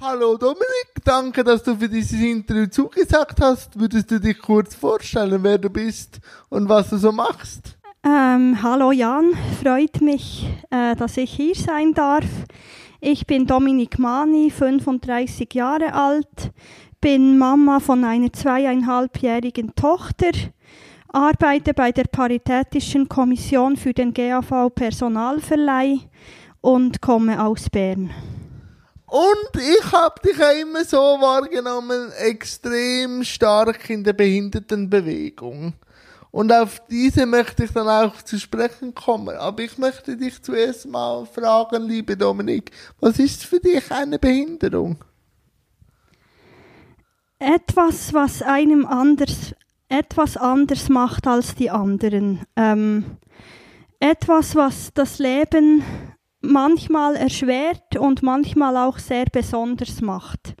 Hallo 0.00 0.36
Dominik, 0.36 1.02
danke, 1.04 1.42
dass 1.42 1.64
du 1.64 1.74
für 1.74 1.88
dieses 1.88 2.20
Interview 2.20 2.66
zugesagt 2.66 3.40
hast. 3.40 3.76
Würdest 3.80 4.08
du 4.08 4.20
dich 4.20 4.38
kurz 4.38 4.76
vorstellen, 4.76 5.42
wer 5.42 5.58
du 5.58 5.68
bist 5.70 6.20
und 6.50 6.68
was 6.68 6.90
du 6.90 6.98
so 6.98 7.10
machst? 7.10 7.76
Ähm, 8.04 8.62
hallo 8.62 8.92
Jan, 8.92 9.32
freut 9.60 10.00
mich, 10.00 10.48
äh, 10.70 10.94
dass 10.94 11.16
ich 11.16 11.32
hier 11.32 11.56
sein 11.56 11.94
darf. 11.94 12.26
Ich 13.00 13.26
bin 13.26 13.44
Dominik 13.44 13.98
Mani, 13.98 14.52
35 14.52 15.52
Jahre 15.52 15.92
alt, 15.92 16.52
bin 17.00 17.36
Mama 17.36 17.80
von 17.80 18.04
einer 18.04 18.32
zweieinhalbjährigen 18.32 19.74
Tochter, 19.74 20.30
arbeite 21.08 21.74
bei 21.74 21.90
der 21.90 22.04
Paritätischen 22.04 23.08
Kommission 23.08 23.76
für 23.76 23.94
den 23.94 24.14
GAV 24.14 24.70
Personalverleih 24.72 25.98
und 26.60 27.02
komme 27.02 27.42
aus 27.42 27.68
Bern. 27.68 28.10
Und 29.08 29.62
ich 29.62 29.92
habe 29.92 30.20
dich 30.20 30.36
ja 30.36 30.50
immer 30.50 30.84
so 30.84 30.98
wahrgenommen, 30.98 32.12
extrem 32.18 33.24
stark 33.24 33.88
in 33.88 34.04
der 34.04 34.12
Behindertenbewegung. 34.12 35.72
Und 36.30 36.52
auf 36.52 36.82
diese 36.90 37.24
möchte 37.24 37.64
ich 37.64 37.72
dann 37.72 37.88
auch 37.88 38.20
zu 38.20 38.38
sprechen 38.38 38.94
kommen. 38.94 39.34
Aber 39.36 39.62
ich 39.62 39.78
möchte 39.78 40.14
dich 40.16 40.42
zuerst 40.42 40.86
mal 40.86 41.24
fragen, 41.24 41.84
liebe 41.84 42.18
Dominik, 42.18 42.70
was 43.00 43.18
ist 43.18 43.46
für 43.46 43.60
dich 43.60 43.90
eine 43.90 44.18
Behinderung? 44.18 45.02
Etwas, 47.38 48.12
was 48.12 48.42
einem 48.42 48.84
anders, 48.84 49.54
etwas 49.88 50.36
anders 50.36 50.90
macht 50.90 51.26
als 51.26 51.54
die 51.54 51.70
anderen. 51.70 52.40
Ähm, 52.56 53.16
etwas, 54.00 54.54
was 54.54 54.92
das 54.92 55.18
Leben 55.18 55.82
manchmal 56.40 57.16
erschwert 57.16 57.96
und 57.96 58.22
manchmal 58.22 58.76
auch 58.76 58.98
sehr 58.98 59.26
besonders 59.32 60.00
macht. 60.00 60.54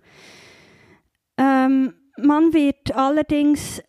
Ähm, 1.36 1.94
man 2.16 2.52
wird 2.52 2.94
allerdings 2.94 3.82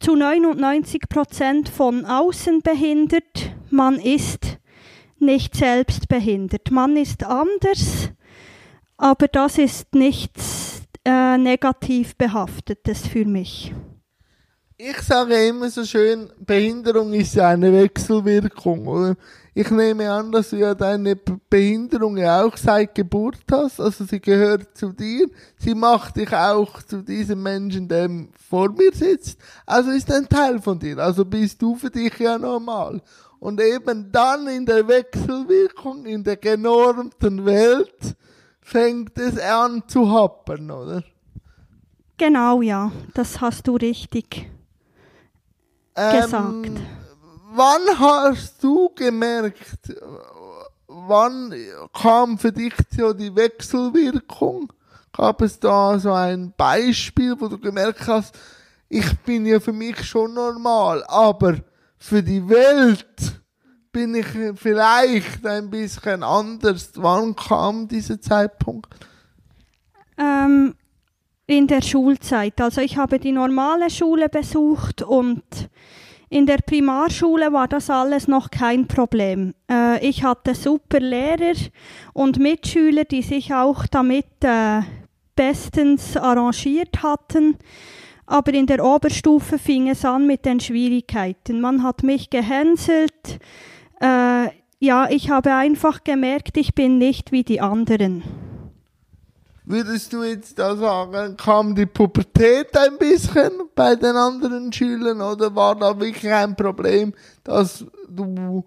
zu 0.00 0.14
99 0.14 1.08
Prozent 1.08 1.68
von 1.68 2.04
außen 2.04 2.60
behindert. 2.60 3.54
Man 3.70 3.98
ist 3.98 4.58
nicht 5.18 5.54
selbst 5.54 6.08
behindert. 6.08 6.70
Man 6.70 6.96
ist 6.96 7.24
anders, 7.24 8.10
aber 8.98 9.28
das 9.28 9.58
ist 9.58 9.94
nichts 9.94 10.82
äh, 11.06 11.38
negativ 11.38 12.16
behaftetes 12.16 13.06
für 13.06 13.24
mich. 13.24 13.72
Ich 14.86 15.00
sage 15.00 15.46
immer 15.46 15.70
so 15.70 15.82
schön, 15.82 16.30
Behinderung 16.44 17.14
ist 17.14 17.34
ja 17.36 17.48
eine 17.48 17.72
Wechselwirkung, 17.72 18.86
oder? 18.86 19.16
Ich 19.54 19.70
nehme 19.70 20.10
an, 20.12 20.30
dass 20.30 20.50
du 20.50 20.56
ja 20.56 20.74
deine 20.74 21.16
Behinderung 21.16 22.18
ja 22.18 22.44
auch 22.44 22.54
seit 22.58 22.94
Geburt 22.94 23.44
hast, 23.50 23.80
also 23.80 24.04
sie 24.04 24.20
gehört 24.20 24.76
zu 24.76 24.92
dir, 24.92 25.30
sie 25.56 25.74
macht 25.74 26.16
dich 26.16 26.30
auch 26.34 26.82
zu 26.82 27.00
diesem 27.00 27.42
Menschen, 27.42 27.88
der 27.88 28.10
vor 28.50 28.72
mir 28.72 28.92
sitzt, 28.92 29.40
also 29.64 29.90
ist 29.90 30.12
ein 30.12 30.28
Teil 30.28 30.60
von 30.60 30.78
dir, 30.78 30.98
also 30.98 31.24
bist 31.24 31.62
du 31.62 31.76
für 31.76 31.88
dich 31.88 32.18
ja 32.18 32.36
normal. 32.36 33.00
Und 33.40 33.62
eben 33.62 34.12
dann 34.12 34.48
in 34.48 34.66
der 34.66 34.86
Wechselwirkung, 34.86 36.04
in 36.04 36.22
der 36.22 36.36
genormten 36.36 37.46
Welt, 37.46 38.16
fängt 38.60 39.18
es 39.18 39.38
an 39.38 39.82
zu 39.86 40.12
happen, 40.12 40.70
oder? 40.70 41.02
Genau, 42.18 42.60
ja, 42.60 42.92
das 43.14 43.40
hast 43.40 43.66
du 43.66 43.76
richtig 43.76 44.50
ähm, 45.96 46.62
gesagt 46.62 46.80
wann 47.54 47.98
hast 47.98 48.62
du 48.62 48.90
gemerkt, 48.94 49.94
wann 50.88 51.54
kam 51.92 52.38
für 52.38 52.52
dich 52.52 52.74
so 52.94 53.12
die 53.12 53.34
Wechselwirkung? 53.34 54.72
Gab 55.12 55.42
es 55.42 55.60
da 55.60 55.98
so 55.98 56.12
ein 56.12 56.52
Beispiel, 56.56 57.36
wo 57.38 57.48
du 57.48 57.58
gemerkt 57.58 58.06
hast, 58.08 58.36
ich 58.88 59.16
bin 59.20 59.46
ja 59.46 59.60
für 59.60 59.72
mich 59.72 60.04
schon 60.04 60.34
normal, 60.34 61.04
aber 61.06 61.58
für 61.96 62.22
die 62.22 62.46
Welt 62.48 63.40
bin 63.92 64.16
ich 64.16 64.26
vielleicht 64.56 65.46
ein 65.46 65.70
bisschen 65.70 66.24
anders. 66.24 66.90
Wann 66.96 67.36
kam 67.36 67.86
dieser 67.86 68.20
Zeitpunkt? 68.20 68.92
Ähm, 70.18 70.74
in 71.46 71.66
der 71.66 71.82
Schulzeit. 71.82 72.60
Also 72.60 72.80
ich 72.80 72.96
habe 72.96 73.18
die 73.18 73.32
normale 73.32 73.90
Schule 73.90 74.28
besucht 74.28 75.02
und 75.02 75.42
in 76.30 76.46
der 76.46 76.58
Primarschule 76.58 77.52
war 77.52 77.68
das 77.68 77.90
alles 77.90 78.26
noch 78.26 78.50
kein 78.50 78.88
Problem. 78.88 79.54
Äh, 79.70 80.04
ich 80.06 80.24
hatte 80.24 80.54
super 80.54 80.98
Lehrer 81.00 81.54
und 82.12 82.38
Mitschüler, 82.38 83.04
die 83.04 83.22
sich 83.22 83.54
auch 83.54 83.86
damit 83.86 84.26
äh, 84.42 84.80
bestens 85.36 86.16
arrangiert 86.16 87.02
hatten. 87.02 87.56
Aber 88.26 88.54
in 88.54 88.66
der 88.66 88.84
Oberstufe 88.84 89.58
fing 89.58 89.88
es 89.88 90.04
an 90.04 90.26
mit 90.26 90.46
den 90.46 90.58
Schwierigkeiten. 90.58 91.60
Man 91.60 91.82
hat 91.82 92.02
mich 92.02 92.30
gehänselt. 92.30 93.38
Äh, 94.00 94.48
ja, 94.80 95.08
ich 95.10 95.30
habe 95.30 95.54
einfach 95.54 96.04
gemerkt, 96.04 96.56
ich 96.56 96.74
bin 96.74 96.98
nicht 96.98 97.32
wie 97.32 97.44
die 97.44 97.60
anderen. 97.60 98.22
Würdest 99.66 100.12
du 100.12 100.22
jetzt 100.22 100.58
da 100.58 100.76
sagen, 100.76 101.38
kam 101.38 101.74
die 101.74 101.86
Pubertät 101.86 102.76
ein 102.76 102.98
bisschen 102.98 103.50
bei 103.74 103.96
den 103.96 104.14
anderen 104.14 104.70
Schülern 104.70 105.22
oder 105.22 105.54
war 105.54 105.74
da 105.74 105.98
wirklich 105.98 106.30
ein 106.30 106.54
Problem, 106.54 107.14
dass 107.42 107.82
du 108.06 108.62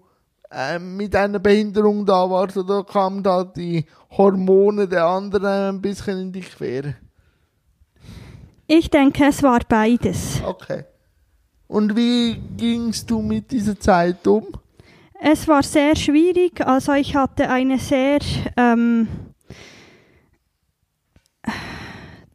äh, 0.50 0.78
mit 0.80 1.14
einer 1.14 1.38
Behinderung 1.38 2.04
da 2.04 2.28
warst 2.28 2.56
oder 2.56 2.82
kamen 2.82 3.22
da 3.22 3.44
die 3.44 3.86
Hormone 4.10 4.88
der 4.88 5.06
anderen 5.06 5.76
ein 5.76 5.80
bisschen 5.80 6.18
in 6.18 6.32
die 6.32 6.40
Quere? 6.40 6.96
Ich 8.66 8.90
denke, 8.90 9.26
es 9.26 9.40
war 9.42 9.60
beides. 9.68 10.42
Okay. 10.44 10.84
Und 11.68 11.94
wie 11.94 12.34
gingst 12.56 13.08
du 13.08 13.22
mit 13.22 13.50
dieser 13.52 13.78
Zeit 13.78 14.26
um? 14.26 14.48
Es 15.20 15.46
war 15.46 15.62
sehr 15.62 15.94
schwierig. 15.94 16.60
Also 16.60 16.92
ich 16.92 17.14
hatte 17.14 17.48
eine 17.48 17.78
sehr 17.78 18.18
ähm, 18.56 19.08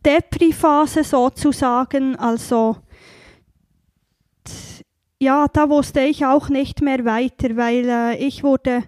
Depri-Phase 0.05 1.03
sozusagen. 1.03 2.15
Also 2.15 2.77
ja, 5.19 5.47
da 5.47 5.69
wusste 5.69 6.01
ich 6.01 6.25
auch 6.25 6.49
nicht 6.49 6.81
mehr 6.81 7.05
weiter, 7.05 7.55
weil 7.55 7.87
äh, 7.87 8.17
ich 8.17 8.43
wurde 8.43 8.83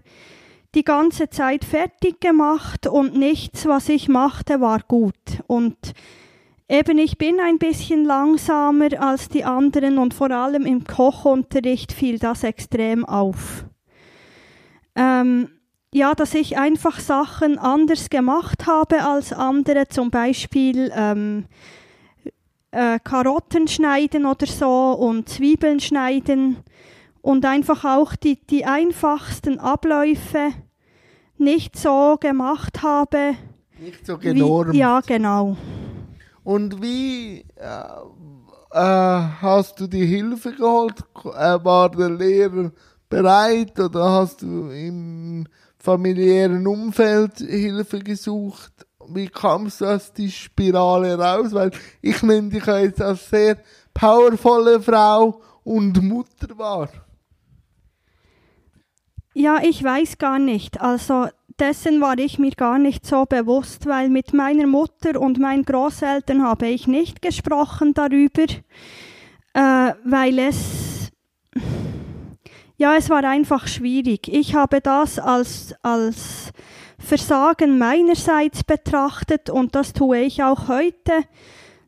die 0.75 0.83
ganze 0.83 1.29
Zeit 1.29 1.63
fertig 1.63 2.19
gemacht 2.19 2.85
und 2.87 3.15
nichts, 3.15 3.65
was 3.65 3.87
ich 3.87 4.09
machte, 4.09 4.59
war 4.59 4.81
gut. 4.85 5.15
Und 5.47 5.77
eben 6.67 6.97
ich 6.97 7.17
bin 7.17 7.39
ein 7.39 7.57
bisschen 7.57 8.03
langsamer 8.03 8.89
als 8.99 9.29
die 9.29 9.45
anderen 9.45 9.97
und 9.97 10.13
vor 10.13 10.31
allem 10.31 10.65
im 10.65 10.83
Kochunterricht 10.83 11.93
fiel 11.93 12.19
das 12.19 12.43
extrem 12.43 13.05
auf. 13.05 13.63
Ähm, 14.95 15.49
ja, 15.95 16.13
dass 16.13 16.33
ich 16.33 16.57
einfach 16.57 16.99
Sachen 16.99 17.57
anders 17.57 18.09
gemacht 18.09 18.67
habe 18.67 19.05
als 19.05 19.31
andere, 19.31 19.87
zum 19.87 20.11
Beispiel 20.11 20.91
ähm, 20.93 21.45
äh, 22.71 22.99
Karotten 23.01 23.69
schneiden 23.69 24.25
oder 24.25 24.45
so 24.45 24.91
und 24.91 25.29
Zwiebeln 25.29 25.79
schneiden 25.79 26.57
und 27.21 27.45
einfach 27.45 27.85
auch 27.85 28.13
die, 28.17 28.45
die 28.45 28.65
einfachsten 28.65 29.57
Abläufe 29.57 30.49
nicht 31.37 31.77
so 31.79 32.17
gemacht 32.19 32.83
habe. 32.83 33.35
Nicht 33.79 34.05
so 34.05 34.17
genormt. 34.17 34.73
Wie, 34.73 34.79
ja, 34.79 34.99
genau. 34.99 35.55
Und 36.43 36.81
wie 36.81 37.45
äh, 37.55 37.85
äh, 38.71 39.21
hast 39.41 39.79
du 39.79 39.87
die 39.87 40.05
Hilfe 40.05 40.51
geholt? 40.51 40.99
Äh, 41.23 41.63
war 41.63 41.89
der 41.89 42.09
Lehrer 42.09 42.73
bereit 43.07 43.79
oder 43.79 44.11
hast 44.11 44.41
du 44.41 44.69
im 44.71 45.47
familiären 45.85 46.65
Umfeld 46.67 47.37
Hilfe 47.37 47.99
gesucht? 47.99 48.71
Wie 49.07 49.27
kamst 49.27 49.81
du 49.81 49.85
aus 49.85 50.11
die 50.11 50.31
Spirale 50.31 51.17
raus? 51.17 51.53
Weil 51.53 51.71
ich 52.01 52.23
nehme 52.23 52.49
dich 52.49 52.65
jetzt 52.65 53.01
als 53.01 53.29
sehr 53.29 53.57
powervolle 53.93 54.81
Frau 54.81 55.41
und 55.63 56.01
Mutter 56.01 56.57
wahr. 56.57 56.89
Ja, 59.35 59.59
ich 59.61 59.83
weiß 59.83 60.17
gar 60.17 60.39
nicht. 60.39 60.81
Also 60.81 61.27
dessen 61.59 62.01
war 62.01 62.17
ich 62.17 62.39
mir 62.39 62.51
gar 62.51 62.79
nicht 62.79 63.05
so 63.05 63.25
bewusst, 63.25 63.85
weil 63.85 64.09
mit 64.09 64.33
meiner 64.33 64.65
Mutter 64.65 65.19
und 65.19 65.39
meinen 65.39 65.65
Großeltern 65.65 66.41
habe 66.41 66.67
ich 66.67 66.87
nicht 66.87 67.21
gesprochen 67.21 67.93
darüber, 67.93 68.45
äh, 69.53 69.93
weil 70.03 70.39
es 70.39 70.84
ja, 72.77 72.95
es 72.95 73.09
war 73.09 73.23
einfach 73.23 73.67
schwierig. 73.67 74.27
Ich 74.27 74.55
habe 74.55 74.81
das 74.81 75.19
als, 75.19 75.73
als 75.81 76.51
Versagen 76.99 77.77
meinerseits 77.77 78.63
betrachtet 78.63 79.49
und 79.49 79.75
das 79.75 79.93
tue 79.93 80.19
ich 80.21 80.43
auch 80.43 80.67
heute 80.67 81.13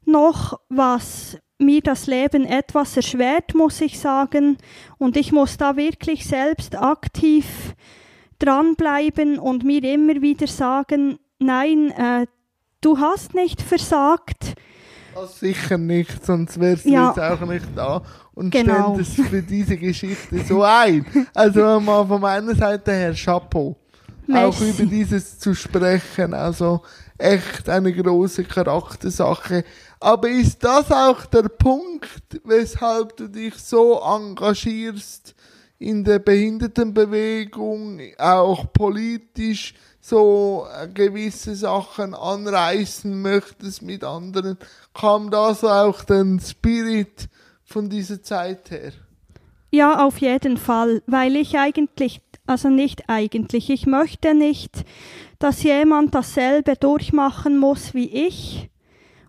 noch, 0.05 0.59
was 0.69 1.37
mir 1.59 1.81
das 1.81 2.07
Leben 2.07 2.45
etwas 2.45 2.95
erschwert, 2.95 3.55
muss 3.55 3.81
ich 3.81 3.99
sagen. 3.99 4.57
Und 4.97 5.17
ich 5.17 5.31
muss 5.31 5.57
da 5.57 5.75
wirklich 5.75 6.25
selbst 6.25 6.77
aktiv 6.77 7.45
dranbleiben 8.39 9.39
und 9.39 9.63
mir 9.63 9.83
immer 9.83 10.21
wieder 10.21 10.47
sagen, 10.47 11.17
nein, 11.39 11.91
äh, 11.91 12.27
du 12.81 12.99
hast 12.99 13.33
nicht 13.33 13.61
versagt. 13.61 14.53
Das 15.15 15.39
sicher 15.39 15.79
nicht, 15.79 16.23
sonst 16.23 16.59
wärst 16.59 16.85
du 16.85 16.89
Ja. 16.89 17.07
jetzt 17.07 17.19
auch 17.19 17.41
nicht 17.47 17.65
da 17.75 18.03
und 18.37 18.51
Genau. 18.51 18.93
stellst 18.93 19.29
für 19.29 19.41
diese 19.41 19.77
Geschichte 19.77 20.39
so 20.47 20.61
ein. 20.61 21.05
Also 21.33 21.79
mal 21.79 22.05
von 22.05 22.21
meiner 22.21 22.53
Seite 22.55 22.91
her 22.91 23.13
Chapeau. 23.15 23.75
Auch 24.29 24.59
Merci. 24.59 24.69
über 24.69 24.85
dieses 24.85 25.39
zu 25.39 25.55
sprechen, 25.55 26.33
also 26.33 26.81
echt 27.17 27.67
eine 27.67 27.91
große 27.91 28.43
Charaktersache. 28.43 29.63
Aber 29.99 30.29
ist 30.29 30.63
das 30.63 30.91
auch 30.91 31.25
der 31.25 31.43
Punkt, 31.49 32.09
weshalb 32.43 33.17
du 33.17 33.27
dich 33.27 33.55
so 33.55 33.99
engagierst 34.01 35.33
in 35.79 36.03
der 36.03 36.19
Behindertenbewegung, 36.19 38.01
auch 38.19 38.71
politisch 38.71 39.73
so 39.99 40.67
äh, 40.79 40.87
gewisse 40.87 41.55
Sachen 41.55 42.13
anreißen 42.13 43.19
möchtest 43.19 43.81
mit 43.81 44.03
anderen? 44.03 44.57
Kam 44.93 45.31
da 45.31 45.55
so 45.55 45.69
auch 45.69 46.03
der 46.03 46.25
Spirit 46.45 47.29
von 47.67 47.89
dieser 47.89 48.23
Zeit 48.23 48.71
her? 48.71 48.93
Ja, 49.69 50.05
auf 50.05 50.19
jeden 50.19 50.57
Fall, 50.57 51.03
weil 51.05 51.35
ich 51.35 51.57
eigentlich, 51.57 52.21
also 52.47 52.69
nicht 52.69 53.09
eigentlich, 53.09 53.69
ich 53.69 53.85
möchte 53.85 54.33
nicht, 54.33 54.85
dass 55.37 55.61
jemand 55.63 56.15
dasselbe 56.15 56.75
durchmachen 56.75 57.59
muss 57.59 57.93
wie 57.93 58.09
ich. 58.09 58.69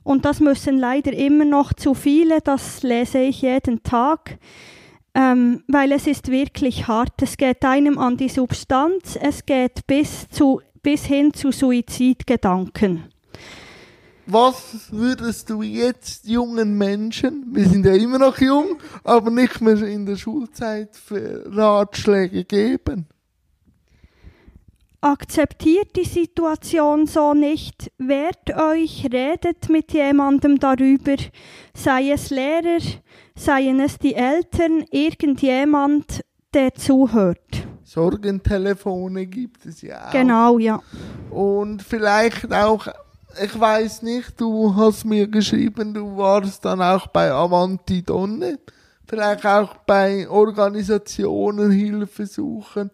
Und 0.05 0.25
das 0.25 0.41
müssen 0.41 0.79
leider 0.79 1.13
immer 1.13 1.45
noch 1.45 1.73
zu 1.73 1.93
viele, 1.93 2.41
das 2.41 2.83
lese 2.83 3.19
ich 3.19 3.43
jeden 3.43 3.83
Tag, 3.83 4.39
ähm, 5.15 5.65
weil 5.67 5.93
es 5.93 6.07
ist 6.07 6.31
wirklich 6.31 6.87
hart. 6.87 7.21
Es 7.21 7.37
geht 7.37 7.65
einem 7.65 7.99
an 7.99 8.17
die 8.17 8.29
Substanz, 8.29 9.19
es 9.21 9.45
geht 9.45 9.87
bis, 9.87 10.29
zu, 10.29 10.63
bis 10.83 11.05
hin 11.05 11.35
zu 11.35 11.51
Suizidgedanken. 11.51 13.13
Was 14.31 14.93
würdest 14.93 15.49
du 15.49 15.63
jetzt 15.63 16.27
jungen 16.27 16.77
Menschen, 16.77 17.47
wir 17.51 17.67
sind 17.67 17.87
ja 17.87 17.95
immer 17.95 18.19
noch 18.19 18.39
jung, 18.39 18.77
aber 19.03 19.31
nicht 19.31 19.63
mehr 19.63 19.83
in 19.83 20.05
der 20.05 20.17
Schulzeit, 20.17 20.95
für 20.95 21.45
Ratschläge 21.47 22.45
geben? 22.45 23.07
Akzeptiert 25.01 25.97
die 25.97 26.05
Situation 26.05 27.07
so 27.07 27.33
nicht, 27.33 27.91
wehrt 27.97 28.55
euch, 28.55 29.09
redet 29.11 29.71
mit 29.71 29.95
jemandem 29.95 30.59
darüber, 30.59 31.17
sei 31.73 32.11
es 32.11 32.29
Lehrer, 32.29 32.83
seien 33.35 33.81
es 33.81 33.99
die 33.99 34.15
Eltern, 34.15 34.85
irgendjemand, 34.91 36.23
der 36.53 36.75
zuhört. 36.75 37.67
Sorgentelefone 37.83 39.27
gibt 39.27 39.65
es 39.65 39.81
ja 39.81 40.09
auch. 40.09 40.13
Genau, 40.13 40.59
ja. 40.59 40.83
Und 41.31 41.83
vielleicht 41.83 42.53
auch, 42.53 42.89
ich 43.45 43.59
weiß 43.59 44.03
nicht, 44.03 44.41
du 44.41 44.75
hast 44.75 45.05
mir 45.05 45.29
geschrieben, 45.29 45.95
du 45.95 46.17
warst 46.17 46.65
dann 46.65 46.81
auch 46.83 47.07
bei 47.09 47.31
Avanti 47.31 48.03
Donne, 48.03 48.59
vielleicht 49.07 49.47
auch 49.47 49.77
bei 49.87 50.29
Organisationen 50.29 51.71
Hilfe 51.71 52.27
suchen. 52.27 52.91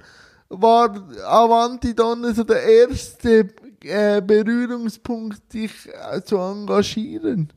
War 0.49 0.95
Avanti 1.27 1.95
Donne 1.95 2.33
so 2.35 2.45
der 2.45 2.63
erste 2.63 3.49
äh, 3.83 4.21
Berührungspunkt, 4.21 5.53
dich 5.53 5.89
äh, 5.89 6.23
zu 6.23 6.37
engagieren? 6.37 7.53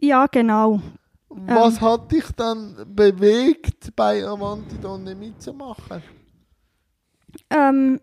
Ja, 0.00 0.26
genau. 0.26 0.80
Was 1.28 1.80
hat 1.80 2.12
dich 2.12 2.26
dann 2.36 2.76
bewegt, 2.86 3.94
bei 3.96 4.24
Avanti 4.24 4.78
Donne 4.80 5.14
mitzumachen? 5.14 6.02
Ähm, 7.50 8.00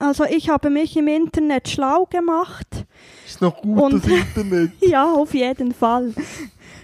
also 0.00 0.24
ich 0.24 0.48
habe 0.48 0.70
mich 0.70 0.96
im 0.96 1.08
Internet 1.08 1.68
schlau 1.68 2.06
gemacht. 2.06 2.86
Ist 3.26 3.40
noch 3.40 3.60
gut, 3.62 3.78
Und- 3.80 4.04
das 4.04 4.10
Internet. 4.10 4.72
Ja, 4.80 5.12
auf 5.12 5.34
jeden 5.34 5.72
Fall. 5.72 6.12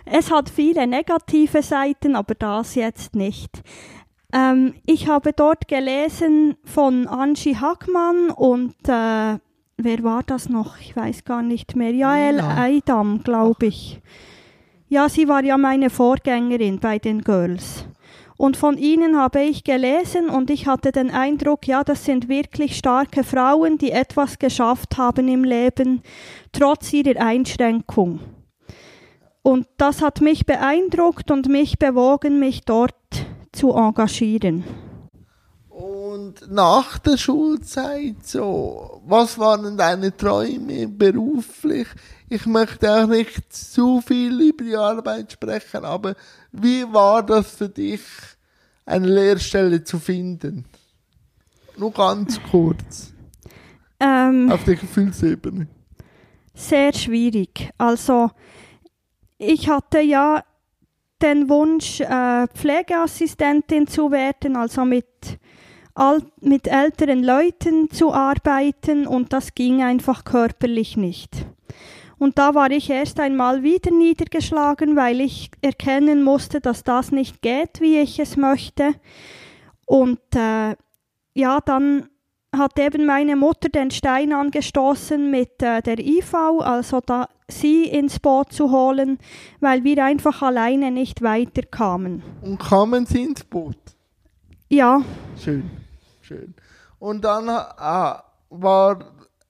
Es 0.04 0.30
hat 0.30 0.48
viele 0.48 0.86
negative 0.86 1.62
Seiten, 1.62 2.14
aber 2.14 2.34
das 2.34 2.74
jetzt 2.76 3.14
nicht. 3.16 3.62
Ähm, 4.32 4.74
ich 4.86 5.08
habe 5.08 5.32
dort 5.32 5.66
gelesen 5.68 6.56
von 6.64 7.06
Angie 7.08 7.56
Hackmann 7.56 8.30
und 8.30 8.74
äh, 8.88 9.38
wer 9.78 10.02
war 10.02 10.22
das 10.24 10.48
noch? 10.48 10.78
Ich 10.80 10.94
weiß 10.94 11.24
gar 11.24 11.42
nicht 11.42 11.74
mehr. 11.76 11.92
Jael 11.92 12.36
Nina. 12.36 12.56
Eidam, 12.62 13.22
glaube 13.24 13.66
ich. 13.66 14.00
Ja, 14.88 15.08
sie 15.08 15.26
war 15.26 15.42
ja 15.42 15.56
meine 15.58 15.90
Vorgängerin 15.90 16.78
bei 16.78 16.98
den 16.98 17.22
Girls. 17.22 17.86
Und 18.36 18.56
von 18.56 18.76
ihnen 18.76 19.16
habe 19.18 19.40
ich 19.40 19.64
gelesen 19.64 20.28
und 20.28 20.50
ich 20.50 20.66
hatte 20.66 20.92
den 20.92 21.10
Eindruck, 21.10 21.66
ja, 21.66 21.84
das 21.84 22.04
sind 22.04 22.28
wirklich 22.28 22.76
starke 22.76 23.24
Frauen, 23.24 23.78
die 23.78 23.92
etwas 23.92 24.38
geschafft 24.38 24.98
haben 24.98 25.28
im 25.28 25.42
Leben, 25.42 26.02
trotz 26.52 26.92
ihrer 26.92 27.20
Einschränkung. 27.20 28.20
Und 29.42 29.66
das 29.78 30.02
hat 30.02 30.20
mich 30.20 30.44
beeindruckt 30.44 31.30
und 31.30 31.48
mich 31.48 31.78
bewogen, 31.78 32.38
mich 32.38 32.62
dort 32.62 32.94
zu 33.52 33.72
engagieren. 33.72 34.64
Und 35.70 36.50
nach 36.50 36.98
der 36.98 37.16
Schulzeit 37.16 38.26
so, 38.26 39.02
was 39.06 39.38
waren 39.38 39.76
deine 39.76 40.16
Träume 40.16 40.88
beruflich? 40.88 41.86
Ich 42.28 42.44
möchte 42.46 42.90
auch 42.92 43.06
nicht 43.06 43.52
zu 43.52 44.00
viel 44.00 44.40
über 44.40 44.64
die 44.64 44.76
Arbeit 44.76 45.32
sprechen, 45.32 45.84
aber 45.84 46.14
wie 46.50 46.82
war 46.92 47.22
das 47.22 47.52
für 47.56 47.68
dich, 47.68 48.00
eine 48.84 49.06
Lehrstelle 49.06 49.84
zu 49.84 49.98
finden? 49.98 50.64
Nur 51.76 51.92
ganz 51.92 52.40
kurz, 52.50 53.12
Ähm, 54.00 54.50
auf 54.50 54.64
der 54.64 54.74
Gefühlsebene. 54.76 55.68
sehr 56.54 56.92
schwierig. 56.92 57.70
Also 57.78 58.30
ich 59.38 59.68
hatte 59.68 60.00
ja 60.00 60.42
den 61.22 61.48
Wunsch, 61.48 62.00
äh, 62.00 62.46
Pflegeassistentin 62.48 63.86
zu 63.86 64.10
werden, 64.10 64.56
also 64.56 64.84
mit, 64.84 65.06
mit 66.40 66.66
älteren 66.66 67.22
Leuten 67.22 67.90
zu 67.90 68.12
arbeiten 68.12 69.06
und 69.06 69.32
das 69.32 69.54
ging 69.54 69.82
einfach 69.82 70.24
körperlich 70.24 70.96
nicht. 70.96 71.46
Und 72.18 72.38
da 72.38 72.54
war 72.54 72.70
ich 72.70 72.88
erst 72.88 73.20
einmal 73.20 73.62
wieder 73.62 73.90
niedergeschlagen, 73.90 74.96
weil 74.96 75.20
ich 75.20 75.50
erkennen 75.60 76.22
musste, 76.22 76.60
dass 76.60 76.82
das 76.82 77.12
nicht 77.12 77.42
geht, 77.42 77.80
wie 77.80 77.98
ich 77.98 78.18
es 78.18 78.36
möchte. 78.36 78.94
Und 79.84 80.20
äh, 80.34 80.76
ja, 81.34 81.60
dann 81.60 82.08
hat 82.56 82.78
eben 82.78 83.04
meine 83.04 83.36
Mutter 83.36 83.68
den 83.68 83.90
Stein 83.90 84.32
angestoßen 84.32 85.30
mit 85.30 85.62
äh, 85.62 85.82
der 85.82 85.98
IV, 85.98 86.34
also 86.34 87.00
da 87.00 87.28
sie 87.48 87.84
ins 87.84 88.18
Boot 88.18 88.52
zu 88.52 88.70
holen, 88.70 89.18
weil 89.60 89.84
wir 89.84 90.04
einfach 90.04 90.42
alleine 90.42 90.90
nicht 90.90 91.22
weiterkamen. 91.22 92.22
Und 92.42 92.58
kamen 92.58 93.06
sie 93.06 93.22
ins 93.22 93.44
Boot? 93.44 93.76
Ja, 94.68 95.02
Schön, 95.38 95.70
schön. 96.22 96.54
Und 96.98 97.24
dann 97.24 97.48
ah, 97.48 98.24
war 98.48 98.98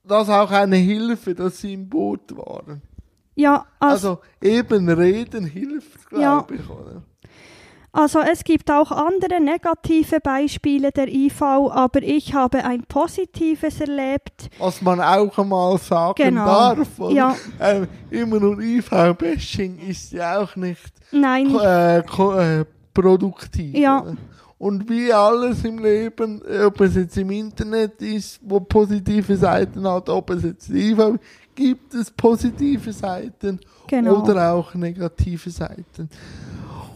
das 0.07 0.29
auch 0.29 0.51
eine 0.51 0.77
Hilfe, 0.77 1.35
dass 1.35 1.59
sie 1.59 1.73
im 1.73 1.87
Boot 1.89 2.35
waren. 2.35 2.81
ja, 3.35 3.65
also, 3.79 4.09
Also 4.09 4.19
eben 4.41 4.89
reden 4.89 5.45
hilft, 5.45 6.11
Ja. 6.11 6.17
glaube 6.39 6.55
ich, 6.55 6.69
oder? 6.69 7.01
also 7.91 8.19
es 8.19 8.43
gibt 8.43 8.69
auch 8.71 8.91
andere 8.91 9.39
negative 9.41 10.19
Beispiele 10.19 10.91
der 10.91 11.07
IV, 11.07 11.41
aber 11.41 12.01
ich 12.03 12.33
habe 12.33 12.63
ein 12.63 12.83
positives 12.83 13.79
erlebt. 13.81 14.49
Was 14.59 14.81
man 14.81 15.01
auch 15.01 15.37
einmal 15.37 15.77
sagen 15.79 16.15
Genau. 16.23 16.45
darf. 16.45 16.99
Oder? 16.99 17.13
Ja. 17.13 17.35
Ähm, 17.59 17.87
immer 18.11 18.39
nur 18.39 18.59
IV-Bashing 18.59 19.79
ist 19.79 20.11
ja 20.11 20.39
auch 20.39 20.55
nicht 20.55 20.93
Nein, 21.11 21.55
äh, 21.59 21.99
äh, 21.99 22.65
produktiv. 22.93 23.75
Ja. 23.75 24.01
Oder? 24.01 24.15
Und 24.59 24.89
wie 24.89 25.13
alles 25.13 25.63
im 25.63 25.77
Leben, 25.77 26.41
ob 26.65 26.81
es 26.81 26.95
jetzt 26.95 27.15
im 27.17 27.29
Internet 27.29 28.01
ist, 28.01 28.39
wo 28.41 28.59
positive 28.59 29.37
Seiten 29.37 29.87
hat, 29.87 30.09
ob 30.09 30.31
es 30.31 30.43
jetzt 30.43 30.69
die 30.69 30.91
IV 30.91 31.19
gibt 31.53 31.93
es 31.95 32.11
positive 32.11 32.93
Seiten 32.93 33.59
Genau. 33.87 34.21
oder 34.21 34.53
auch 34.53 34.73
negative 34.75 35.49
Seiten. 35.49 36.07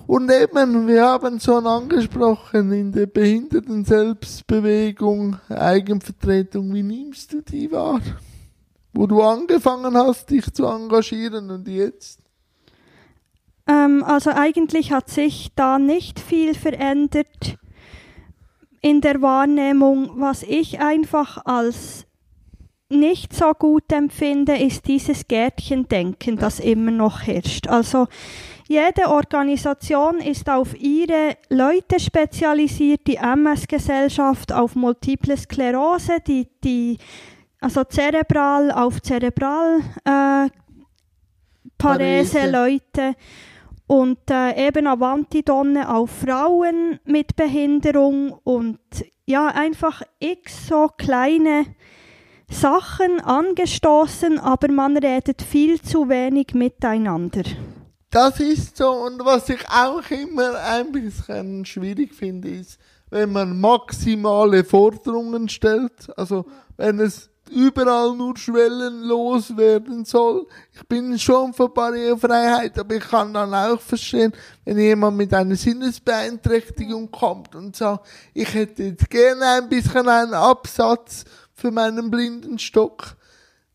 Und 0.07 0.31
eben, 0.31 0.87
wir 0.87 1.05
haben 1.05 1.39
schon 1.39 1.65
angesprochen, 1.65 2.71
in 2.73 2.91
der 2.91 3.05
Behinderten-Selbstbewegung, 3.05 5.37
Eigenvertretung, 5.49 6.73
wie 6.73 6.83
nimmst 6.83 7.31
du 7.31 7.41
die 7.41 7.71
wahr? 7.71 8.01
Wo 8.93 9.07
du 9.07 9.21
angefangen 9.21 9.95
hast, 9.95 10.29
dich 10.29 10.51
zu 10.53 10.65
engagieren 10.65 11.49
und 11.49 11.65
jetzt? 11.67 12.20
Ähm, 13.67 14.03
also 14.03 14.31
eigentlich 14.31 14.91
hat 14.91 15.09
sich 15.09 15.49
da 15.55 15.79
nicht 15.79 16.19
viel 16.19 16.53
verändert 16.53 17.57
in 18.81 19.01
der 19.01 19.21
Wahrnehmung. 19.21 20.11
Was 20.15 20.43
ich 20.43 20.79
einfach 20.79 21.45
als 21.45 22.05
nicht 22.89 23.33
so 23.33 23.53
gut 23.53 23.91
empfinde, 23.91 24.57
ist 24.57 24.87
dieses 24.87 25.27
Gärtchendenken, 25.27 26.37
das 26.37 26.59
immer 26.59 26.91
noch 26.91 27.21
herrscht. 27.25 27.67
Also 27.67 28.07
jede 28.67 29.07
Organisation 29.07 30.19
ist 30.19 30.49
auf 30.49 30.79
ihre 30.79 31.37
Leute 31.49 31.99
spezialisiert, 31.99 33.01
die 33.07 33.15
MS-Gesellschaft 33.15 34.53
auf 34.53 34.75
Multiple 34.75 35.35
Sklerose, 35.37 36.19
die, 36.25 36.47
die 36.63 36.97
also 37.59 37.83
zerebral 37.83 38.71
auf 38.71 39.01
zerebral 39.01 39.79
äh, 40.03 40.49
Parese, 41.77 42.39
Parese. 42.39 42.49
Leute 42.49 43.15
und 43.91 44.31
äh, 44.31 44.69
eben 44.69 44.87
Avantidonne 44.87 45.93
auf 45.93 46.11
Frauen 46.11 47.01
mit 47.03 47.35
Behinderung 47.35 48.31
und 48.45 48.79
ja, 49.25 49.47
einfach 49.47 50.01
x 50.17 50.67
so 50.67 50.87
kleine 50.97 51.65
Sachen 52.49 53.19
angestoßen, 53.19 54.39
aber 54.39 54.71
man 54.71 54.95
redet 54.95 55.41
viel 55.41 55.81
zu 55.81 56.07
wenig 56.07 56.53
miteinander. 56.53 57.43
Das 58.09 58.39
ist 58.39 58.77
so. 58.77 58.91
Und 58.91 59.25
was 59.25 59.49
ich 59.49 59.67
auch 59.67 60.09
immer 60.09 60.57
ein 60.69 60.93
bisschen 60.93 61.65
schwierig 61.65 62.15
finde, 62.15 62.47
ist, 62.47 62.79
wenn 63.09 63.33
man 63.33 63.59
maximale 63.59 64.63
Forderungen 64.63 65.49
stellt. 65.49 66.17
Also, 66.17 66.45
wenn 66.77 67.01
es 67.01 67.30
überall 67.51 68.15
nur 68.15 68.37
schwellenlos 68.37 69.55
werden 69.55 70.05
soll. 70.05 70.47
Ich 70.73 70.87
bin 70.87 71.17
schon 71.19 71.53
für 71.53 71.69
Barrierefreiheit, 71.69 72.77
aber 72.79 72.95
ich 72.95 73.03
kann 73.03 73.33
dann 73.33 73.53
auch 73.53 73.79
verstehen, 73.79 74.33
wenn 74.65 74.79
jemand 74.79 75.17
mit 75.17 75.33
einer 75.33 75.55
Sinnesbeeinträchtigung 75.55 77.11
kommt 77.11 77.55
und 77.55 77.75
sagt, 77.75 78.07
ich 78.33 78.53
hätte 78.53 78.83
jetzt 78.83 79.09
gerne 79.09 79.45
ein 79.45 79.69
bisschen 79.69 80.07
einen 80.07 80.33
Absatz 80.33 81.25
für 81.53 81.71
meinen 81.71 82.09
Blindenstock, 82.09 83.15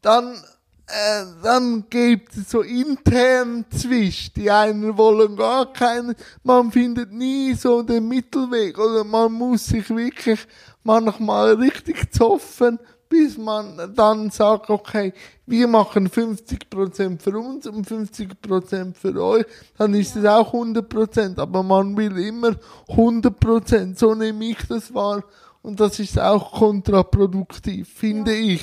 dann 0.03 0.43
äh, 0.89 1.25
dann 1.43 1.85
gibt 1.91 2.37
es 2.37 2.51
so 2.51 2.63
intern 2.63 3.65
Zwisch. 3.71 4.33
Die 4.33 4.51
einen 4.51 4.97
wollen 4.97 5.37
gar 5.37 5.73
keinen, 5.73 6.15
man 6.45 6.71
findet 6.71 7.13
nie 7.13 7.55
so 7.55 7.83
den 7.83 8.07
Mittelweg 8.07 8.79
oder 8.79 9.03
man 9.03 9.33
muss 9.33 9.67
sich 9.67 9.91
wirklich 9.91 10.47
manchmal 10.85 11.55
richtig 11.55 12.13
zoffen, 12.13 12.79
bis 13.09 13.39
man 13.39 13.93
dann 13.95 14.31
sagt, 14.31 14.71
okay, 14.71 15.13
wir 15.47 15.69
machen 15.69 16.09
50% 16.09 17.21
für 17.21 17.39
uns 17.39 17.67
und 17.67 17.87
50% 17.87 18.95
für 18.95 19.23
euch, 19.23 19.45
dann 19.79 19.95
ist 19.95 20.17
es 20.17 20.25
auch 20.25 20.53
100%, 20.53 21.39
aber 21.39 21.63
man 21.63 21.97
will 21.97 22.19
immer 22.19 22.57
100%, 22.89 23.97
so 23.97 24.15
nehme 24.15 24.45
ich 24.47 24.59
das 24.69 24.93
wahr. 24.93 25.23
Und 25.63 25.81
das 25.81 25.99
ist 25.99 26.19
auch 26.21 26.53
kontraproduktiv, 26.53 27.89
finde 27.89 28.35
ich. 28.35 28.63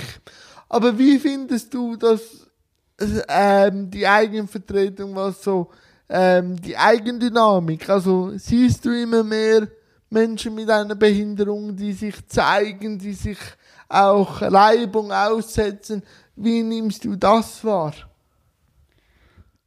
Aber 0.70 0.98
wie 0.98 1.20
findest 1.20 1.74
du, 1.74 1.96
dass 1.98 2.48
ähm, 3.28 3.90
die 3.90 4.08
Eigenvertretung, 4.08 5.14
was 5.16 5.44
so 5.44 5.70
ähm, 6.10 6.56
die 6.62 6.78
Eigendynamik, 6.78 7.90
also 7.90 8.32
siehst 8.38 8.86
du 8.86 8.90
immer 8.90 9.24
mehr 9.24 9.68
Menschen 10.10 10.56
mit 10.56 10.70
einer 10.70 10.96
Behinderung, 10.96 11.76
die 11.76 11.92
sich 11.92 12.26
zeigen, 12.28 12.98
die 13.00 13.14
sich 13.14 13.40
auch 13.90 14.42
Reibung 14.42 15.12
aussetzen. 15.12 16.04
Wie 16.36 16.64
nimmst 16.64 17.06
du 17.06 17.16
das 17.16 17.64
wahr? 17.64 17.94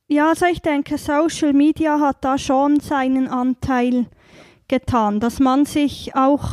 Ja, 0.08 0.28
also 0.30 0.46
ich 0.46 0.62
denke, 0.62 0.99
Social 0.99 1.52
Media 1.52 1.99
hat 1.99 2.25
da 2.25 2.38
schon 2.38 2.80
seinen 2.80 3.28
Anteil 3.28 4.06
getan, 4.68 5.20
dass 5.20 5.40
man 5.40 5.64
sich 5.64 6.14
auch 6.14 6.49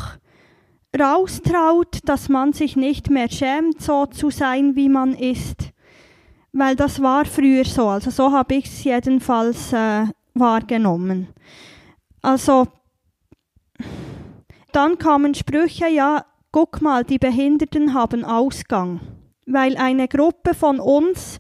raustraut, 0.98 2.00
dass 2.06 2.30
man 2.30 2.54
sich 2.54 2.76
nicht 2.76 3.10
mehr 3.10 3.30
schämt, 3.30 3.82
so 3.82 4.06
zu 4.06 4.30
sein, 4.30 4.76
wie 4.76 4.90
man 4.90 5.14
ist. 5.14 5.70
Weil 6.52 6.76
das 6.76 7.02
war 7.02 7.26
früher 7.26 7.66
so, 7.66 7.88
also 7.88 8.12
so 8.12 8.32
habe 8.32 8.56
ich 8.56 8.66
es 8.66 8.84
jedenfalls 8.84 9.74
äh, 9.74 10.06
wahrgenommen. 10.36 11.28
Also 12.22 12.68
dann 14.72 14.98
kamen 14.98 15.34
Sprüche, 15.34 15.88
ja, 15.88 16.26
guck 16.54 16.82
mal, 16.82 17.04
die 17.04 17.18
Behinderten 17.18 17.94
haben 17.94 18.24
Ausgang, 18.24 19.02
weil 19.46 19.76
eine 19.76 20.08
Gruppe 20.08 20.54
von 20.54 20.80
uns 20.80 21.40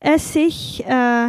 es 0.00 0.32
sich 0.32 0.84
äh, 0.86 1.28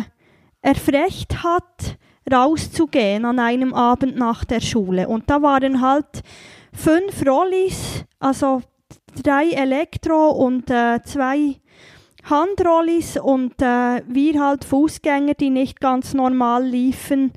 erfrecht 0.62 1.44
hat, 1.44 1.98
rauszugehen 2.32 3.25
an 3.25 3.39
einem 3.39 3.74
Abend 3.74 4.15
nach 4.15 4.46
der 4.46 4.62
Schule. 4.62 5.08
Und 5.08 5.29
da 5.29 5.41
waren 5.41 5.82
halt 5.82 6.22
fünf 6.72 7.25
Rollis, 7.25 8.05
also 8.20 8.62
drei 9.24 9.50
Elektro 9.50 10.29
und 10.29 10.70
äh, 10.70 11.01
zwei 11.03 11.55
Handrollis 12.24 13.17
und 13.17 13.60
äh, 13.60 14.03
wir 14.08 14.39
halt 14.39 14.65
Fußgänger, 14.65 15.34
die 15.34 15.50
nicht 15.50 15.79
ganz 15.79 16.13
normal 16.13 16.63
liefen 16.63 17.34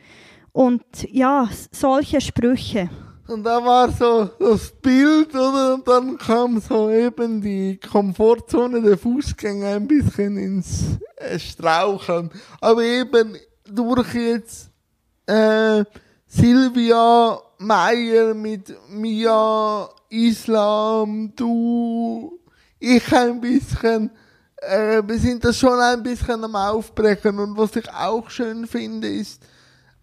und 0.52 0.84
ja, 1.10 1.48
solche 1.70 2.20
Sprüche. 2.20 2.90
Und 3.28 3.44
da 3.44 3.62
war 3.62 3.92
so 3.92 4.24
das 4.38 4.70
Bild, 4.70 5.34
oder? 5.34 5.74
Und 5.74 5.86
dann 5.86 6.16
kam 6.16 6.60
so 6.62 6.88
eben 6.88 7.42
die 7.42 7.78
Komfortzone 7.78 8.80
der 8.80 8.96
Fußgänger 8.96 9.76
ein 9.76 9.86
bisschen 9.86 10.38
ins 10.38 10.98
äh, 11.16 11.38
Straucheln. 11.38 12.30
Aber 12.58 12.82
eben 12.82 13.36
durch 13.70 14.14
jetzt 14.14 14.70
äh, 15.26 15.84
Silvia 16.26 17.38
Meier 17.58 18.32
mit 18.32 18.74
Mia, 18.88 19.90
Islam, 20.08 21.30
du, 21.36 22.40
ich 22.78 23.12
ein 23.12 23.42
bisschen, 23.42 24.10
äh, 24.56 25.02
wir 25.06 25.18
sind 25.18 25.44
das 25.44 25.58
schon 25.58 25.78
ein 25.78 26.02
bisschen 26.02 26.42
am 26.44 26.56
Aufbrechen. 26.56 27.38
Und 27.38 27.58
was 27.58 27.76
ich 27.76 27.92
auch 27.92 28.30
schön 28.30 28.66
finde, 28.66 29.08
ist, 29.08 29.42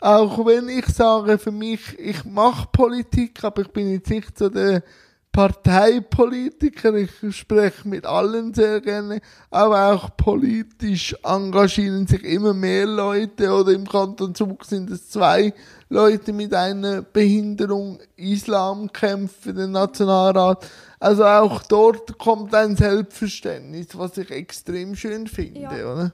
auch 0.06 0.46
wenn 0.46 0.70
ich 0.70 0.86
sage, 0.86 1.40
für 1.40 1.52
mich, 1.52 1.98
ich 1.98 2.24
mache 2.26 2.68
Politik, 2.72 3.44
aber 3.44 3.64
ich 3.64 3.70
bin 3.70 3.92
jetzt 3.92 4.10
nicht 4.10 4.38
so 4.38 4.50
der 4.50 4.84
Parteipolitiker, 5.32 6.94
ich 6.94 7.12
spreche 7.36 7.88
mit 7.88 8.06
allen 8.06 8.54
sehr 8.54 8.80
gerne, 8.82 9.20
aber 9.50 9.92
auch 9.92 10.16
politisch 10.16 11.16
engagieren 11.24 12.08
sich 12.08 12.24
immer 12.24 12.54
mehr 12.54 12.86
Leute 12.86 13.52
oder 13.52 13.72
im 13.72 13.88
Kanton 13.88 14.36
Zug 14.36 14.64
sind 14.64 14.90
es 14.92 15.10
zwei 15.10 15.54
Leute 15.90 16.34
mit 16.34 16.54
einer 16.54 17.02
Behinderung, 17.02 18.00
Islamkämpfer 18.16 19.36
für 19.42 19.54
den 19.54 19.72
Nationalrat. 19.72 20.66
Also 21.00 21.26
auch 21.26 21.64
dort 21.64 22.18
kommt 22.18 22.54
ein 22.56 22.76
Selbstverständnis, 22.78 23.88
was 23.94 24.18
ich 24.18 24.32
extrem 24.32 24.96
schön 24.96 25.28
finde, 25.28 25.62
Ja. 25.62 25.70
oder? 25.72 26.14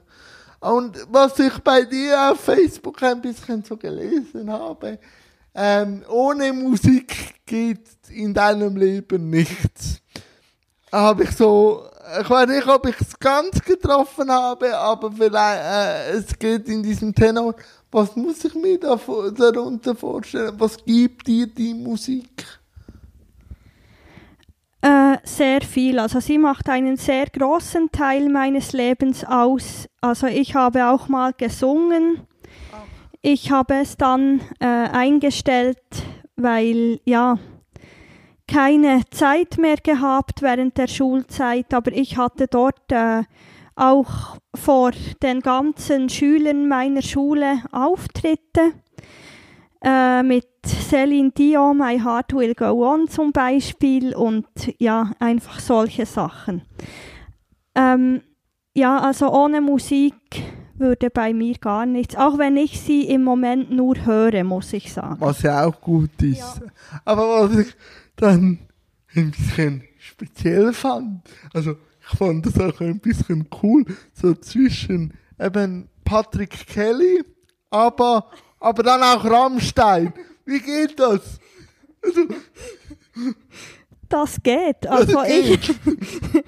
Und 0.62 0.96
was 1.10 1.40
ich 1.40 1.58
bei 1.58 1.82
dir 1.82 2.30
auf 2.30 2.40
Facebook 2.40 3.02
ein 3.02 3.20
bisschen 3.20 3.64
so 3.64 3.76
gelesen 3.76 4.48
habe, 4.48 5.00
ähm, 5.54 6.04
ohne 6.08 6.52
Musik 6.52 7.34
geht 7.44 7.84
in 8.08 8.32
deinem 8.32 8.76
Leben 8.76 9.28
nichts. 9.28 10.00
Habe 10.92 11.24
ich 11.24 11.32
so, 11.32 11.84
ich 12.20 12.30
weiß 12.30 12.48
nicht, 12.48 12.68
ob 12.68 12.86
ich 12.86 13.00
es 13.00 13.18
ganz 13.18 13.60
getroffen 13.60 14.30
habe, 14.30 14.78
aber 14.78 15.10
vielleicht, 15.10 15.34
äh, 15.34 16.10
es 16.12 16.38
geht 16.38 16.68
in 16.68 16.84
diesem 16.84 17.12
Tenor. 17.12 17.56
Was 17.90 18.14
muss 18.14 18.44
ich 18.44 18.54
mir 18.54 18.78
da, 18.78 18.96
darunter 19.36 19.96
vorstellen? 19.96 20.54
Was 20.58 20.76
gibt 20.84 21.26
dir 21.26 21.48
die 21.48 21.74
Musik? 21.74 22.46
Äh, 24.82 25.18
sehr 25.22 25.60
viel. 25.60 26.00
Also 26.00 26.18
sie 26.18 26.38
macht 26.38 26.68
einen 26.68 26.96
sehr 26.96 27.26
großen 27.26 27.92
Teil 27.92 28.28
meines 28.28 28.72
Lebens 28.72 29.24
aus. 29.24 29.88
Also 30.00 30.26
ich 30.26 30.56
habe 30.56 30.88
auch 30.88 31.08
mal 31.08 31.32
gesungen. 31.32 32.26
Ich 33.20 33.52
habe 33.52 33.74
es 33.74 33.96
dann 33.96 34.40
äh, 34.58 34.66
eingestellt, 34.66 35.78
weil 36.34 37.00
ja 37.04 37.38
keine 38.48 39.02
Zeit 39.10 39.56
mehr 39.56 39.76
gehabt 39.76 40.42
während 40.42 40.76
der 40.76 40.88
Schulzeit, 40.88 41.72
aber 41.72 41.92
ich 41.92 42.16
hatte 42.16 42.48
dort 42.48 42.90
äh, 42.90 43.22
auch 43.76 44.36
vor 44.54 44.90
den 45.22 45.40
ganzen 45.40 46.08
Schülern 46.08 46.66
meiner 46.66 47.02
Schule 47.02 47.62
Auftritte 47.70 48.72
äh, 49.82 50.22
mit 50.22 50.46
Celine 50.64 51.30
Dion, 51.30 51.78
My 51.78 51.98
Heart 51.98 52.34
Will 52.34 52.54
Go 52.54 52.86
On 52.86 53.08
zum 53.08 53.32
Beispiel 53.32 54.14
und 54.14 54.46
ja, 54.78 55.12
einfach 55.18 55.58
solche 55.58 56.06
Sachen. 56.06 56.62
Ähm, 57.74 58.22
ja, 58.74 58.98
also 58.98 59.32
ohne 59.32 59.60
Musik 59.60 60.14
würde 60.76 61.10
bei 61.10 61.32
mir 61.32 61.54
gar 61.58 61.86
nichts, 61.86 62.16
auch 62.16 62.38
wenn 62.38 62.56
ich 62.56 62.80
sie 62.80 63.02
im 63.08 63.22
Moment 63.22 63.70
nur 63.70 64.04
höre, 64.04 64.44
muss 64.44 64.72
ich 64.72 64.92
sagen. 64.92 65.20
Was 65.20 65.42
ja 65.42 65.64
auch 65.66 65.80
gut 65.80 66.22
ist. 66.22 66.38
Ja. 66.38 66.54
Aber 67.04 67.48
was 67.48 67.58
ich 67.58 67.74
dann 68.16 68.58
ein 69.14 69.30
bisschen 69.30 69.84
speziell 69.98 70.72
fand, 70.72 71.22
also 71.52 71.76
ich 72.00 72.18
fand 72.18 72.46
das 72.46 72.58
auch 72.58 72.80
ein 72.80 72.98
bisschen 72.98 73.48
cool, 73.62 73.84
so 74.12 74.34
zwischen 74.34 75.14
eben 75.38 75.88
Patrick 76.04 76.66
Kelly, 76.66 77.22
aber, 77.70 78.26
aber 78.62 78.82
dann 78.82 79.02
auch 79.02 79.24
Rammstein. 79.24 80.12
Wie 80.44 80.60
geht 80.60 80.98
das? 80.98 81.40
Also, 82.02 82.22
Das 84.08 84.42
geht. 84.42 84.86
Also 84.86 85.22
ich, 85.22 85.60
geht. 85.60 85.76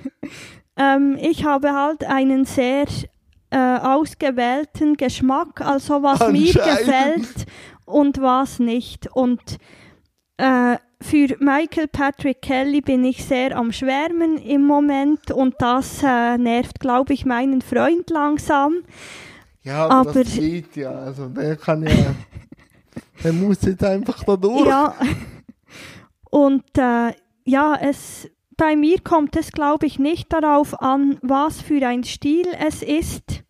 ähm, 0.76 1.16
ich 1.21 1.44
habe 1.44 1.73
halt 1.73 2.04
einen 2.04 2.44
sehr 2.44 2.87
äh, 3.50 3.78
ausgewählten 3.78 4.97
Geschmack, 4.97 5.61
also 5.61 6.02
was 6.02 6.30
mir 6.30 6.52
gefällt 6.52 7.47
und 7.87 8.21
was 8.21 8.59
nicht. 8.59 9.06
Und 9.14 9.59
äh, 10.37 10.76
für 11.00 11.37
Michael 11.38 11.88
Patrick 11.88 12.42
Kelly 12.42 12.80
bin 12.80 13.04
ich 13.04 13.25
sehr 13.25 13.56
am 13.56 13.73
Schwärmen 13.73 14.38
im 14.38 14.62
Moment 14.66 15.30
und 15.30 15.54
das 15.59 16.02
äh, 16.02 16.37
nervt, 16.38 16.80
glaube 16.80 17.12
ich, 17.12 17.25
meinen 17.25 17.62
Freund 17.62 18.11
langsam. 18.11 18.78
Ja, 19.64 19.87
aber, 19.87 20.11
Aber- 20.11 20.25
das 20.25 20.35
geht 20.35 20.76
ja. 20.76 20.90
Also 20.92 21.28
der 21.28 21.56
kann 21.56 21.83
ja. 21.83 22.14
der 23.25 23.33
muss 23.33 23.62
jetzt 23.62 23.83
einfach 23.83 24.23
da 24.25 24.37
durch. 24.37 24.66
Ja. 24.66 24.94
Und 26.30 26.64
äh, 26.76 27.12
ja, 27.44 27.76
es, 27.80 28.30
bei 28.56 28.76
mir 28.76 29.00
kommt 29.00 29.37
es, 29.37 29.52
glaube 29.52 29.87
ich, 29.87 29.99
nicht 29.99 30.33
darauf 30.33 30.80
an, 30.80 31.18
was 31.23 31.61
für 31.61 31.87
ein 31.87 32.04
Stil 32.04 32.47
es 32.59 32.83
ist, 32.83 33.42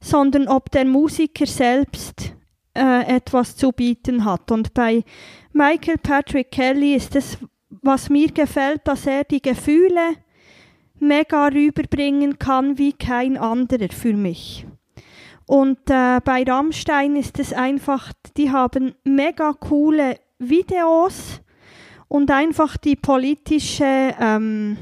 sondern 0.00 0.48
ob 0.48 0.70
der 0.70 0.84
Musiker 0.84 1.46
selbst 1.46 2.34
äh, 2.74 3.16
etwas 3.16 3.56
zu 3.56 3.72
bieten 3.72 4.24
hat. 4.24 4.50
Und 4.50 4.74
bei 4.74 5.04
Michael 5.52 5.98
Patrick 5.98 6.50
Kelly 6.50 6.94
ist 6.94 7.16
es, 7.16 7.38
was 7.70 8.10
mir 8.10 8.28
gefällt, 8.28 8.86
dass 8.86 9.06
er 9.06 9.24
die 9.24 9.40
Gefühle 9.40 10.16
mega 10.98 11.48
rüberbringen 11.48 12.38
kann 12.38 12.78
wie 12.78 12.92
kein 12.92 13.36
anderer 13.36 13.88
für 13.90 14.14
mich. 14.14 14.66
Und 15.46 15.78
äh, 15.88 16.20
bei 16.24 16.42
Rammstein 16.42 17.16
ist 17.16 17.38
es 17.38 17.52
einfach, 17.52 18.12
die 18.36 18.50
haben 18.50 18.94
mega 19.04 19.52
coole 19.52 20.18
Videos 20.38 21.40
und 22.08 22.30
einfach 22.30 22.76
die 22.76 22.96
politische, 22.96 24.14
ähm, 24.18 24.76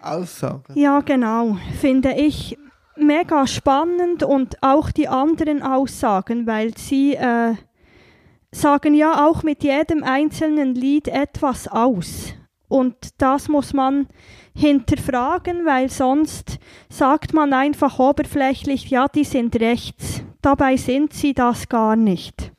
Aussage. 0.00 0.72
ja 0.74 1.00
genau, 1.00 1.56
finde 1.80 2.12
ich 2.12 2.56
mega 2.96 3.46
spannend 3.46 4.22
und 4.22 4.62
auch 4.62 4.90
die 4.90 5.08
anderen 5.08 5.62
Aussagen, 5.62 6.46
weil 6.46 6.76
sie 6.76 7.14
äh, 7.14 7.54
sagen 8.52 8.94
ja 8.94 9.26
auch 9.26 9.42
mit 9.42 9.64
jedem 9.64 10.04
einzelnen 10.04 10.74
Lied 10.74 11.08
etwas 11.08 11.68
aus. 11.68 12.34
Und 12.68 12.96
das 13.18 13.48
muss 13.48 13.72
man 13.72 14.06
hinterfragen, 14.54 15.64
weil 15.64 15.88
sonst 15.88 16.58
sagt 16.88 17.32
man 17.32 17.52
einfach 17.52 17.98
oberflächlich, 17.98 18.90
ja, 18.90 19.08
die 19.08 19.24
sind 19.24 19.56
rechts. 19.56 20.22
Dabei 20.40 20.76
sind 20.76 21.12
sie 21.12 21.34
das 21.34 21.68
gar 21.68 21.96
nicht. 21.96 22.52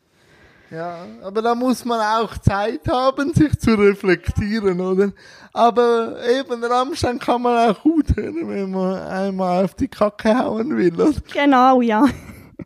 Ja, 0.74 1.06
aber 1.22 1.44
da 1.44 1.54
muss 1.54 1.86
man 1.86 2.00
auch 2.00 2.36
Zeit 2.40 2.88
haben, 2.88 3.32
sich 3.32 3.60
zu 3.60 3.76
reflektieren, 3.76 4.82
oder? 4.82 5.12
Aber 5.54 6.18
eben 6.28 6.64
Rammstein 6.64 7.20
kann 7.20 7.44
man 7.44 7.70
auch 7.70 7.84
gut 7.84 8.16
hören, 8.16 8.50
wenn 8.50 8.72
man 8.72 8.98
einmal 9.04 9.66
auf 9.66 9.76
die 9.76 9.88
Kacke 9.88 10.36
hauen 10.36 10.76
will, 10.76 11.00
oder? 11.00 11.14
Genau, 11.32 11.80
ja. 11.82 12.04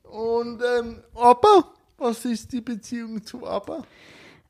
Und 0.04 0.62
ähm, 0.80 1.02
ABBA, 1.16 1.66
was 1.98 2.24
ist 2.24 2.54
die 2.54 2.62
Beziehung 2.62 3.22
zu 3.26 3.46
ABBA? 3.46 3.84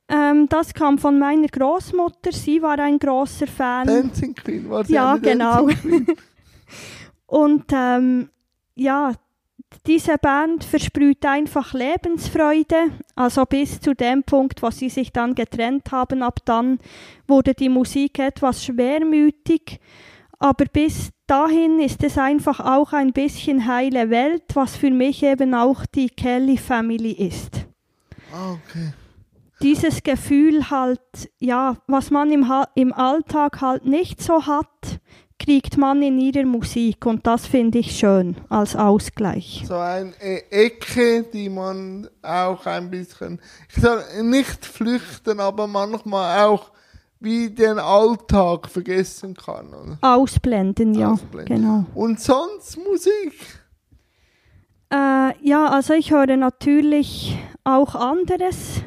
Ähm, 0.10 0.48
das 0.48 0.74
kam 0.74 0.98
von 0.98 1.20
meiner 1.20 1.48
Großmutter. 1.48 2.32
Sie 2.32 2.62
war 2.62 2.80
ein 2.80 2.98
großer 2.98 3.48
Fan. 3.48 3.88
Dancing 3.88 4.34
Queen, 4.36 4.70
war 4.70 4.86
sie 4.86 4.94
Ja, 4.94 5.18
genau. 5.18 5.68
Und 7.28 7.66
ähm, 7.74 8.30
ja, 8.76 9.14
diese 9.86 10.18
Band 10.18 10.64
versprüht 10.64 11.26
einfach 11.26 11.74
Lebensfreude. 11.74 12.92
Also 13.16 13.46
bis 13.46 13.82
zu 13.82 13.94
dem 13.94 14.24
Punkt, 14.24 14.64
wo 14.64 14.72
sie 14.72 14.90
sich 14.90 15.12
dann 15.12 15.36
getrennt 15.36 15.92
haben. 15.92 16.24
Ab 16.24 16.40
dann 16.46 16.80
wurde 17.28 17.54
die 17.54 17.70
Musik 17.70 18.20
etwas 18.20 18.64
schwermütig. 18.64 19.80
Aber 20.40 20.66
bis 20.66 21.10
dahin 21.26 21.80
ist 21.80 22.04
es 22.04 22.18
einfach 22.18 22.60
auch 22.60 22.94
ein 22.94 23.12
bisschen 23.12 23.68
heile 23.68 24.10
Welt, 24.10 24.44
was 24.54 24.78
für 24.78 24.92
mich 24.92 25.24
eben 25.24 25.54
auch 25.54 25.86
die 25.86 26.10
Kelly 26.10 26.58
Family 26.58 27.12
ist. 27.12 27.66
Ah, 28.32 28.54
okay. 28.54 28.94
Dieses 29.62 30.04
Gefühl 30.04 30.70
halt, 30.70 31.00
ja, 31.40 31.78
was 31.88 32.12
man 32.12 32.32
im, 32.32 32.46
im 32.76 32.94
Alltag 32.94 33.62
halt 33.62 33.86
nicht 33.86 34.22
so 34.22 34.46
hat, 34.46 35.00
kriegt 35.40 35.78
man 35.78 36.02
in 36.02 36.20
ihrer 36.20 36.46
Musik 36.46 37.06
und 37.06 37.28
das 37.28 37.46
finde 37.46 37.80
ich 37.80 37.98
schön 37.98 38.36
als 38.50 38.76
Ausgleich. 38.76 39.64
So 39.68 39.76
eine 39.76 40.14
Ecke, 40.52 41.24
die 41.24 41.50
man 41.50 42.08
auch 42.22 42.66
ein 42.66 42.90
bisschen, 42.90 43.40
ich 43.70 43.82
sag 43.82 44.22
nicht 44.24 44.66
flüchten, 44.66 45.40
aber 45.40 45.68
manchmal 45.68 46.46
auch 46.46 46.72
wie 47.20 47.50
den 47.50 47.80
Alltag 47.80 48.70
vergessen 48.70 49.36
kann. 49.36 49.74
Oder? 49.74 49.98
Ausblenden, 50.02 50.94
ja, 50.94 51.12
Ausblenden. 51.14 51.56
genau. 51.56 51.86
Und 51.96 52.20
sonst 52.20 52.78
Musik. 52.78 53.34
Äh, 54.92 55.34
ja, 55.42 55.68
also 55.68 55.94
ich 55.94 56.12
höre 56.12 56.38
natürlich 56.38 57.38
auch 57.64 57.96
anderes. 57.96 58.82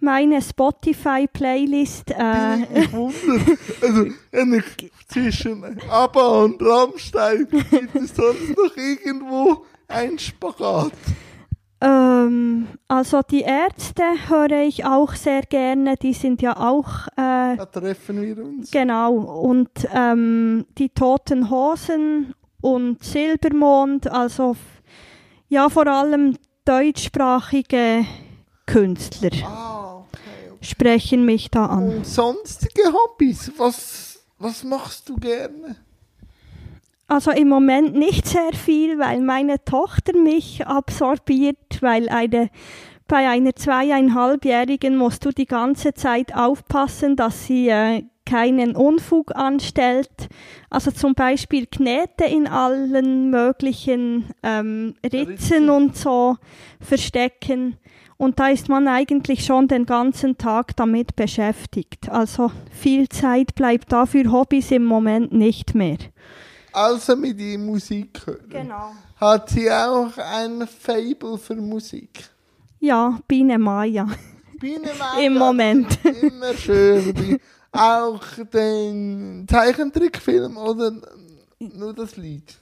Meine 0.00 0.40
Spotify-Playlist, 0.40 2.10
äh, 2.10 2.80
Ich 2.80 2.92
wundere. 2.92 3.56
Also, 3.82 4.06
wenn 4.30 4.54
ich 4.54 4.90
zwischen 5.08 5.62
ABBA 5.90 6.28
und 6.44 6.62
Rammstein 6.62 7.46
gibt 7.50 7.94
es 7.94 8.14
sonst 8.16 8.56
noch 8.56 8.76
irgendwo 8.76 9.64
ein 9.88 10.18
Spagat. 10.18 10.92
ähm, 11.82 12.68
also 12.88 13.20
die 13.22 13.40
Ärzte 13.42 14.02
höre 14.28 14.62
ich 14.62 14.84
auch 14.84 15.14
sehr 15.14 15.42
gerne, 15.42 15.96
die 15.96 16.12
sind 16.12 16.42
ja 16.42 16.56
auch 16.56 17.06
äh, 17.16 17.56
Da 17.56 17.66
treffen 17.66 18.22
wir 18.22 18.38
uns. 18.44 18.70
Genau, 18.70 19.12
und 19.14 19.70
ähm, 19.94 20.66
die 20.78 20.90
Toten 20.90 21.50
Hosen 21.50 22.34
und 22.60 23.02
Silbermond, 23.02 24.10
also 24.10 24.56
ja 25.48 25.68
vor 25.68 25.86
allem 25.86 26.36
deutschsprachige 26.66 28.04
Künstler 28.66 29.30
Ah. 29.44 29.89
Sprechen 30.60 31.24
mich 31.24 31.50
da 31.50 31.66
an. 31.66 31.96
Und 31.96 32.06
sonstige 32.06 32.92
Hobbys, 32.92 33.52
was, 33.56 34.20
was 34.38 34.64
machst 34.64 35.08
du 35.08 35.16
gerne? 35.16 35.76
Also 37.08 37.32
im 37.32 37.48
Moment 37.48 37.94
nicht 37.94 38.28
sehr 38.28 38.52
viel, 38.52 38.98
weil 38.98 39.20
meine 39.20 39.64
Tochter 39.64 40.16
mich 40.16 40.64
absorbiert, 40.64 41.56
weil 41.80 42.08
eine, 42.08 42.50
bei 43.08 43.28
einer 43.28 43.56
zweieinhalbjährigen 43.56 44.96
musst 44.96 45.24
du 45.24 45.30
die 45.30 45.46
ganze 45.46 45.92
Zeit 45.92 46.36
aufpassen, 46.36 47.16
dass 47.16 47.46
sie 47.46 47.68
äh, 47.68 48.04
keinen 48.30 48.76
Unfug 48.76 49.34
anstellt. 49.34 50.28
Also 50.70 50.92
zum 50.92 51.14
Beispiel 51.16 51.66
Knete 51.66 52.24
in 52.26 52.46
allen 52.46 53.30
möglichen 53.30 54.26
ähm, 54.44 54.94
Ritzen 55.02 55.28
Ritzen. 55.30 55.70
und 55.70 55.96
so 55.96 56.36
verstecken. 56.80 57.76
Und 58.20 58.38
da 58.38 58.48
ist 58.48 58.68
man 58.68 58.86
eigentlich 58.86 59.46
schon 59.46 59.66
den 59.66 59.86
ganzen 59.86 60.36
Tag 60.36 60.76
damit 60.76 61.16
beschäftigt. 61.16 62.10
Also 62.10 62.52
viel 62.70 63.08
Zeit 63.08 63.54
bleibt 63.54 63.90
da 63.90 64.04
für 64.04 64.30
Hobbys 64.30 64.72
im 64.72 64.84
Moment 64.84 65.32
nicht 65.32 65.74
mehr. 65.74 65.96
Also 66.70 67.16
mit 67.16 67.40
ihr 67.40 67.58
Musik 67.58 68.20
hören. 68.26 68.44
Genau. 68.50 68.92
Hat 69.16 69.48
sie 69.48 69.70
auch 69.70 70.12
ein 70.18 70.68
Fable 70.68 71.38
für 71.38 71.56
Musik? 71.56 72.28
Ja, 72.78 73.18
Biene 73.26 73.58
Maya. 73.58 74.06
Biene 74.60 74.90
Maya, 74.98 75.26
Im 75.26 75.38
Moment. 75.38 75.98
Immer 76.04 76.52
schön. 76.52 77.40
Auch 77.72 78.20
den 78.52 79.46
Zeichentrickfilm 79.48 80.58
oder 80.58 80.92
nur 81.58 81.94
das 81.94 82.18
Lied? 82.18 82.59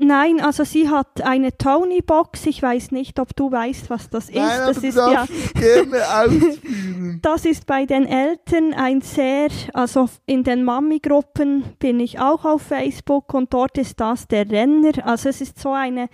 Nein, 0.00 0.40
also 0.40 0.62
sie 0.62 0.88
hat 0.88 1.22
eine 1.22 1.56
Tony-Box. 1.58 2.46
Ich 2.46 2.62
weiß 2.62 2.92
nicht, 2.92 3.18
ob 3.18 3.34
du 3.34 3.50
weißt, 3.50 3.90
was 3.90 4.08
das 4.08 4.28
ist. 4.28 4.36
Nein, 4.36 4.60
das 4.66 4.78
ist 4.78 4.96
ja, 4.96 5.26
gerne 5.54 6.08
ausführen. 6.14 7.18
das 7.20 7.44
ist 7.44 7.66
bei 7.66 7.84
den 7.84 8.06
Eltern 8.06 8.74
ein 8.74 9.00
sehr, 9.00 9.48
also 9.74 10.08
in 10.24 10.44
den 10.44 10.62
Mami-Gruppen 10.62 11.64
bin 11.80 11.98
ich 11.98 12.20
auch 12.20 12.44
auf 12.44 12.62
Facebook 12.62 13.34
und 13.34 13.52
dort 13.52 13.76
ist 13.76 13.98
das 13.98 14.28
der 14.28 14.48
Renner. 14.48 14.92
Also 15.04 15.30
es 15.30 15.40
ist 15.40 15.58
so 15.58 15.72
eine 15.72 16.08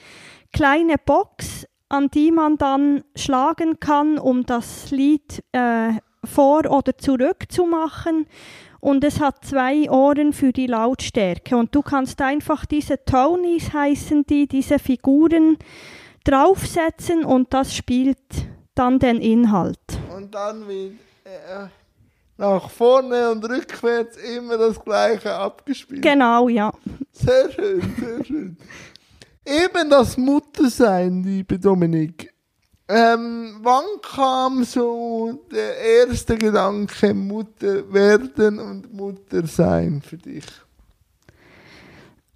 kleine 0.54 0.96
Box, 0.96 1.66
an 1.90 2.08
die 2.08 2.30
man 2.30 2.56
dann 2.56 3.04
schlagen 3.14 3.80
kann, 3.80 4.18
um 4.18 4.46
das 4.46 4.90
Lied 4.92 5.44
äh, 5.52 5.92
vor 6.24 6.70
oder 6.70 6.96
zurück 6.96 7.44
zu 7.50 7.66
machen. 7.66 8.26
Und 8.84 9.02
es 9.02 9.18
hat 9.18 9.42
zwei 9.46 9.88
Ohren 9.88 10.34
für 10.34 10.52
die 10.52 10.66
Lautstärke. 10.66 11.56
Und 11.56 11.74
du 11.74 11.80
kannst 11.80 12.20
einfach 12.20 12.66
diese 12.66 13.02
Tonys 13.02 13.72
heißen 13.72 14.26
die, 14.26 14.46
diese 14.46 14.78
Figuren 14.78 15.56
draufsetzen 16.24 17.24
und 17.24 17.54
das 17.54 17.74
spielt 17.74 18.18
dann 18.74 18.98
den 18.98 19.22
Inhalt. 19.22 19.78
Und 20.14 20.34
dann 20.34 20.68
wird 20.68 20.96
äh, 21.24 21.66
nach 22.36 22.68
vorne 22.68 23.30
und 23.30 23.42
rückwärts 23.48 24.18
immer 24.18 24.58
das 24.58 24.78
gleiche 24.78 25.32
abgespielt. 25.32 26.02
Genau, 26.02 26.50
ja. 26.50 26.70
Sehr 27.10 27.50
schön, 27.52 27.80
sehr 27.98 28.22
schön. 28.22 28.58
Eben 29.46 29.88
das 29.88 30.18
Muttersein, 30.18 31.22
liebe 31.22 31.58
Dominik. 31.58 32.33
Ähm, 32.86 33.56
wann 33.62 33.84
kam 34.02 34.64
so 34.64 35.40
der 35.50 35.78
erste 35.78 36.36
Gedanke 36.36 37.14
Mutter 37.14 37.92
werden 37.92 38.58
und 38.58 38.92
Mutter 38.92 39.46
sein 39.46 40.02
für 40.02 40.18
dich? 40.18 40.44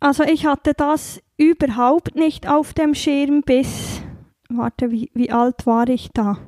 Also 0.01 0.23
ich 0.25 0.47
hatte 0.47 0.73
das 0.75 1.21
überhaupt 1.37 2.15
nicht 2.15 2.49
auf 2.49 2.73
dem 2.73 2.95
Schirm 2.95 3.43
bis, 3.43 4.01
warte, 4.49 4.91
wie, 4.91 5.11
wie 5.13 5.31
alt 5.31 5.67
war 5.67 5.89
ich 5.89 6.09
da? 6.15 6.39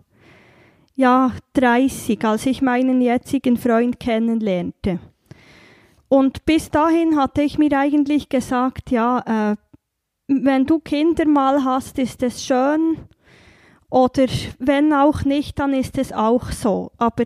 ja, 1.01 1.33
30, 1.55 2.23
als 2.27 2.45
ich 2.45 2.61
meinen 2.61 3.01
jetzigen 3.01 3.57
Freund 3.57 3.99
kennenlernte. 3.99 5.01
Und 6.09 6.45
bis 6.45 6.71
dahin 6.71 7.17
hatte 7.17 7.41
ich 7.41 7.57
mir 7.57 7.73
eigentlich 7.73 8.29
gesagt, 8.29 8.91
ja, 8.91 9.53
äh, 9.53 9.57
wenn 10.29 10.67
du 10.67 10.79
Kinder 10.79 11.27
mal 11.27 11.65
hast, 11.65 11.99
ist 11.99 12.23
es 12.23 12.45
schön. 12.45 12.99
Oder 13.90 14.26
wenn 14.59 14.92
auch 14.92 15.24
nicht, 15.24 15.59
dann 15.59 15.74
ist 15.74 15.98
es 15.98 16.12
auch 16.12 16.53
so. 16.53 16.92
Aber 16.96 17.24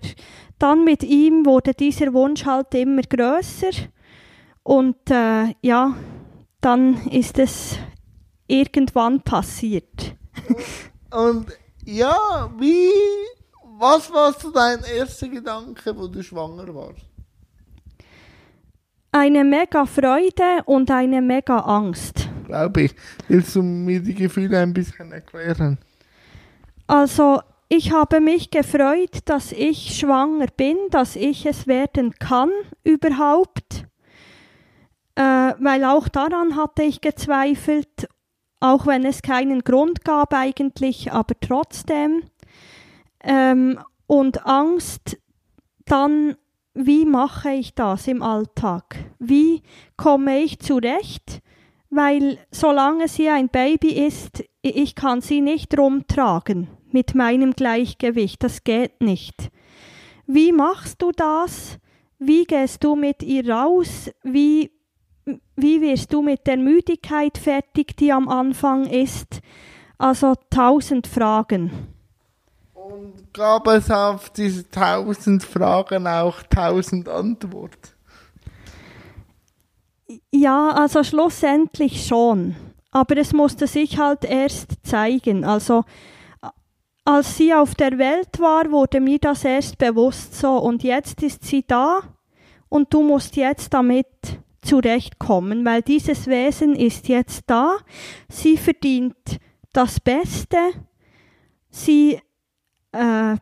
dann 0.58 0.84
mit 0.84 1.02
ihm 1.02 1.44
wurde 1.44 1.74
dieser 1.74 2.12
Wunsch 2.14 2.46
halt 2.46 2.74
immer 2.74 3.02
größer. 3.02 3.70
Und 4.62 5.10
äh, 5.10 5.54
ja, 5.60 5.94
dann 6.62 7.06
ist 7.08 7.38
es 7.38 7.76
irgendwann 8.46 9.20
passiert. 9.20 10.16
Und 11.10 11.46
ja, 11.84 12.50
wie, 12.58 12.90
was 13.78 14.10
war 14.12 14.32
so 14.32 14.50
dein 14.50 14.82
erster 14.84 15.28
Gedanke, 15.28 15.96
wo 15.96 16.08
du 16.08 16.22
schwanger 16.22 16.74
warst? 16.74 17.06
Eine 19.12 19.44
mega 19.44 19.86
Freude 19.86 20.64
und 20.66 20.90
eine 20.90 21.22
mega 21.22 21.58
Angst. 21.58 22.28
Glaube 22.46 22.82
ich. 22.82 22.94
Willst 23.28 23.54
du 23.54 23.62
mir 23.62 24.00
die 24.00 24.14
Gefühle 24.14 24.58
ein 24.58 24.74
bisschen 24.74 25.12
erklären? 25.12 25.78
Also, 26.86 27.40
ich 27.68 27.92
habe 27.92 28.20
mich 28.20 28.50
gefreut, 28.50 29.20
dass 29.24 29.52
ich 29.52 29.98
schwanger 29.98 30.46
bin, 30.56 30.76
dass 30.90 31.16
ich 31.16 31.46
es 31.46 31.66
werden 31.66 32.14
kann 32.14 32.50
überhaupt, 32.82 33.86
äh, 35.14 35.22
weil 35.22 35.84
auch 35.84 36.08
daran 36.08 36.56
hatte 36.56 36.82
ich 36.82 37.00
gezweifelt, 37.00 38.08
auch 38.60 38.86
wenn 38.86 39.04
es 39.04 39.22
keinen 39.22 39.60
Grund 39.62 40.04
gab 40.04 40.34
eigentlich, 40.34 41.12
aber 41.12 41.34
trotzdem. 41.40 42.24
Ähm, 43.22 43.78
und 44.06 44.46
Angst 44.46 45.18
dann, 45.86 46.36
wie 46.74 47.06
mache 47.06 47.50
ich 47.50 47.74
das 47.74 48.06
im 48.08 48.22
Alltag? 48.22 48.96
Wie 49.18 49.62
komme 49.96 50.40
ich 50.40 50.58
zurecht? 50.58 51.40
Weil 51.90 52.38
solange 52.50 53.08
sie 53.08 53.28
ein 53.28 53.48
Baby 53.48 53.92
ist, 54.06 54.44
ich 54.68 54.94
kann 54.94 55.20
sie 55.20 55.42
nicht 55.42 55.76
rumtragen 55.76 56.68
mit 56.90 57.14
meinem 57.14 57.52
Gleichgewicht. 57.52 58.42
Das 58.42 58.64
geht 58.64 59.02
nicht. 59.02 59.50
Wie 60.26 60.52
machst 60.52 61.02
du 61.02 61.12
das? 61.12 61.78
Wie 62.18 62.44
gehst 62.44 62.82
du 62.82 62.96
mit 62.96 63.22
ihr 63.22 63.48
raus? 63.48 64.10
Wie, 64.22 64.70
wie 65.56 65.80
wirst 65.82 66.12
du 66.12 66.22
mit 66.22 66.46
der 66.46 66.56
Müdigkeit 66.56 67.36
fertig, 67.36 67.96
die 67.98 68.10
am 68.10 68.28
Anfang 68.28 68.86
ist? 68.86 69.40
Also 69.98 70.34
tausend 70.48 71.06
Fragen. 71.06 71.70
Und 72.72 73.34
gab 73.34 73.66
es 73.66 73.90
auf 73.90 74.30
diese 74.30 74.68
tausend 74.70 75.44
Fragen 75.44 76.06
auch 76.06 76.42
tausend 76.44 77.08
Antworten? 77.08 77.90
Ja, 80.32 80.70
also 80.70 81.02
schlussendlich 81.02 82.06
schon. 82.06 82.56
Aber 82.94 83.16
es 83.16 83.32
musste 83.32 83.66
sich 83.66 83.98
halt 83.98 84.24
erst 84.24 84.86
zeigen. 84.86 85.44
Also 85.44 85.84
als 87.04 87.36
sie 87.36 87.52
auf 87.52 87.74
der 87.74 87.98
Welt 87.98 88.38
war, 88.38 88.70
wurde 88.70 89.00
mir 89.00 89.18
das 89.18 89.44
erst 89.44 89.78
bewusst 89.78 90.34
so. 90.34 90.56
Und 90.56 90.82
jetzt 90.82 91.22
ist 91.22 91.44
sie 91.44 91.64
da 91.66 92.00
und 92.68 92.94
du 92.94 93.02
musst 93.02 93.36
jetzt 93.36 93.74
damit 93.74 94.06
zurechtkommen, 94.62 95.64
weil 95.64 95.82
dieses 95.82 96.26
Wesen 96.28 96.74
ist 96.76 97.08
jetzt 97.08 97.42
da. 97.46 97.76
Sie 98.28 98.56
verdient 98.56 99.38
das 99.72 100.00
Beste. 100.00 100.56
Sie 101.70 102.20
äh, 102.92 103.36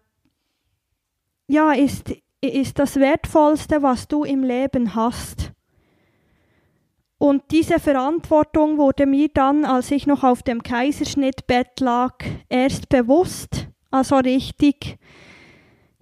ja, 1.47 1.73
ist, 1.73 2.13
ist 2.41 2.79
das 2.79 2.97
Wertvollste, 2.97 3.83
was 3.83 4.09
du 4.09 4.25
im 4.25 4.43
Leben 4.43 4.95
hast. 4.95 5.52
Und 7.23 7.53
diese 7.53 7.79
Verantwortung 7.79 8.79
wurde 8.79 9.07
mir 9.07 9.29
dann, 9.33 9.65
als 9.65 9.93
ich 9.93 10.09
noch 10.09 10.25
auf 10.25 10.43
dem 10.43 10.61
Kaiserschnittbett 10.61 11.79
lag, 11.79 12.17
erst 12.49 12.89
bewusst, 12.89 13.69
also 13.93 14.17
richtig, 14.17 14.99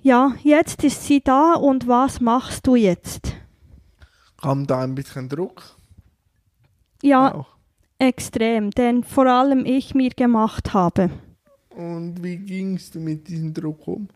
ja, 0.00 0.32
jetzt 0.42 0.82
ist 0.82 1.04
sie 1.04 1.20
da 1.20 1.56
und 1.56 1.86
was 1.86 2.22
machst 2.22 2.66
du 2.66 2.74
jetzt? 2.74 3.34
Kam 4.40 4.66
da 4.66 4.80
ein 4.80 4.94
bisschen 4.94 5.28
Druck? 5.28 5.62
Ja, 7.02 7.34
Auch. 7.34 7.48
extrem, 7.98 8.70
den 8.70 9.04
vor 9.04 9.26
allem 9.26 9.66
ich 9.66 9.94
mir 9.94 10.12
gemacht 10.16 10.72
habe. 10.72 11.10
Und 11.68 12.24
wie 12.24 12.38
gingst 12.38 12.94
du 12.94 12.98
mit 12.98 13.28
diesem 13.28 13.52
Druck 13.52 13.86
um? 13.86 14.08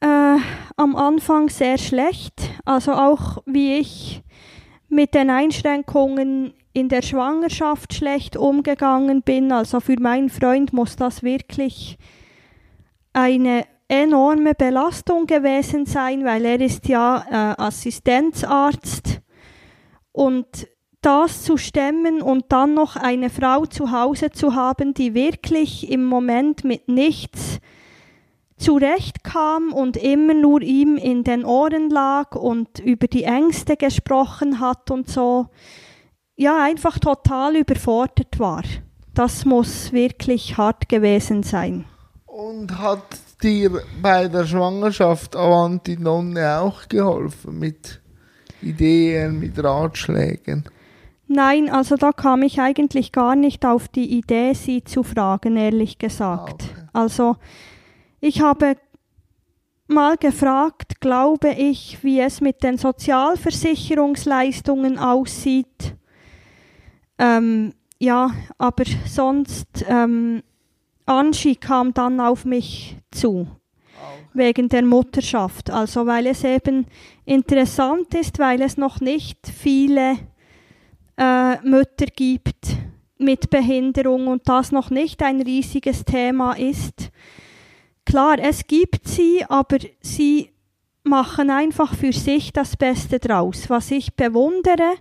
Äh, 0.00 0.36
am 0.76 0.94
Anfang 0.94 1.48
sehr 1.48 1.78
schlecht, 1.78 2.50
also 2.66 2.92
auch 2.92 3.38
wie 3.46 3.78
ich 3.78 4.22
mit 4.88 5.14
den 5.14 5.30
Einschränkungen 5.30 6.54
in 6.72 6.88
der 6.88 7.02
Schwangerschaft 7.02 7.94
schlecht 7.94 8.36
umgegangen 8.36 9.22
bin. 9.22 9.52
Also 9.52 9.80
für 9.80 10.00
meinen 10.00 10.30
Freund 10.30 10.72
muss 10.72 10.96
das 10.96 11.22
wirklich 11.22 11.98
eine 13.12 13.64
enorme 13.88 14.54
Belastung 14.54 15.26
gewesen 15.26 15.86
sein, 15.86 16.24
weil 16.24 16.44
er 16.44 16.60
ist 16.60 16.88
ja 16.88 17.24
äh, 17.30 17.60
Assistenzarzt 17.60 19.20
und 20.12 20.46
das 21.00 21.42
zu 21.42 21.56
stemmen 21.56 22.22
und 22.22 22.46
dann 22.48 22.74
noch 22.74 22.96
eine 22.96 23.30
Frau 23.30 23.66
zu 23.66 23.92
Hause 23.92 24.30
zu 24.30 24.54
haben, 24.54 24.94
die 24.94 25.14
wirklich 25.14 25.90
im 25.90 26.04
Moment 26.04 26.64
mit 26.64 26.88
nichts 26.88 27.60
zurechtkam 28.58 29.72
und 29.72 29.96
immer 29.96 30.34
nur 30.34 30.60
ihm 30.62 30.96
in 30.96 31.24
den 31.24 31.44
Ohren 31.44 31.90
lag 31.90 32.34
und 32.34 32.78
über 32.80 33.06
die 33.06 33.24
Ängste 33.24 33.76
gesprochen 33.76 34.60
hat 34.60 34.90
und 34.90 35.08
so, 35.08 35.46
ja, 36.36 36.62
einfach 36.62 36.98
total 36.98 37.56
überfordert 37.56 38.38
war. 38.38 38.62
Das 39.14 39.44
muss 39.44 39.92
wirklich 39.92 40.56
hart 40.56 40.88
gewesen 40.88 41.42
sein. 41.42 41.84
Und 42.26 42.78
hat 42.78 43.18
dir 43.42 43.82
bei 44.00 44.28
der 44.28 44.46
Schwangerschaft 44.46 45.34
Avanti 45.34 45.96
Nonne 45.96 46.60
auch 46.60 46.88
geholfen 46.88 47.58
mit 47.58 48.00
Ideen, 48.62 49.40
mit 49.40 49.62
Ratschlägen? 49.62 50.64
Nein, 51.26 51.68
also 51.68 51.96
da 51.96 52.12
kam 52.12 52.42
ich 52.42 52.60
eigentlich 52.60 53.12
gar 53.12 53.36
nicht 53.36 53.66
auf 53.66 53.88
die 53.88 54.16
Idee, 54.18 54.54
sie 54.54 54.82
zu 54.82 55.02
fragen, 55.02 55.56
ehrlich 55.56 55.98
gesagt. 55.98 56.62
Ah, 56.62 56.72
okay. 56.72 56.88
Also 56.92 57.36
ich 58.20 58.40
habe 58.40 58.76
mal 59.86 60.16
gefragt, 60.16 61.00
glaube 61.00 61.50
ich, 61.50 62.02
wie 62.02 62.18
es 62.20 62.40
mit 62.40 62.62
den 62.62 62.78
Sozialversicherungsleistungen 62.78 64.98
aussieht. 64.98 65.94
Ähm, 67.18 67.74
ja, 67.98 68.30
aber 68.58 68.84
sonst, 69.06 69.84
ähm, 69.88 70.42
Angie 71.06 71.56
kam 71.56 71.94
dann 71.94 72.20
auf 72.20 72.44
mich 72.44 72.96
zu, 73.10 73.48
wegen 74.34 74.68
der 74.68 74.84
Mutterschaft. 74.84 75.70
Also 75.70 76.06
weil 76.06 76.26
es 76.26 76.44
eben 76.44 76.86
interessant 77.24 78.14
ist, 78.14 78.38
weil 78.38 78.60
es 78.62 78.76
noch 78.76 79.00
nicht 79.00 79.48
viele 79.48 80.18
äh, 81.16 81.56
Mütter 81.62 82.06
gibt 82.14 82.76
mit 83.18 83.50
Behinderung 83.50 84.28
und 84.28 84.48
das 84.48 84.70
noch 84.70 84.90
nicht 84.90 85.22
ein 85.22 85.40
riesiges 85.40 86.04
Thema 86.04 86.52
ist. 86.52 87.10
Klar, 88.08 88.38
es 88.38 88.66
gibt 88.66 89.06
sie, 89.06 89.44
aber 89.50 89.76
sie 90.00 90.48
machen 91.04 91.50
einfach 91.50 91.94
für 91.94 92.14
sich 92.14 92.54
das 92.54 92.74
Beste 92.74 93.18
draus, 93.18 93.68
was 93.68 93.90
ich 93.90 94.14
bewundere. 94.14 94.94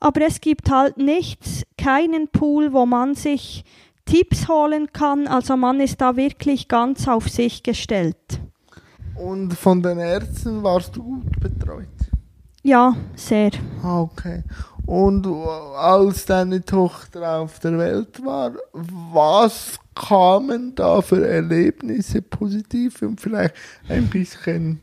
Aber 0.00 0.22
es 0.22 0.40
gibt 0.40 0.70
halt 0.70 0.96
nichts, 0.96 1.64
keinen 1.76 2.28
Pool, 2.28 2.72
wo 2.72 2.86
man 2.86 3.14
sich 3.14 3.62
Tipps 4.06 4.48
holen 4.48 4.90
kann. 4.90 5.28
Also 5.28 5.58
man 5.58 5.80
ist 5.80 6.00
da 6.00 6.16
wirklich 6.16 6.66
ganz 6.66 7.06
auf 7.06 7.28
sich 7.28 7.62
gestellt. 7.62 8.40
Und 9.16 9.52
von 9.52 9.82
den 9.82 9.98
Ärzten 9.98 10.62
warst 10.62 10.96
du 10.96 11.02
gut 11.02 11.38
betreut? 11.38 11.88
Ja, 12.62 12.96
sehr. 13.16 13.50
Ah, 13.82 14.00
okay. 14.00 14.44
Und 14.86 15.26
als 15.26 16.26
deine 16.26 16.64
Tochter 16.64 17.38
auf 17.38 17.58
der 17.58 17.76
Welt 17.76 18.24
war, 18.24 18.52
was 18.72 19.80
kamen 19.96 20.76
da 20.76 21.02
für 21.02 21.26
Erlebnisse, 21.26 22.22
positive 22.22 23.08
und 23.08 23.20
vielleicht 23.20 23.56
ein 23.88 24.08
bisschen 24.08 24.80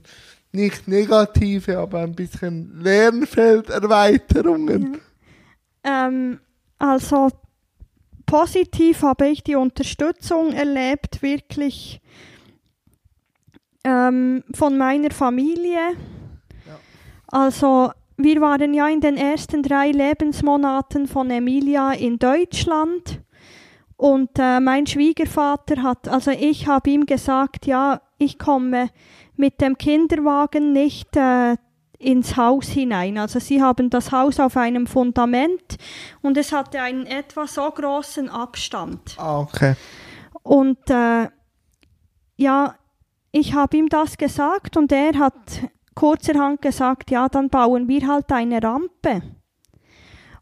nicht 0.52 0.90
negative, 0.90 1.80
aber 1.80 2.02
ein 2.02 2.16
bisschen 2.16 2.82
Lernfelderweiterungen? 2.82 5.00
Ähm, 5.86 6.42
also 6.80 7.30
positiv 8.26 9.04
habe 9.04 9.30
ich 9.30 9.42
die 9.44 9.56
Unterstützung 9.56 10.52
erlebt, 10.52 11.22
wirklich 11.22 12.02
ähm, 13.86 14.44
von 14.54 14.78
meiner 14.78 15.12
Familie. 15.12 15.96
Ja. 16.66 16.78
Also 17.28 17.94
wir 18.24 18.42
waren 18.42 18.74
ja 18.74 18.88
in 18.88 19.02
den 19.02 19.18
ersten 19.18 19.64
drei 19.64 19.92
Lebensmonaten 19.92 21.08
von 21.08 21.30
Emilia 21.30 21.92
in 21.92 22.18
Deutschland 22.18 23.22
Und 23.96 24.32
äh, 24.38 24.60
mein 24.60 24.86
Schwiegervater 24.88 25.82
hat, 25.84 26.08
also 26.08 26.32
ich 26.32 26.68
habe 26.68 26.90
ihm 26.90 27.06
gesagt, 27.06 27.66
ja, 27.66 28.02
ich 28.18 28.38
komme 28.38 28.90
mit 29.36 29.62
dem 29.62 29.78
Kinderwagen 29.78 30.74
nicht 30.74 31.16
äh, 31.16 31.56
ins 32.00 32.36
Haus 32.36 32.68
hinein. 32.68 33.18
Also 33.18 33.40
sie 33.40 33.62
haben 33.62 33.90
das 33.90 34.12
Haus 34.12 34.40
auf 34.40 34.58
einem 34.58 34.88
Fundament 34.88 35.78
und 36.22 36.38
es 36.38 36.52
hatte 36.52 36.82
einen 36.82 37.06
etwa 37.06 37.48
so 37.48 37.70
großen 37.70 38.30
Abstand. 38.30 39.16
Ah, 39.18 39.40
okay. 39.40 39.76
Und 40.42 40.90
äh, 40.90 41.30
ja, 42.36 42.76
ich 43.32 43.54
habe 43.54 43.78
ihm 43.78 43.88
das 43.88 44.18
gesagt 44.18 44.76
und 44.76 44.92
er 44.92 45.18
hat 45.18 45.34
kurzerhand 45.96 46.62
gesagt, 46.62 47.12
ja, 47.12 47.28
dann 47.30 47.50
bauen 47.50 47.88
wir 47.88 48.08
halt 48.08 48.32
eine 48.32 48.62
Rampe. 48.62 49.22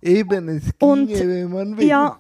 Eben, 0.02 0.48
es 0.50 0.78
ginge, 0.78 0.92
Und- 0.92 1.10
wenn 1.10 1.52
man 1.52 1.78
will. 1.78 1.86
Ja, 1.88 2.20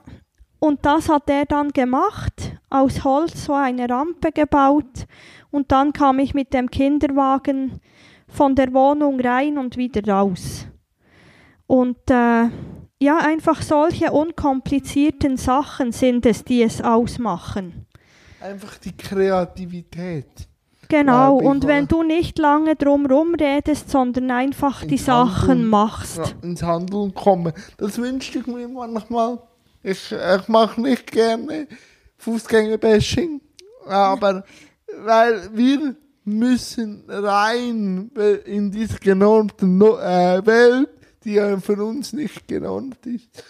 und 0.59 0.85
das 0.85 1.09
hat 1.09 1.29
er 1.29 1.45
dann 1.45 1.69
gemacht, 1.69 2.57
aus 2.69 3.03
Holz 3.03 3.45
so 3.45 3.53
eine 3.53 3.89
Rampe 3.89 4.31
gebaut 4.31 5.07
und 5.49 5.71
dann 5.71 5.91
kam 5.91 6.19
ich 6.19 6.33
mit 6.33 6.53
dem 6.53 6.69
Kinderwagen 6.69 7.81
von 8.27 8.55
der 8.55 8.71
Wohnung 8.73 9.19
rein 9.19 9.57
und 9.57 9.75
wieder 9.77 10.07
raus. 10.13 10.67
Und 11.65 11.97
äh, 12.09 12.49
ja, 12.99 13.17
einfach 13.17 13.61
solche 13.63 14.11
unkomplizierten 14.11 15.37
Sachen 15.37 15.91
sind 15.91 16.25
es, 16.27 16.43
die 16.43 16.61
es 16.61 16.81
ausmachen. 16.81 17.87
Einfach 18.39 18.77
die 18.77 18.95
Kreativität. 18.95 20.47
Genau, 20.91 21.37
und 21.37 21.65
wenn 21.67 21.87
du 21.87 22.03
nicht 22.03 22.37
lange 22.37 22.75
drum 22.75 23.05
redest, 23.35 23.89
sondern 23.89 24.29
einfach 24.29 24.83
die 24.85 24.97
Sachen 24.97 25.49
Handeln. 25.49 25.67
machst. 25.67 26.17
ja, 26.17 26.25
ins 26.41 26.61
Handeln 26.61 27.13
kommen. 27.13 27.53
Das 27.77 27.97
wünschte 27.97 28.39
ich 28.39 28.47
mir 28.47 28.67
manchmal. 28.67 29.39
Ich, 29.83 30.11
ich 30.11 30.47
mache 30.47 30.79
nicht 30.81 31.11
gerne 31.11 31.67
Fußgängerbashing, 32.17 33.41
aber 33.87 34.43
weil 35.03 35.49
wir 35.53 35.95
müssen 36.23 37.03
rein 37.07 38.11
in 38.45 38.71
diese 38.71 38.99
genormte 38.99 39.65
No- 39.65 39.97
äh, 39.97 40.45
Welt, 40.45 40.89
die 41.23 41.33
ja 41.33 41.57
für 41.59 41.83
uns 41.83 42.13
nicht 42.13 42.47
genormt 42.47 43.05
ist, 43.05 43.43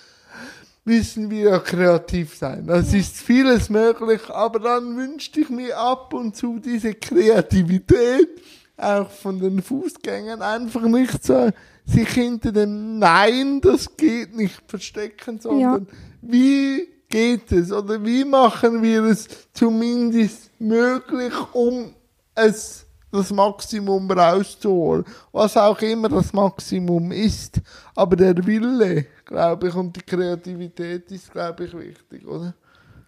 müssen 0.83 1.29
wir 1.29 1.51
ja 1.51 1.59
kreativ 1.59 2.35
sein. 2.35 2.67
Es 2.69 2.93
ist 2.93 3.17
vieles 3.17 3.69
möglich, 3.69 4.21
aber 4.29 4.59
dann 4.59 4.97
wünschte 4.97 5.41
ich 5.41 5.49
mir 5.49 5.77
ab 5.77 6.13
und 6.13 6.35
zu 6.35 6.59
diese 6.59 6.93
Kreativität, 6.93 8.29
auch 8.77 9.09
von 9.09 9.39
den 9.39 9.61
Fußgängern, 9.61 10.41
einfach 10.41 10.81
nicht 10.81 11.23
so 11.23 11.51
sich 11.85 12.09
hinter 12.09 12.51
dem 12.51 12.99
Nein, 12.99 13.61
das 13.61 13.95
geht 13.95 14.35
nicht 14.35 14.61
verstecken, 14.67 15.39
sondern 15.39 15.87
wie 16.21 16.87
geht 17.09 17.51
es 17.51 17.71
oder 17.71 18.03
wie 18.03 18.23
machen 18.23 18.81
wir 18.81 19.03
es 19.03 19.27
zumindest 19.53 20.49
möglich, 20.59 21.33
um 21.53 21.93
es 22.33 22.85
das 23.11 23.31
Maximum 23.31 24.09
rauszuholen, 24.09 25.05
was 25.31 25.57
auch 25.57 25.79
immer 25.81 26.09
das 26.09 26.33
Maximum 26.33 27.11
ist. 27.11 27.59
Aber 27.95 28.15
der 28.15 28.35
Wille, 28.45 29.05
glaube 29.25 29.67
ich, 29.67 29.75
und 29.75 29.95
die 29.95 30.01
Kreativität 30.01 31.11
ist, 31.11 31.31
glaube 31.31 31.65
ich, 31.65 31.77
wichtig, 31.77 32.25
oder? 32.25 32.53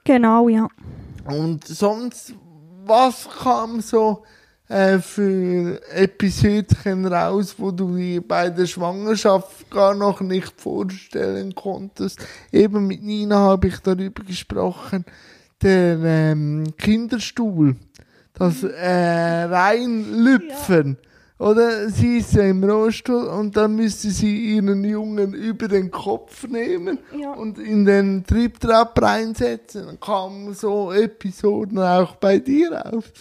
Genau, 0.03 0.49
ja. 0.49 0.67
Und 1.25 1.65
sonst, 1.65 2.33
was 2.85 3.27
kam 3.41 3.79
so 3.79 4.23
äh, 4.67 4.99
für 4.99 5.79
Episodchen 5.91 7.05
raus, 7.05 7.55
wo 7.57 7.71
du 7.71 7.95
dir 7.95 8.27
bei 8.27 8.49
der 8.49 8.65
Schwangerschaft 8.65 9.69
gar 9.69 9.95
noch 9.95 10.19
nicht 10.19 10.59
vorstellen 10.59 11.55
konntest? 11.55 12.19
Eben 12.51 12.87
mit 12.87 13.01
Nina 13.01 13.37
habe 13.37 13.67
ich 13.67 13.79
darüber 13.79 14.23
gesprochen, 14.23 15.05
der 15.61 15.97
ähm, 16.03 16.73
Kinderstuhl, 16.77 17.77
das 18.33 18.63
äh, 18.63 19.43
Reinlüpfen. 19.43 20.97
Oder 21.39 21.89
sie 21.89 22.19
ist 22.19 22.33
ja 22.33 22.43
im 22.43 22.63
Rollstuhl 22.63 23.25
und 23.25 23.57
dann 23.57 23.75
müsste 23.75 24.11
sie 24.11 24.55
ihren 24.55 24.83
Jungen 24.83 25.33
über 25.33 25.67
den 25.67 25.91
Kopf 25.91 26.47
nehmen 26.47 26.99
Ja. 27.19 27.33
und 27.33 27.57
in 27.59 27.85
den 27.85 28.23
Triebtrap 28.23 29.01
reinsetzen. 29.01 29.87
Dann 29.87 29.99
kamen 29.99 30.53
so 30.53 30.91
Episoden 30.93 31.79
auch 31.79 32.15
bei 32.15 32.39
dir 32.39 32.93
auf. 32.93 33.11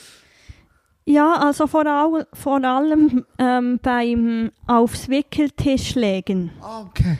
Ja, 1.04 1.32
also 1.34 1.66
vor, 1.66 1.84
all, 1.84 2.26
vor 2.32 2.62
allem 2.62 3.24
ähm, 3.38 3.80
beim 3.82 4.52
aufs 4.68 5.08
Wickeltisch 5.08 5.96
legen. 5.96 6.52
Okay. 6.60 7.18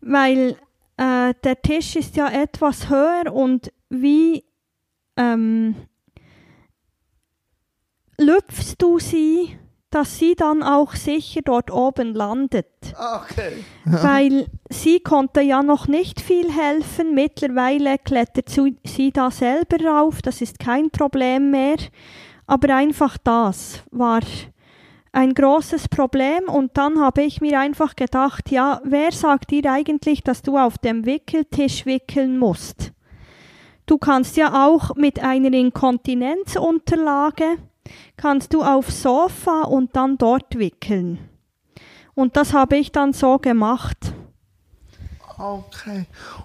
Weil 0.00 0.56
äh, 0.96 1.34
der 1.44 1.62
Tisch 1.62 1.94
ist 1.94 2.16
ja 2.16 2.28
etwas 2.28 2.88
höher 2.90 3.32
und 3.32 3.72
wie 3.88 4.42
ähm, 5.16 5.76
lüpfst 8.20 8.76
du 8.78 8.98
sie, 8.98 9.56
dass 9.90 10.18
sie 10.18 10.36
dann 10.36 10.62
auch 10.62 10.94
sicher 10.94 11.40
dort 11.44 11.70
oben 11.70 12.14
landet? 12.14 12.68
Okay. 12.92 13.64
Weil 13.84 14.46
sie 14.68 15.00
konnte 15.00 15.40
ja 15.40 15.62
noch 15.62 15.88
nicht 15.88 16.20
viel 16.20 16.52
helfen. 16.52 17.14
Mittlerweile 17.14 17.98
klettert 17.98 18.48
sie 18.48 19.10
da 19.10 19.30
selber 19.30 19.84
rauf, 19.84 20.22
das 20.22 20.40
ist 20.40 20.60
kein 20.60 20.90
Problem 20.90 21.50
mehr. 21.50 21.78
Aber 22.46 22.74
einfach 22.74 23.18
das 23.18 23.82
war 23.90 24.20
ein 25.12 25.34
großes 25.34 25.88
Problem 25.88 26.44
und 26.46 26.76
dann 26.76 27.00
habe 27.00 27.22
ich 27.22 27.40
mir 27.40 27.58
einfach 27.58 27.96
gedacht, 27.96 28.50
ja, 28.50 28.80
wer 28.84 29.10
sagt 29.10 29.50
dir 29.50 29.72
eigentlich, 29.72 30.22
dass 30.22 30.42
du 30.42 30.56
auf 30.56 30.78
dem 30.78 31.04
Wickeltisch 31.04 31.84
wickeln 31.84 32.38
musst? 32.38 32.92
Du 33.86 33.98
kannst 33.98 34.36
ja 34.36 34.66
auch 34.66 34.94
mit 34.94 35.18
einer 35.18 35.52
Inkontinenzunterlage, 35.52 37.56
kannst 38.16 38.54
du 38.54 38.62
aufs 38.62 39.02
Sofa 39.02 39.62
und 39.62 39.96
dann 39.96 40.18
dort 40.18 40.58
wickeln. 40.58 41.18
Und 42.14 42.36
das 42.36 42.52
habe 42.52 42.76
ich 42.76 42.92
dann 42.92 43.12
so 43.12 43.38
gemacht. 43.38 44.12
Okay. 45.38 46.04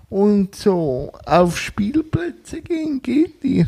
Und 0.10 0.56
so 0.56 1.12
auf 1.26 1.58
Spielplätze 1.58 2.62
gehen 2.62 3.02
geht 3.02 3.44
dir? 3.44 3.68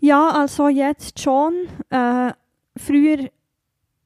Ja, 0.00 0.28
also 0.28 0.68
jetzt 0.68 1.20
schon. 1.20 1.54
Äh, 1.88 2.32
früher, 2.76 3.30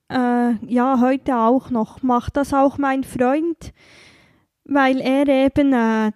äh, 0.09 0.53
ja, 0.67 1.01
heute 1.01 1.37
auch 1.37 1.71
noch. 1.71 2.03
Macht 2.03 2.37
das 2.37 2.55
auch 2.55 2.79
mein 2.79 3.03
Freund, 3.03 3.73
weil 4.65 5.01
er 5.01 5.27
eben 5.27 5.73
äh, 5.73 6.13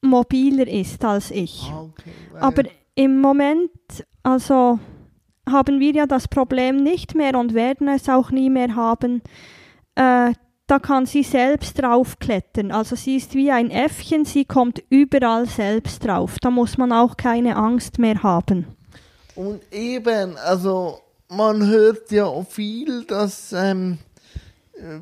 mobiler 0.00 0.68
ist 0.68 1.04
als 1.04 1.32
ich. 1.32 1.68
Ah, 1.72 1.80
Okay. 1.82 2.12
Aber 2.38 2.62
im 2.94 3.20
Moment, 3.20 3.70
also 4.26 4.80
haben 5.48 5.78
wir 5.78 5.92
ja 5.92 6.06
das 6.06 6.26
Problem 6.26 6.82
nicht 6.82 7.14
mehr 7.14 7.38
und 7.38 7.54
werden 7.54 7.86
es 7.86 8.08
auch 8.08 8.32
nie 8.32 8.50
mehr 8.50 8.74
haben. 8.74 9.22
Äh, 9.94 10.32
da 10.66 10.78
kann 10.80 11.06
sie 11.06 11.22
selbst 11.22 11.80
draufklettern. 11.80 12.72
Also 12.72 12.96
sie 12.96 13.18
ist 13.18 13.34
wie 13.34 13.52
ein 13.52 13.70
Äffchen, 13.70 14.24
sie 14.24 14.44
kommt 14.44 14.82
überall 14.90 15.46
selbst 15.46 16.04
drauf. 16.04 16.38
Da 16.40 16.50
muss 16.50 16.76
man 16.76 16.92
auch 16.92 17.16
keine 17.16 17.54
Angst 17.54 18.00
mehr 18.00 18.20
haben. 18.24 18.66
Und 19.36 19.60
eben, 19.70 20.36
also 20.38 20.98
man 21.28 21.64
hört 21.64 22.10
ja 22.10 22.28
viel, 22.42 23.04
dass 23.04 23.52
ähm, 23.52 23.98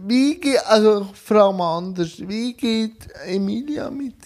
wie 0.07 0.35
geht, 0.35 0.67
also 0.67 1.09
Frau 1.15 1.51
Manders, 1.51 2.19
wie 2.19 2.53
geht 2.53 3.09
Emilia 3.27 3.91
mit 3.91 4.17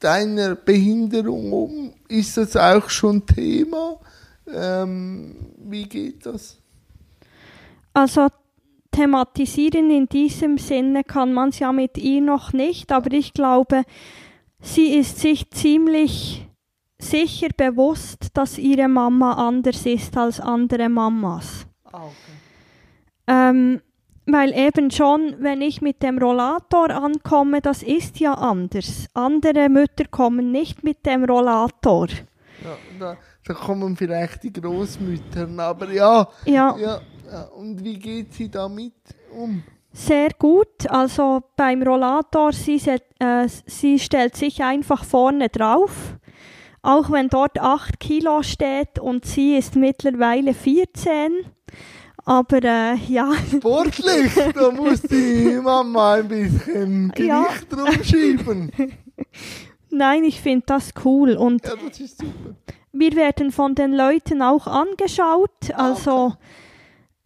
deiner 0.00 0.54
Behinderung 0.54 1.52
um? 1.52 1.92
Ist 2.08 2.38
das 2.38 2.56
auch 2.56 2.88
schon 2.88 3.26
Thema? 3.26 3.98
Ähm, 4.48 5.52
wie 5.58 5.84
geht 5.84 6.26
das? 6.26 6.58
Also 7.92 8.28
thematisieren 8.90 9.90
in 9.90 10.06
diesem 10.08 10.58
Sinne 10.58 11.04
kann 11.04 11.32
man 11.32 11.50
es 11.50 11.58
ja 11.58 11.72
mit 11.72 11.98
ihr 11.98 12.20
noch 12.20 12.52
nicht, 12.52 12.92
aber 12.92 13.12
ich 13.12 13.34
glaube, 13.34 13.82
sie 14.60 14.96
ist 14.96 15.18
sich 15.18 15.50
ziemlich 15.50 16.46
sicher 16.98 17.48
bewusst, 17.56 18.28
dass 18.34 18.58
ihre 18.58 18.88
Mama 18.88 19.34
anders 19.34 19.84
ist 19.84 20.16
als 20.16 20.40
andere 20.40 20.88
Mamas. 20.88 21.66
Ah, 21.84 22.04
okay. 22.04 22.14
Ähm, 23.26 23.80
weil 24.26 24.52
eben 24.52 24.90
schon, 24.90 25.36
wenn 25.38 25.60
ich 25.60 25.82
mit 25.82 26.02
dem 26.02 26.18
Rollator 26.18 26.90
ankomme, 26.90 27.60
das 27.60 27.82
ist 27.82 28.18
ja 28.18 28.34
anders. 28.34 29.06
Andere 29.14 29.68
Mütter 29.68 30.06
kommen 30.10 30.50
nicht 30.50 30.82
mit 30.82 31.06
dem 31.06 31.24
Rollator. 31.24 32.08
Ja, 32.98 33.16
da, 33.46 33.54
kommen 33.54 33.96
vielleicht 33.96 34.42
die 34.42 34.52
Großmütter, 34.52 35.48
aber 35.58 35.90
ja, 35.92 36.28
Ja, 36.44 36.76
ja, 36.78 37.00
ja. 37.30 37.42
Und 37.56 37.82
wie 37.84 37.98
geht 37.98 38.34
sie 38.34 38.48
damit 38.50 38.94
um? 39.36 39.62
sehr 39.92 40.28
gut. 40.38 40.88
Also 40.90 41.42
beim 41.56 41.82
Rollator, 41.82 42.52
sie, 42.52 42.80
äh, 43.18 43.48
sie 43.66 43.98
stellt 43.98 44.36
sich 44.36 44.62
einfach 44.62 45.04
vorne 45.04 45.48
drauf. 45.48 46.16
Auch 46.82 47.10
wenn 47.10 47.28
dort 47.28 47.58
8 47.58 47.98
Kilo 47.98 48.42
steht 48.42 48.98
und 49.00 49.24
sie 49.24 49.56
ist 49.56 49.74
mittlerweile 49.74 50.54
14. 50.54 51.32
Aber 52.24 52.58
äh, 52.62 52.96
ja, 53.08 53.32
Sportlich, 53.56 54.32
da 54.54 54.70
muss 54.70 55.02
die 55.02 55.58
Mama 55.62 56.14
ein 56.14 56.28
bisschen 56.28 57.12
Ja. 57.16 57.44
Gewicht 57.44 57.72
rumschieben. 57.76 58.72
Nein, 59.90 60.24
ich 60.24 60.40
finde 60.40 60.64
das 60.66 60.90
cool 61.04 61.36
und 61.36 61.64
Ja, 61.64 61.72
das 61.88 62.00
ist 62.00 62.18
super. 62.18 62.54
Wir 62.98 63.12
werden 63.14 63.52
von 63.52 63.74
den 63.74 63.92
Leuten 63.92 64.42
auch 64.42 64.66
angeschaut. 64.66 65.72
Also 65.74 66.34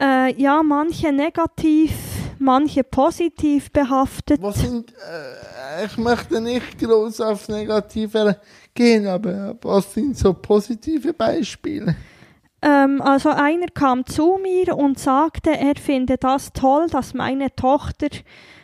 äh, 0.01 0.33
ja, 0.41 0.63
manche 0.63 1.11
negativ, 1.11 1.93
manche 2.39 2.83
positiv 2.83 3.71
behaftet. 3.71 4.41
Was 4.41 4.59
sind, 4.59 4.91
äh, 4.93 5.85
ich 5.85 5.97
möchte 5.97 6.41
nicht 6.41 6.79
groß 6.79 7.21
aufs 7.21 7.47
Negative 7.47 8.39
gehen, 8.73 9.07
aber 9.07 9.57
was 9.61 9.93
sind 9.93 10.17
so 10.17 10.33
positive 10.33 11.13
Beispiele? 11.13 11.95
Ähm, 12.61 13.01
also 13.01 13.29
einer 13.29 13.67
kam 13.67 14.05
zu 14.05 14.39
mir 14.41 14.77
und 14.77 14.99
sagte, 14.99 15.51
er 15.51 15.75
finde 15.75 16.17
das 16.17 16.53
toll, 16.53 16.87
dass 16.89 17.13
meine 17.13 17.55
Tochter 17.55 18.09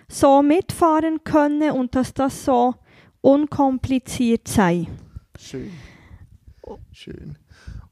so 0.08 0.42
mitfahren 0.42 1.24
könne 1.24 1.74
und 1.74 1.96
dass 1.96 2.14
das 2.14 2.46
so 2.46 2.76
unkompliziert 3.22 4.48
sei. 4.48 4.88
Schön. 5.40 5.72
Schön. 6.92 7.38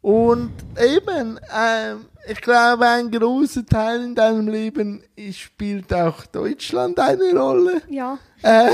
Und 0.02 0.52
eben, 0.80 1.40
ähm, 1.52 2.06
ich 2.28 2.40
glaube, 2.40 2.86
ein 2.88 3.10
großer 3.10 3.66
Teil 3.66 4.04
in 4.04 4.16
deinem 4.16 4.48
Leben 4.48 5.04
spielt 5.32 5.92
auch 5.94 6.26
Deutschland 6.28 7.00
eine 7.00 7.32
Rolle. 7.34 7.82
Ja. 7.90 8.20
Äh, 8.44 8.72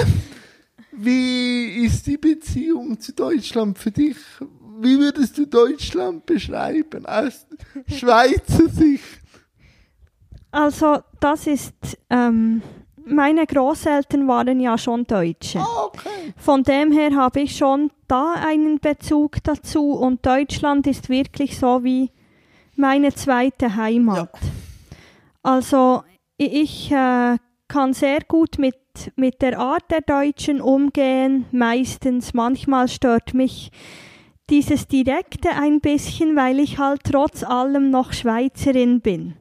wie 0.91 1.85
ist 1.85 2.05
die 2.05 2.17
Beziehung 2.17 2.99
zu 2.99 3.13
Deutschland 3.13 3.79
für 3.79 3.91
dich? 3.91 4.17
Wie 4.81 4.99
würdest 4.99 5.37
du 5.37 5.45
Deutschland 5.45 6.25
beschreiben 6.25 7.05
aus 7.05 7.45
Schweizer 7.87 8.67
Sicht? 8.67 9.21
Also 10.51 10.99
das 11.19 11.47
ist, 11.47 11.73
ähm, 12.09 12.61
meine 13.05 13.45
Großeltern 13.45 14.27
waren 14.27 14.59
ja 14.59 14.77
schon 14.77 15.03
Deutsche. 15.05 15.59
Ah, 15.59 15.85
okay. 15.85 16.33
Von 16.37 16.63
dem 16.63 16.91
her 16.91 17.15
habe 17.15 17.41
ich 17.41 17.55
schon 17.57 17.91
da 18.07 18.33
einen 18.33 18.79
Bezug 18.79 19.43
dazu 19.43 19.91
und 19.93 20.25
Deutschland 20.25 20.87
ist 20.87 21.09
wirklich 21.09 21.57
so 21.57 21.83
wie 21.83 22.11
meine 22.75 23.13
zweite 23.13 23.75
Heimat. 23.75 24.29
Also 25.43 26.03
i- 26.39 26.45
ich 26.61 26.91
äh, 26.91 27.37
kann 27.67 27.93
sehr 27.93 28.19
gut 28.27 28.57
mit, 28.57 28.75
mit 29.15 29.41
der 29.41 29.59
Art 29.59 29.89
der 29.91 30.01
Deutschen 30.01 30.61
umgehen, 30.61 31.45
meistens. 31.51 32.33
Manchmal 32.33 32.87
stört 32.87 33.33
mich 33.33 33.71
dieses 34.49 34.87
Direkte 34.87 35.49
ein 35.51 35.79
bisschen, 35.79 36.35
weil 36.35 36.59
ich 36.59 36.77
halt 36.77 37.01
trotz 37.09 37.43
allem 37.43 37.89
noch 37.89 38.11
Schweizerin 38.13 38.99
bin. 39.01 39.35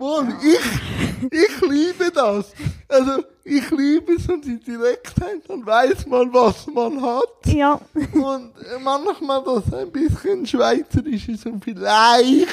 Und 0.00 0.34
ich, 0.42 1.30
ich 1.30 1.60
liebe 1.60 2.10
das. 2.10 2.52
Also, 2.88 3.22
ich 3.44 3.70
liebe 3.70 4.18
so 4.18 4.36
die 4.36 4.58
Direktheit, 4.58 5.42
dann 5.46 5.64
weiß 5.66 6.06
man, 6.06 6.32
was 6.32 6.66
man 6.68 7.00
hat. 7.02 7.46
Ja, 7.46 7.80
Und 8.14 8.52
äh, 8.58 8.78
manchmal 8.82 9.44
das 9.44 9.72
ein 9.74 9.90
bisschen 9.92 10.46
schweizerisch 10.46 11.28
ist 11.28 11.44
und 11.46 11.62
vielleicht, 11.62 12.48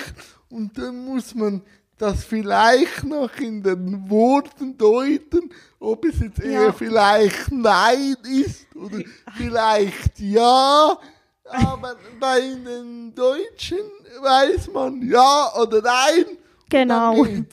und 0.49 0.77
dann 0.77 1.05
muss 1.05 1.33
man 1.35 1.61
das 1.97 2.23
vielleicht 2.25 3.03
noch 3.05 3.33
in 3.37 3.63
den 3.63 4.09
Worten 4.09 4.77
deuten, 4.77 5.49
ob 5.79 6.03
es 6.05 6.19
jetzt 6.19 6.39
eher 6.41 6.63
Ja. 6.65 6.71
vielleicht 6.73 7.51
Nein 7.51 8.15
ist 8.23 8.67
oder 8.75 8.99
vielleicht 9.37 10.19
Ja. 10.19 10.97
Aber 11.45 11.95
bei 12.19 12.41
den 12.41 13.15
Deutschen 13.15 13.79
weiß 14.21 14.69
man 14.73 15.01
Ja 15.01 15.53
oder 15.61 15.81
Nein. 15.81 16.37
Genau. 16.69 17.21
Und 17.21 17.47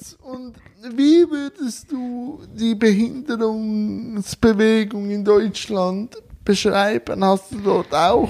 wie 0.97 1.29
würdest 1.31 1.91
du 1.91 2.41
die 2.55 2.75
Behinderungsbewegung 2.75 5.11
in 5.11 5.25
Deutschland 5.25 6.17
beschreiben? 6.45 7.25
Hast 7.25 7.53
du 7.53 7.59
dort 7.59 7.93
auch 7.95 8.29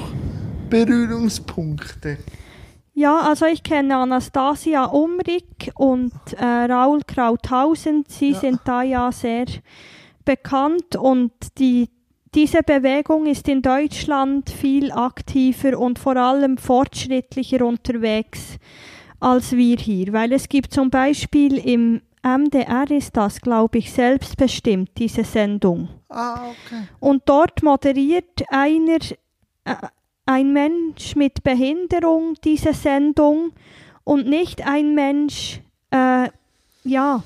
Berührungspunkte? 0.70 2.18
Ja, 2.94 3.18
also 3.18 3.46
ich 3.46 3.62
kenne 3.64 3.96
Anastasia 3.96 4.84
Umrig 4.84 5.72
und 5.74 6.12
äh, 6.38 6.44
Raul 6.44 7.00
Krauthausen. 7.06 8.04
Sie 8.08 8.30
Ja. 8.30 8.38
sind 8.38 8.60
da 8.64 8.82
ja 8.82 9.10
sehr 9.10 9.46
bekannt 10.24 10.94
und 10.96 11.32
die, 11.58 11.88
diese 12.34 12.62
Bewegung 12.62 13.26
ist 13.26 13.48
in 13.48 13.62
Deutschland 13.62 14.48
viel 14.48 14.92
aktiver 14.92 15.78
und 15.78 15.98
vor 15.98 16.16
allem 16.16 16.56
fortschrittlicher 16.56 17.66
unterwegs 17.66 18.58
als 19.24 19.52
wir 19.52 19.76
hier, 19.76 20.12
weil 20.12 20.32
es 20.32 20.48
gibt 20.48 20.72
zum 20.72 20.90
Beispiel 20.90 21.56
im 21.56 22.02
MDR 22.22 22.90
ist 22.90 23.16
das, 23.16 23.40
glaube 23.40 23.78
ich, 23.78 23.92
selbstbestimmt, 23.92 24.90
diese 24.98 25.24
Sendung. 25.24 25.88
Ah, 26.08 26.48
okay. 26.48 26.82
Und 27.00 27.22
dort 27.26 27.62
moderiert 27.62 28.42
einer, 28.48 28.98
äh, 29.64 29.76
ein 30.26 30.52
Mensch 30.52 31.16
mit 31.16 31.42
Behinderung 31.42 32.34
diese 32.44 32.72
Sendung 32.72 33.52
und 34.04 34.26
nicht 34.26 34.66
ein 34.66 34.94
Mensch, 34.94 35.60
äh, 35.90 36.28
ja, 36.84 37.22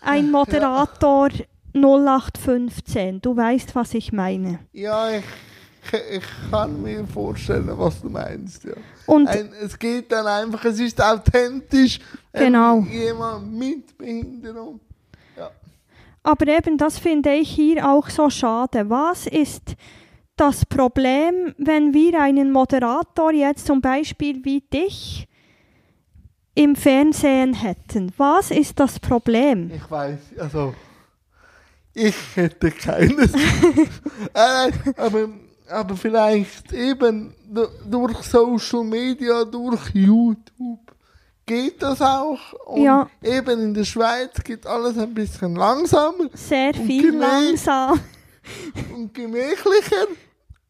ein 0.00 0.30
Moderator 0.30 1.28
0815. 1.72 3.20
Du 3.20 3.36
weißt, 3.36 3.74
was 3.74 3.94
ich 3.94 4.12
meine. 4.12 4.60
Ja, 4.72 5.10
ich, 5.10 5.24
ich 5.92 6.24
kann 6.50 6.82
mir 6.82 7.06
vorstellen, 7.06 7.70
was 7.72 8.00
du 8.00 8.08
meinst. 8.08 8.64
Ja. 8.64 8.72
Und 9.06 9.28
Ein, 9.28 9.52
es 9.62 9.78
geht 9.78 10.10
dann 10.12 10.26
einfach, 10.26 10.64
es 10.64 10.80
ist 10.80 11.00
authentisch. 11.02 12.00
ähm, 12.32 12.44
Genau. 12.46 12.80
Jemand 12.80 13.52
mit 13.52 13.96
Behinderung. 13.98 14.80
Aber 16.26 16.48
eben, 16.48 16.76
das 16.76 16.98
finde 16.98 17.34
ich 17.34 17.50
hier 17.50 17.88
auch 17.88 18.10
so 18.10 18.28
schade. 18.30 18.90
Was 18.90 19.28
ist 19.28 19.76
das 20.34 20.66
Problem, 20.66 21.54
wenn 21.56 21.94
wir 21.94 22.20
einen 22.20 22.50
Moderator 22.50 23.32
jetzt 23.32 23.64
zum 23.66 23.80
Beispiel 23.80 24.44
wie 24.44 24.60
dich 24.60 25.28
im 26.56 26.74
Fernsehen 26.74 27.54
hätten? 27.54 28.12
Was 28.16 28.50
ist 28.50 28.80
das 28.80 28.98
Problem? 28.98 29.70
Ich 29.72 29.88
weiß, 29.88 30.18
also 30.40 30.74
ich 31.94 32.16
hätte 32.34 32.72
keines. 32.72 33.32
äh, 34.34 34.72
aber, 34.96 35.28
aber 35.68 35.96
vielleicht 35.96 36.72
eben 36.72 37.34
du- 37.48 37.68
durch 37.88 38.22
Social 38.22 38.84
Media, 38.84 39.44
durch 39.44 39.90
YouTube 39.94 40.92
geht 41.44 41.80
das 41.82 42.00
auch. 42.02 42.52
Und 42.66 42.82
Ja. 42.82 43.08
eben 43.22 43.60
in 43.60 43.74
der 43.74 43.84
Schweiz 43.84 44.34
geht 44.42 44.66
alles 44.66 44.98
ein 44.98 45.14
bisschen 45.14 45.54
langsamer 45.56 46.28
Sehr 46.34 46.74
viel 46.74 47.12
gemäß- 47.12 47.20
langsam. 47.66 48.00
und 48.94 49.12
gemächlicher. 49.14 50.06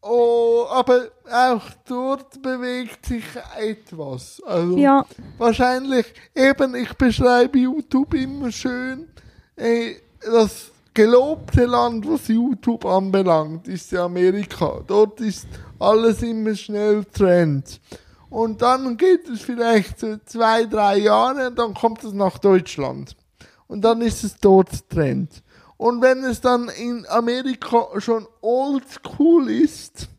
Oh, 0.01 0.65
aber 0.69 1.09
auch 1.31 1.63
dort 1.87 2.41
bewegt 2.41 3.05
sich 3.07 3.23
etwas. 3.59 4.41
Also 4.45 4.77
Ja, 4.77 5.05
wahrscheinlich 5.37 6.05
eben, 6.35 6.75
ich 6.75 6.93
beschreibe 6.93 7.57
YouTube 7.59 8.13
immer 8.13 8.51
schön, 8.51 9.09
äh, 9.57 9.95
das 10.21 10.71
gelobte 10.97 11.65
Land, 11.65 12.07
was 12.07 12.27
YouTube 12.27 12.83
anbelangt, 12.83 13.67
ist 13.67 13.91
ja 13.91 14.05
Amerika. 14.05 14.81
Dort 14.87 15.21
ist 15.21 15.45
alles 15.77 16.23
immer 16.23 16.55
schnell 16.55 17.05
Trend. 17.05 17.79
Und 18.31 18.63
dann 18.63 18.97
geht 18.97 19.29
es 19.29 19.41
vielleicht 19.41 19.99
so 19.99 20.17
zwei, 20.25 20.65
drei 20.65 20.97
Jahre 20.97 21.49
und 21.49 21.59
dann 21.59 21.75
kommt 21.75 22.03
es 22.03 22.13
nach 22.13 22.39
Deutschland. 22.39 23.15
Und 23.67 23.81
dann 23.83 24.01
ist 24.01 24.23
es 24.23 24.37
dort 24.39 24.89
Trend. 24.89 25.43
Und 25.77 26.01
wenn 26.01 26.23
es 26.23 26.41
dann 26.41 26.67
in 26.69 27.05
Amerika 27.09 27.89
schon 27.99 28.25
old 28.41 28.85
school 28.89 29.51
ist, 29.51 30.09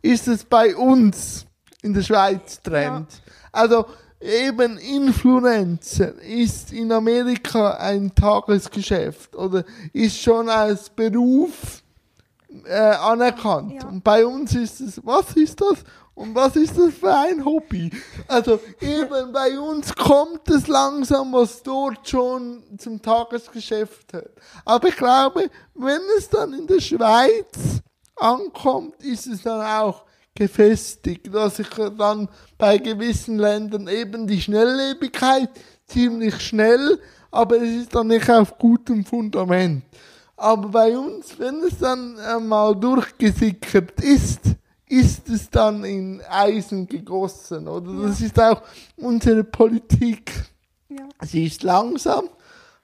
ist 0.00 0.28
es 0.28 0.44
bei 0.44 0.74
uns 0.74 1.44
in 1.82 1.92
der 1.92 2.02
Schweiz 2.02 2.62
Trend. 2.62 3.08
Also 3.52 3.84
eben 4.20 4.78
Influencer 4.78 6.14
ist 6.22 6.72
in 6.72 6.90
Amerika 6.92 7.72
ein 7.74 8.14
Tagesgeschäft 8.14 9.34
oder 9.36 9.64
ist 9.92 10.20
schon 10.20 10.48
als 10.48 10.90
Beruf 10.90 11.82
äh, 12.64 12.74
anerkannt. 12.74 13.82
Ja. 13.82 13.88
Und 13.88 14.02
bei 14.02 14.24
uns 14.24 14.54
ist 14.54 14.80
es, 14.80 15.04
was 15.04 15.32
ist 15.36 15.60
das? 15.60 15.84
Und 16.14 16.34
was 16.34 16.56
ist 16.56 16.78
das 16.78 16.94
für 16.94 17.14
ein 17.14 17.44
Hobby? 17.44 17.90
Also 18.26 18.58
eben 18.80 19.32
bei 19.32 19.58
uns 19.58 19.94
kommt 19.94 20.48
es 20.48 20.66
langsam, 20.66 21.30
was 21.34 21.62
dort 21.62 22.08
schon 22.08 22.62
zum 22.78 23.02
Tagesgeschäft 23.02 24.14
hört. 24.14 24.32
Aber 24.64 24.88
ich 24.88 24.96
glaube, 24.96 25.50
wenn 25.74 26.00
es 26.16 26.30
dann 26.30 26.54
in 26.54 26.66
der 26.66 26.80
Schweiz 26.80 27.82
ankommt, 28.16 29.02
ist 29.02 29.26
es 29.26 29.42
dann 29.42 29.60
auch 29.60 30.04
gefestigt, 30.36 31.34
dass 31.34 31.58
ich 31.58 31.68
dann 31.98 32.28
bei 32.58 32.78
gewissen 32.78 33.38
Ländern 33.38 33.88
eben 33.88 34.26
die 34.26 34.40
Schnelllebigkeit 34.40 35.50
ziemlich 35.86 36.40
schnell, 36.40 36.98
aber 37.30 37.56
es 37.56 37.82
ist 37.82 37.94
dann 37.94 38.08
nicht 38.08 38.30
auf 38.30 38.58
gutem 38.58 39.04
Fundament. 39.04 39.84
Aber 40.36 40.68
bei 40.68 40.96
uns, 40.96 41.38
wenn 41.38 41.62
es 41.64 41.78
dann 41.78 42.18
einmal 42.18 42.76
durchgesickert 42.76 44.00
ist, 44.02 44.40
ist 44.88 45.28
es 45.28 45.50
dann 45.50 45.82
in 45.84 46.22
Eisen 46.28 46.86
gegossen, 46.86 47.66
oder? 47.66 48.08
Das 48.08 48.20
ist 48.20 48.38
auch 48.38 48.62
unsere 48.96 49.42
Politik. 49.42 50.30
Ja. 50.88 51.08
Sie 51.22 51.46
ist 51.46 51.62
langsam, 51.62 52.28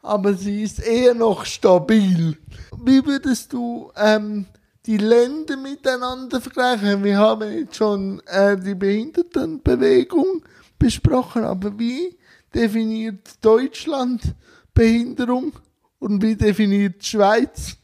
aber 0.00 0.34
sie 0.34 0.62
ist 0.62 0.80
eher 0.80 1.14
noch 1.14 1.44
stabil. 1.44 2.36
Wie 2.84 3.04
würdest 3.04 3.52
du 3.52 3.92
ähm, 3.96 4.46
die 4.86 4.96
Länder 4.96 5.56
miteinander 5.56 6.40
vergleichen. 6.40 7.04
Wir 7.04 7.18
haben 7.18 7.52
jetzt 7.52 7.76
schon 7.76 8.20
äh, 8.26 8.56
die 8.56 8.74
Behindertenbewegung 8.74 10.42
besprochen, 10.78 11.44
aber 11.44 11.78
wie 11.78 12.16
definiert 12.54 13.44
Deutschland 13.44 14.34
Behinderung 14.74 15.52
und 15.98 16.22
wie 16.22 16.34
definiert 16.34 17.04
Schweiz 17.04 17.76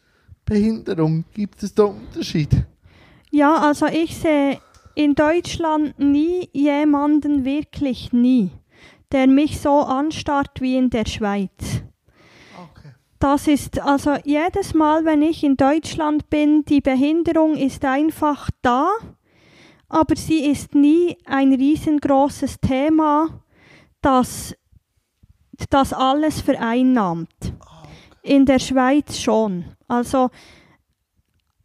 Behinderung? 0.44 1.24
Gibt 1.32 1.62
es 1.62 1.74
da 1.74 1.84
Unterschiede? 1.84 2.66
Ja, 3.30 3.56
also 3.58 3.86
ich 3.86 4.16
sehe 4.16 4.58
in 4.94 5.14
Deutschland 5.14 5.98
nie 5.98 6.48
jemanden, 6.52 7.44
wirklich 7.44 8.12
nie, 8.12 8.50
der 9.12 9.28
mich 9.28 9.60
so 9.60 9.82
anstarrt 9.82 10.60
wie 10.60 10.76
in 10.76 10.90
der 10.90 11.06
Schweiz. 11.06 11.82
Das 13.18 13.48
ist 13.48 13.80
also 13.80 14.14
jedes 14.24 14.74
Mal, 14.74 15.04
wenn 15.04 15.22
ich 15.22 15.42
in 15.42 15.56
Deutschland 15.56 16.30
bin, 16.30 16.64
die 16.64 16.80
Behinderung 16.80 17.56
ist 17.56 17.84
einfach 17.84 18.48
da, 18.62 18.90
aber 19.88 20.14
sie 20.14 20.46
ist 20.46 20.74
nie 20.74 21.16
ein 21.24 21.52
riesengroßes 21.52 22.60
Thema, 22.60 23.42
das 24.02 24.54
das 25.70 25.92
alles 25.92 26.40
vereinnahmt. 26.40 27.52
In 28.22 28.46
der 28.46 28.60
Schweiz 28.60 29.18
schon. 29.18 29.64
Also 29.88 30.30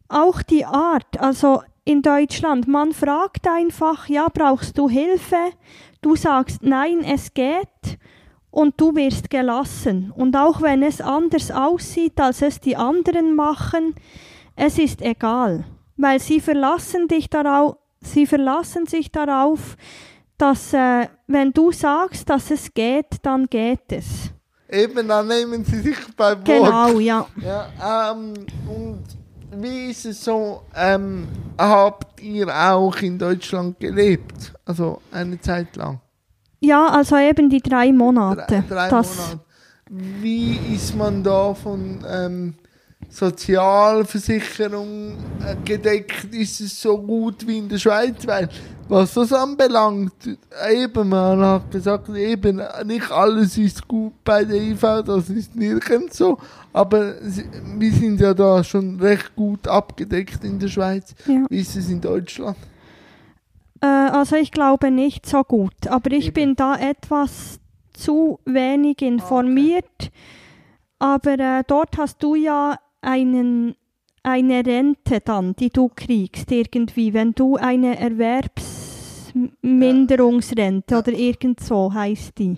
auch 0.08 0.42
die 0.42 0.64
Art, 0.64 1.20
also 1.20 1.62
in 1.84 2.02
Deutschland, 2.02 2.66
man 2.66 2.92
fragt 2.92 3.46
einfach, 3.46 4.08
ja, 4.08 4.28
brauchst 4.32 4.78
du 4.78 4.88
Hilfe? 4.88 5.52
Du 6.00 6.16
sagst, 6.16 6.62
nein, 6.62 7.04
es 7.04 7.34
geht 7.34 7.98
und 8.54 8.80
du 8.80 8.94
wirst 8.94 9.30
gelassen. 9.30 10.12
Und 10.14 10.36
auch 10.36 10.62
wenn 10.62 10.84
es 10.84 11.00
anders 11.00 11.50
aussieht, 11.50 12.20
als 12.20 12.40
es 12.40 12.60
die 12.60 12.76
anderen 12.76 13.34
machen, 13.34 13.96
es 14.54 14.78
ist 14.78 15.02
egal, 15.02 15.64
weil 15.96 16.20
sie 16.20 16.40
verlassen 16.40 17.08
dich 17.08 17.28
darauf, 17.28 17.76
sie 18.00 18.26
verlassen 18.26 18.86
sich 18.86 19.10
darauf, 19.10 19.76
dass 20.38 20.72
äh, 20.72 21.08
wenn 21.26 21.52
du 21.52 21.72
sagst, 21.72 22.30
dass 22.30 22.52
es 22.52 22.72
geht, 22.72 23.18
dann 23.22 23.46
geht 23.46 23.90
es. 23.90 24.30
Eben, 24.70 25.08
dann 25.08 25.26
nehmen 25.26 25.64
sie 25.64 25.80
sich 25.80 25.98
beim 26.16 26.38
Wort. 26.38 26.44
Genau, 26.46 26.98
ja. 27.00 27.26
Ja, 27.42 28.12
ähm, 28.12 28.34
und 28.68 29.02
wie 29.62 29.90
ist 29.90 30.06
es 30.06 30.24
so, 30.24 30.62
ähm, 30.76 31.26
habt 31.58 32.22
ihr 32.22 32.48
auch 32.48 32.96
in 32.98 33.18
Deutschland 33.18 33.80
gelebt? 33.80 34.52
Also 34.64 35.00
eine 35.10 35.40
Zeit 35.40 35.74
lang? 35.74 36.00
Ja, 36.64 36.86
also 36.86 37.16
eben 37.16 37.50
die 37.50 37.60
drei 37.60 37.92
Monate. 37.92 38.64
Drei, 38.68 38.88
drei 38.88 38.90
Monate. 38.90 39.40
Wie 39.90 40.58
ist 40.74 40.96
man 40.96 41.22
da 41.22 41.54
von 41.54 42.02
ähm, 42.10 42.54
Sozialversicherung 43.10 45.18
gedeckt? 45.64 46.34
Ist 46.34 46.60
es 46.60 46.80
so 46.80 46.98
gut 46.98 47.46
wie 47.46 47.58
in 47.58 47.68
der 47.68 47.78
Schweiz? 47.78 48.26
Weil, 48.26 48.48
was 48.88 49.14
das 49.14 49.32
anbelangt, 49.32 50.12
eben, 50.70 51.08
man 51.08 51.40
hat 51.40 51.70
gesagt, 51.70 52.08
eben, 52.08 52.60
nicht 52.86 53.10
alles 53.10 53.58
ist 53.58 53.86
gut 53.86 54.14
bei 54.24 54.44
der 54.44 54.56
IV, 54.56 54.80
das 55.04 55.28
ist 55.28 55.54
nirgends 55.54 56.16
so. 56.16 56.38
Aber 56.72 57.14
wir 57.76 57.92
sind 57.92 58.20
ja 58.20 58.32
da 58.34 58.64
schon 58.64 58.98
recht 59.00 59.36
gut 59.36 59.68
abgedeckt 59.68 60.42
in 60.44 60.58
der 60.58 60.68
Schweiz. 60.68 61.14
ja. 61.26 61.44
Wie 61.48 61.60
ist 61.60 61.76
es 61.76 61.90
in 61.90 62.00
Deutschland? 62.00 62.56
Äh, 63.84 63.86
also 63.86 64.36
ich 64.36 64.50
glaube 64.50 64.90
nicht 64.90 65.26
so 65.26 65.42
gut, 65.42 65.86
aber 65.88 66.10
ich 66.12 66.28
Eben. 66.28 66.34
bin 66.34 66.56
da 66.56 66.76
etwas 66.76 67.60
zu 67.92 68.38
wenig 68.46 69.02
informiert. 69.02 70.10
Aber 70.98 71.38
äh, 71.38 71.62
dort 71.66 71.98
hast 71.98 72.22
du 72.22 72.34
ja 72.34 72.78
einen, 73.02 73.74
eine 74.22 74.64
Rente 74.64 75.20
dann, 75.20 75.54
die 75.56 75.68
du 75.68 75.90
kriegst 75.94 76.50
irgendwie, 76.50 77.12
wenn 77.12 77.32
du 77.32 77.56
eine 77.56 78.00
Erwerbsminderungsrente 78.00 80.96
oder 80.96 81.12
irgend 81.12 81.60
so 81.60 81.92
heißt 81.92 82.38
die. 82.38 82.56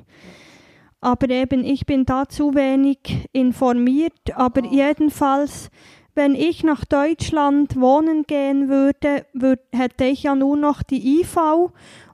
Aber 1.00 1.28
eben, 1.28 1.64
ich 1.64 1.86
bin 1.86 2.06
da 2.06 2.28
zu 2.28 2.54
wenig 2.54 2.98
informiert, 3.32 4.32
aber 4.34 4.64
jedenfalls, 4.64 5.70
wenn 6.16 6.34
ich 6.34 6.64
nach 6.64 6.84
Deutschland 6.84 7.78
wohnen 7.78 8.24
gehen 8.24 8.68
würde, 8.68 9.26
würd, 9.32 9.60
hätte 9.72 10.04
ich 10.04 10.24
ja 10.24 10.34
nur 10.34 10.56
noch 10.56 10.82
die 10.82 11.20
IV 11.20 11.36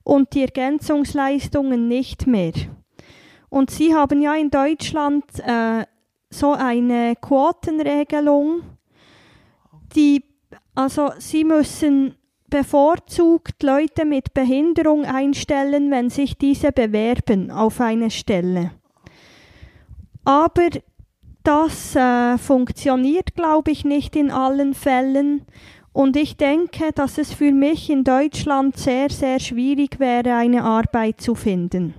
und 0.03 0.35
die 0.35 0.43
Ergänzungsleistungen 0.43 1.89
nicht 1.89 2.27
mehr. 2.27 2.53
Und 3.49 3.71
sie 3.71 3.95
haben 3.95 4.21
ja 4.21 4.35
in 4.35 4.51
Deutschland 4.51 5.25
äh, 5.39 5.85
so 6.31 6.53
eine 6.53 7.15
Quotenregelung, 7.17 8.63
die, 9.95 10.25
also 10.75 11.11
sie 11.19 11.45
müssen 11.45 12.17
bevorzugt 12.49 13.63
Leute 13.63 14.05
mit 14.05 14.35
Behinderung 14.35 15.05
einstellen, 15.05 15.91
wenn 15.91 16.11
sich 16.11 16.37
diese 16.37 16.73
bewerben 16.73 17.51
auf 17.51 17.81
eine 17.81 18.11
Stelle. 18.11 18.73
Aber 20.25 20.69
das 21.45 21.97
äh, 21.97 22.39
funktioniert, 22.39 23.35
glaube 23.35 23.71
ich, 23.71 23.85
nicht 23.85 24.17
in 24.17 24.31
allen 24.31 24.75
Fällen. 24.75 25.43
Und 25.93 26.17
ich 26.17 26.37
denke, 26.37 26.93
dass 26.95 27.19
es 27.19 27.33
für 27.33 27.53
mich 27.53 27.91
in 27.91 28.05
Deutschland 28.05 28.77
sehr, 28.77 29.11
sehr 29.11 29.41
schwierig 29.41 30.01
wäre, 30.01 30.35
eine 30.35 30.65
Arbeit 30.65 31.21
zu 31.21 31.35
finden. 31.35 31.95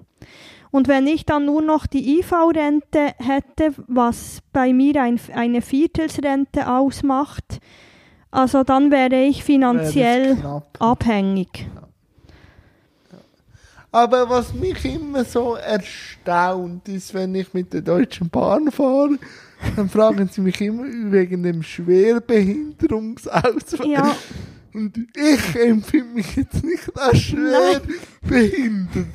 Und 0.71 0.87
wenn 0.87 1.05
ich 1.05 1.25
dann 1.25 1.45
nur 1.45 1.61
noch 1.61 1.85
die 1.85 2.19
IV-Rente 2.19 3.13
hätte, 3.19 3.75
was 3.87 4.39
bei 4.51 4.73
mir 4.73 5.03
ein, 5.03 5.19
eine 5.35 5.61
Viertelsrente 5.61 6.67
ausmacht, 6.67 7.59
also 8.31 8.63
dann 8.63 8.89
wäre 8.89 9.23
ich 9.23 9.43
finanziell 9.43 10.35
knapp. 10.37 10.81
abhängig. 10.81 11.67
Aber 13.93 14.27
was 14.27 14.53
mich 14.55 14.83
immer 14.85 15.23
so 15.23 15.53
erstaunt 15.53 16.89
ist, 16.89 17.13
wenn 17.13 17.35
ich 17.35 17.53
mit 17.53 17.71
der 17.73 17.81
Deutschen 17.81 18.27
Bahn 18.27 18.71
fahre, 18.71 19.19
dann 19.75 19.87
fragen 19.87 20.27
sie 20.27 20.41
mich 20.41 20.59
immer 20.61 20.85
wegen 21.11 21.43
dem 21.43 21.61
Schwerbehinderungsausweis. 21.61 23.85
Ja. 23.85 24.15
Und 24.73 24.97
ich 24.97 25.55
empfinde 25.55 26.15
mich 26.15 26.35
jetzt 26.35 26.63
nicht 26.63 26.89
als 26.97 27.19
schwer 27.19 27.83
behindert. 28.27 29.05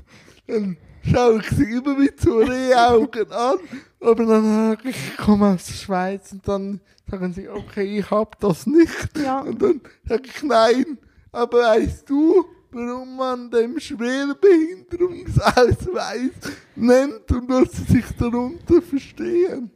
Dann 0.46 0.76
schaue 1.02 1.40
ich 1.40 1.50
sie 1.50 1.72
immer 1.72 1.98
mit 1.98 2.20
so 2.20 2.38
Rehaugen 2.38 3.32
an. 3.32 3.58
Aber 4.00 4.24
dann 4.24 4.44
sage 4.44 4.90
ich, 4.90 4.96
ich 4.96 5.16
komme 5.16 5.54
aus 5.54 5.66
der 5.66 5.74
Schweiz 5.74 6.30
und 6.30 6.46
dann 6.46 6.80
sagen 7.10 7.32
sie, 7.32 7.48
okay, 7.48 7.98
ich 7.98 8.08
habe 8.12 8.30
das 8.38 8.64
nicht. 8.64 9.18
Ja. 9.20 9.40
Und 9.40 9.60
dann 9.60 9.80
sage 10.08 10.22
ich, 10.26 10.40
nein, 10.44 10.98
aber 11.32 11.62
weißt 11.62 12.08
du, 12.08 12.46
warum 12.70 13.16
man 13.16 13.50
den 13.50 13.80
Schwerbehinderungsausweis 13.80 16.30
nennt 16.76 17.30
und 17.30 17.48
was 17.48 17.72
sie 17.72 17.94
sich 17.94 18.04
darunter 18.18 18.82
verstehen? 18.82 19.70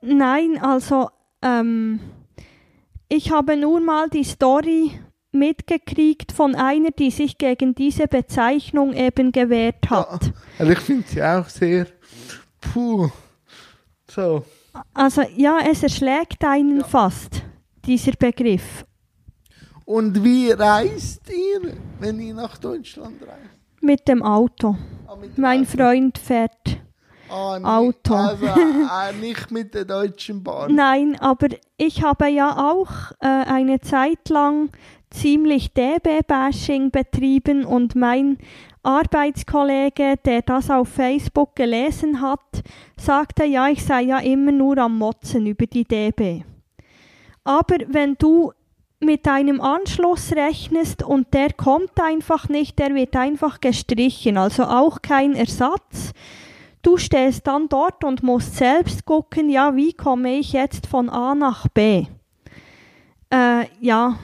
Nein, 0.00 0.58
also 0.60 1.10
ähm, 1.42 2.00
ich 3.08 3.30
habe 3.30 3.56
nur 3.56 3.80
mal 3.80 4.08
die 4.08 4.24
Story 4.24 4.90
mitgekriegt 5.32 6.32
von 6.32 6.54
einer, 6.54 6.90
die 6.90 7.10
sich 7.10 7.38
gegen 7.38 7.74
diese 7.74 8.06
Bezeichnung 8.06 8.92
eben 8.92 9.32
gewehrt 9.32 9.90
hat. 9.90 10.32
Also 10.58 10.72
ich 10.72 10.78
finde 10.78 11.08
sie 11.08 11.22
auch 11.22 11.48
sehr, 11.48 11.86
puh, 12.60 13.10
so. 14.08 14.44
Also 14.92 15.22
ja, 15.36 15.58
es 15.70 15.82
erschlägt 15.82 16.44
einen 16.44 16.84
fast, 16.84 17.42
dieser 17.84 18.12
Begriff. 18.12 18.84
Und 19.84 20.24
wie 20.24 20.50
reist 20.50 21.22
ihr, 21.30 21.74
wenn 22.00 22.20
ihr 22.20 22.34
nach 22.34 22.56
Deutschland 22.58 23.20
reist? 23.22 23.82
Mit 23.82 24.08
dem 24.08 24.22
Auto. 24.22 24.76
Ah, 25.06 25.16
mit 25.16 25.36
Mein 25.36 25.60
Auto. 25.62 25.76
Freund 25.76 26.18
fährt. 26.18 26.78
Ah, 27.28 27.58
nicht- 27.58 27.66
Auto. 27.66 28.14
Also 28.14 28.46
äh, 28.46 29.12
nicht 29.20 29.50
mit 29.50 29.74
der 29.74 29.84
Deutschen 29.84 30.42
Bahn. 30.42 30.74
Nein, 30.74 31.16
aber 31.20 31.48
ich 31.76 32.02
habe 32.02 32.28
ja 32.28 32.70
auch 32.70 32.90
äh, 33.20 33.26
eine 33.26 33.80
Zeit 33.80 34.28
lang 34.28 34.70
ziemlich 35.10 35.72
DB-Bashing 35.74 36.90
betrieben 36.90 37.64
und 37.64 37.94
mein 37.94 38.38
Arbeitskollege, 38.82 40.16
der 40.24 40.42
das 40.42 40.70
auf 40.70 40.88
Facebook 40.88 41.54
gelesen 41.56 42.20
hat, 42.20 42.40
sagte, 42.98 43.44
ja, 43.44 43.68
ich 43.68 43.84
sei 43.84 44.02
ja 44.02 44.18
immer 44.18 44.52
nur 44.52 44.76
am 44.78 44.98
Motzen 44.98 45.46
über 45.46 45.66
die 45.66 45.84
DB. 45.84 46.42
Aber 47.44 47.76
wenn 47.88 48.14
du 48.18 48.52
mit 49.04 49.26
einem 49.28 49.60
Anschluss 49.60 50.32
rechnest 50.32 51.02
und 51.02 51.32
der 51.34 51.52
kommt 51.52 52.00
einfach 52.00 52.48
nicht, 52.48 52.78
der 52.78 52.94
wird 52.94 53.16
einfach 53.16 53.60
gestrichen, 53.60 54.36
also 54.36 54.64
auch 54.64 55.02
kein 55.02 55.34
Ersatz. 55.34 56.12
Du 56.82 56.96
stehst 56.98 57.46
dann 57.46 57.68
dort 57.68 58.04
und 58.04 58.22
musst 58.22 58.56
selbst 58.56 59.04
gucken, 59.04 59.48
ja, 59.48 59.74
wie 59.74 59.92
komme 59.94 60.38
ich 60.38 60.52
jetzt 60.52 60.86
von 60.86 61.08
A 61.08 61.34
nach 61.34 61.66
B? 61.68 62.06
Äh, 63.30 63.66
ja, 63.80 64.18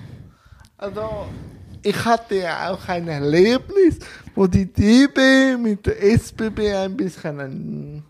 Also, 0.76 1.26
ich 1.82 2.04
hatte 2.04 2.36
ja 2.36 2.70
auch 2.70 2.86
ein 2.88 3.08
Erlebnis, 3.08 3.98
wo 4.34 4.46
die 4.46 4.66
DB 4.66 5.56
mit 5.56 5.86
der 5.86 6.02
SBB 6.02 6.58
ein 6.74 6.96
bisschen 6.96 7.40
ein 7.40 8.04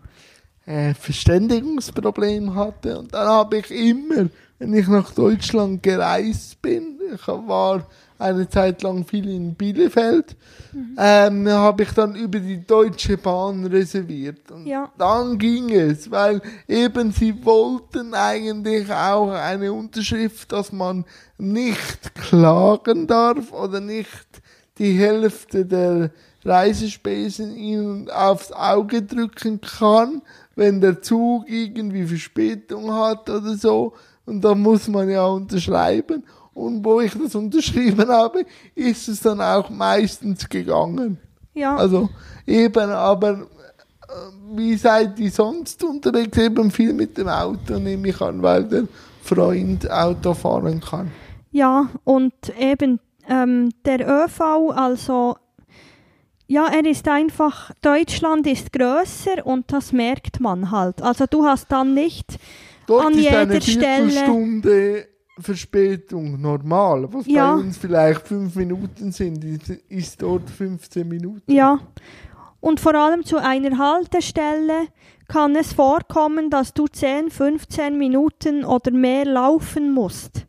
äh, 0.65 0.93
Verständigungsproblem 0.93 2.53
hatte. 2.55 2.99
Und 2.99 3.13
dann 3.13 3.27
habe 3.27 3.57
ich 3.57 3.71
immer 3.71 4.29
wenn 4.61 4.75
ich 4.75 4.87
nach 4.87 5.11
Deutschland 5.11 5.81
gereist 5.81 6.61
bin. 6.61 6.99
Ich 7.15 7.27
war 7.27 7.83
eine 8.19 8.47
Zeit 8.47 8.83
lang 8.83 9.03
viel 9.05 9.27
in 9.27 9.55
Bielefeld. 9.55 10.35
Mhm. 10.71 10.95
Ähm, 10.99 11.49
habe 11.49 11.81
ich 11.81 11.91
dann 11.93 12.13
über 12.15 12.39
die 12.39 12.63
Deutsche 12.63 13.17
Bahn 13.17 13.65
reserviert. 13.65 14.51
Und 14.51 14.67
Ja. 14.67 14.91
dann 14.99 15.39
ging 15.39 15.71
es, 15.71 16.11
weil 16.11 16.43
eben 16.67 17.11
sie 17.11 17.43
wollten 17.43 18.13
eigentlich 18.13 18.91
auch 18.91 19.31
eine 19.31 19.73
Unterschrift, 19.73 20.51
dass 20.51 20.71
man 20.71 21.05
nicht 21.39 22.13
klagen 22.13 23.07
darf 23.07 23.51
oder 23.51 23.79
nicht 23.79 24.27
die 24.77 24.93
Hälfte 24.93 25.65
der 25.65 26.11
Reisespesen 26.45 27.55
ihnen 27.55 28.11
aufs 28.11 28.51
Auge 28.51 29.01
drücken 29.01 29.59
kann, 29.59 30.21
wenn 30.55 30.81
der 30.81 31.01
Zug 31.01 31.49
irgendwie 31.49 32.05
Verspätung 32.05 32.93
hat 32.93 33.27
oder 33.27 33.55
so. 33.55 33.93
Und 34.25 34.41
da 34.41 34.55
muss 34.55 34.87
man 34.87 35.09
ja 35.09 35.25
unterschreiben. 35.25 36.23
Und 36.53 36.83
wo 36.83 36.99
ich 37.01 37.13
das 37.13 37.35
unterschrieben 37.35 38.07
habe, 38.09 38.45
ist 38.75 39.07
es 39.07 39.21
dann 39.21 39.41
auch 39.41 39.69
meistens 39.69 40.47
gegangen. 40.47 41.17
Ja. 41.53 41.75
Also 41.75 42.09
eben, 42.45 42.89
aber 42.89 43.31
äh, 43.31 44.13
wie 44.55 44.75
seid 44.75 45.19
ihr 45.19 45.31
sonst 45.31 45.83
unterwegs? 45.83 46.37
Eben 46.37 46.71
viel 46.71 46.93
mit 46.93 47.17
dem 47.17 47.27
Auto, 47.27 47.79
nehme 47.79 48.09
ich 48.09 48.21
an, 48.21 48.41
weil 48.41 48.65
der 48.65 48.83
Freund 49.23 49.89
Auto 49.89 50.33
fahren 50.33 50.81
kann. 50.81 51.11
Ja, 51.51 51.89
und 52.03 52.33
eben 52.57 52.99
ähm, 53.27 53.71
der 53.85 54.07
ÖV, 54.07 54.71
also 54.75 55.35
ja, 56.47 56.67
er 56.67 56.85
ist 56.85 57.07
einfach, 57.07 57.71
Deutschland 57.81 58.45
ist 58.45 58.73
größer 58.73 59.45
und 59.45 59.71
das 59.71 59.93
merkt 59.93 60.41
man 60.41 60.69
halt. 60.71 61.01
Also 61.01 61.25
du 61.25 61.45
hast 61.45 61.71
dann 61.71 61.93
nicht, 61.93 62.37
Dort 62.87 63.05
An 63.05 63.13
ist 63.13 63.27
eine 63.27 63.53
jeder 63.53 63.61
Stelle- 63.61 64.09
Viertelstunde 64.09 65.07
Verspätung 65.39 66.39
normal. 66.41 67.07
Was 67.11 67.25
Ja. 67.27 67.55
bei 67.55 67.61
uns 67.61 67.77
vielleicht 67.77 68.27
fünf 68.27 68.55
Minuten 68.55 69.11
sind, 69.11 69.43
ist, 69.89 70.21
dort 70.21 70.49
15 70.49 71.07
Minuten. 71.07 71.51
ja, 71.51 71.79
und 72.59 72.79
vor 72.79 72.93
allem 72.95 73.23
zu 73.23 73.37
einer 73.37 73.77
Haltestelle 73.77 74.87
kann 75.27 75.55
es 75.55 75.73
vorkommen, 75.73 76.49
dass 76.49 76.73
du 76.73 76.87
10, 76.87 77.29
15 77.31 77.97
Minuten 77.97 78.65
oder 78.65 78.91
mehr 78.91 79.25
laufen 79.25 79.93
musst, 79.93 80.45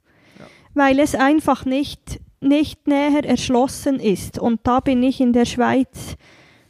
weil 0.75 0.99
es 0.99 1.15
einfach 1.15 1.65
nicht, 1.65 2.21
nicht 2.41 2.87
näher 2.87 3.25
erschlossen 3.25 3.99
ist. 4.01 4.39
Und 4.39 4.61
da 4.65 4.81
bin 4.81 5.03
ich 5.03 5.21
in 5.21 5.33
der 5.33 5.45
Schweiz 5.45 6.17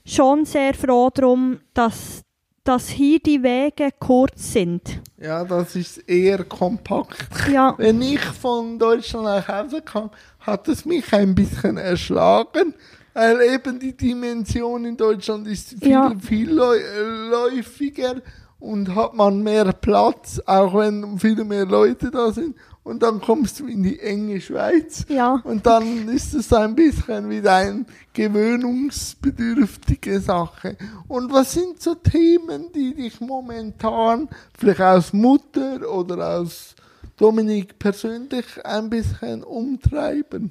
schon 0.05 0.45
sehr 0.45 0.75
froh 0.75 1.09
drum, 1.13 1.61
dass, 1.75 2.23
dass 2.65 2.89
hier 2.89 3.19
die 3.19 3.43
Wege 3.43 3.91
kurz 3.99 4.53
sind. 4.53 5.01
Ja, 5.21 5.45
das 5.45 5.75
ist 5.77 5.99
eher 6.09 6.45
kompakt. 6.45 7.17
Ja, 7.53 7.75
Wenn 7.77 8.01
ich 8.03 8.21
von 8.21 8.79
Deutschland 8.79 9.25
nach 9.25 9.49
Hause 9.49 9.83
kam, 9.83 10.11
hat 10.41 10.69
es 10.69 10.85
mich 10.85 11.13
ein 11.13 11.35
bisschen 11.35 11.77
erschlagen, 11.77 12.75
weil 13.15 13.41
eben 13.55 13.79
die 13.81 13.97
Dimension 13.97 14.85
in 14.85 14.97
Deutschland 14.97 15.47
ist 15.49 15.71
viel, 15.81 15.91
Ja. 15.91 16.13
viel 16.21 16.51
läu- 16.53 17.31
läufiger 17.31 18.17
und 18.59 18.95
hat 18.95 19.15
man 19.15 19.43
mehr 19.43 19.73
Platz, 19.73 20.41
auch 20.47 20.75
wenn 20.75 21.19
viele 21.19 21.45
mehr 21.45 21.67
Leute 21.67 22.11
da 22.11 22.31
sind. 22.33 22.57
Und 22.85 23.05
dann 23.05 23.21
kommst 23.21 23.61
du 23.61 23.67
in 23.67 23.85
die 23.85 24.01
enge 24.01 24.41
Schweiz. 24.41 25.07
ja. 25.09 25.41
Und 25.45 25.67
dann 25.67 26.09
ist 26.09 26.35
es 26.35 26.53
ein 26.53 26.75
bisschen 26.75 27.31
wieder 27.31 27.55
eine 27.55 27.85
gewöhnungsbedürftige 28.13 30.19
Sache. 30.21 30.77
Und 31.07 31.33
was 31.33 31.53
sind 31.53 31.81
so 31.81 31.95
Themen, 31.95 32.73
die 32.75 32.93
dich 32.95 33.21
momentan, 33.21 34.29
vielleicht 34.59 34.81
als 34.81 35.13
Mutter 35.13 35.89
oder 35.93 36.19
als 36.19 36.75
Dominik 37.17 37.79
persönlich, 37.79 38.45
ein 38.65 38.91
bisschen 38.91 39.45
umtreiben? 39.45 40.51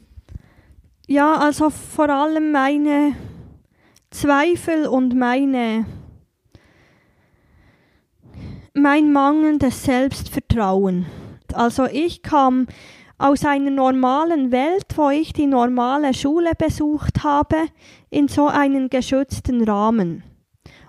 Ja, 1.07 1.35
also 1.35 1.69
vor 1.69 2.09
allem 2.09 2.53
meine 2.53 3.13
Zweifel 4.09 4.87
und 4.87 5.17
meine 5.17 5.85
mein 8.73 9.11
mangelndes 9.11 9.83
Selbstvertrauen. 9.83 11.05
Also 11.55 11.85
ich 11.85 12.21
kam 12.21 12.67
aus 13.17 13.45
einer 13.45 13.69
normalen 13.69 14.51
Welt, 14.51 14.87
wo 14.95 15.09
ich 15.09 15.33
die 15.33 15.45
normale 15.45 16.13
Schule 16.13 16.51
besucht 16.57 17.23
habe, 17.23 17.67
in 18.09 18.27
so 18.27 18.47
einen 18.47 18.89
geschützten 18.89 19.63
Rahmen. 19.63 20.23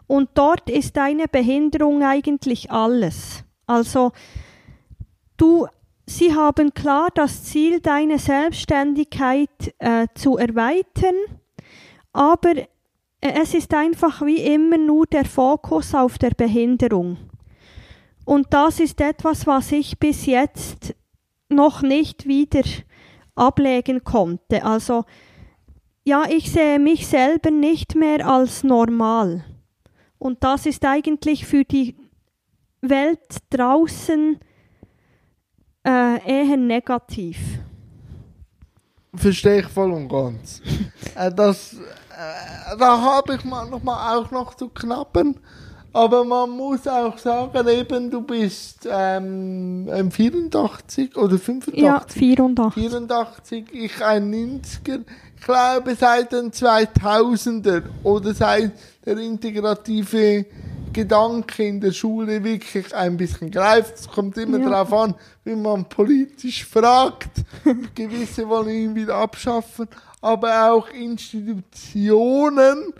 Und 0.06 0.30
dort 0.34 0.68
ist 0.68 0.96
deine 0.96 1.28
Behinderung 1.28 2.02
eigentlich 2.02 2.70
alles. 2.70 3.44
Also 3.66 4.12
du, 5.36 5.66
sie 6.06 6.34
haben 6.34 6.74
klar 6.74 7.08
das 7.14 7.44
Ziel, 7.44 7.80
deine 7.80 8.18
Selbstständigkeit 8.18 9.74
äh, 9.78 10.08
zu 10.14 10.36
erweitern, 10.36 11.14
aber 12.12 12.56
äh, 12.56 12.66
es 13.20 13.54
ist 13.54 13.72
einfach 13.74 14.20
wie 14.22 14.42
immer 14.42 14.78
nur 14.78 15.06
der 15.06 15.24
Fokus 15.24 15.94
auf 15.94 16.18
der 16.18 16.30
Behinderung. 16.30 17.16
Und 18.24 18.52
das 18.52 18.80
ist 18.80 19.00
etwas, 19.00 19.46
was 19.46 19.72
ich 19.72 19.98
bis 19.98 20.26
jetzt 20.26 20.94
noch 21.48 21.82
nicht 21.82 22.26
wieder 22.26 22.62
ablegen 23.34 24.04
konnte. 24.04 24.64
Also 24.64 25.04
ja, 26.04 26.24
ich 26.28 26.50
sehe 26.50 26.78
mich 26.78 27.06
selber 27.06 27.50
nicht 27.50 27.94
mehr 27.94 28.26
als 28.26 28.64
normal. 28.64 29.44
Und 30.18 30.42
das 30.44 30.66
ist 30.66 30.84
eigentlich 30.84 31.46
für 31.46 31.64
die 31.64 31.96
Welt 32.80 33.38
draußen 33.50 34.38
äh, 35.84 36.48
eher 36.48 36.56
negativ. 36.56 37.38
Verstehe 39.14 39.60
ich 39.60 39.66
voll 39.66 39.92
und 39.92 40.08
ganz. 40.08 40.62
äh, 41.14 41.32
das, 41.32 41.74
äh, 41.74 42.76
da 42.78 43.00
habe 43.00 43.34
ich 43.34 43.44
manchmal 43.44 44.16
auch 44.16 44.30
noch 44.30 44.54
zu 44.54 44.68
knappen. 44.68 45.38
Aber 45.94 46.24
man 46.24 46.48
muss 46.50 46.86
auch 46.88 47.18
sagen, 47.18 47.68
eben, 47.68 48.10
du 48.10 48.22
bist 48.22 48.88
ähm, 48.90 49.88
ein 49.92 50.10
84 50.10 51.16
oder 51.16 51.38
85. 51.38 51.82
Ja, 51.82 52.02
84. 52.08 52.82
84, 52.82 53.64
ich 53.72 54.02
ein 54.04 54.32
90er. 54.32 55.02
Ich 55.36 55.44
glaube, 55.44 55.94
seit 55.94 56.32
den 56.32 56.50
2000er 56.52 57.82
oder 58.04 58.32
seit 58.32 58.72
der 59.04 59.18
integrative 59.18 60.46
Gedanke 60.92 61.64
in 61.66 61.80
der 61.80 61.90
Schule 61.92 62.42
wirklich 62.44 62.94
ein 62.94 63.16
bisschen 63.16 63.50
greift. 63.50 63.94
Es 63.96 64.08
kommt 64.08 64.36
immer 64.38 64.58
Ja. 64.58 64.70
darauf 64.70 64.92
an, 64.92 65.14
wie 65.44 65.56
man 65.56 65.84
politisch 65.86 66.64
fragt. 66.64 67.30
Gewisse 67.94 68.48
wollen 68.48 68.68
ihn 68.68 68.94
wieder 68.94 69.16
abschaffen, 69.16 69.88
aber 70.20 70.70
auch 70.72 70.88
Institutionen. 70.90 72.92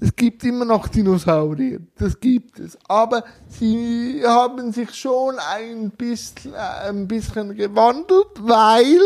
Es 0.00 0.14
gibt 0.14 0.44
immer 0.44 0.64
noch 0.64 0.86
Dinosaurier, 0.86 1.80
das 1.96 2.20
gibt 2.20 2.60
es. 2.60 2.78
Aber 2.86 3.24
sie 3.48 4.22
haben 4.24 4.72
sich 4.72 4.94
schon 4.94 5.36
ein 5.38 5.90
bisschen, 5.90 6.54
äh, 6.54 6.88
ein 6.88 7.08
bisschen 7.08 7.56
gewandelt, 7.56 8.28
weil 8.38 9.00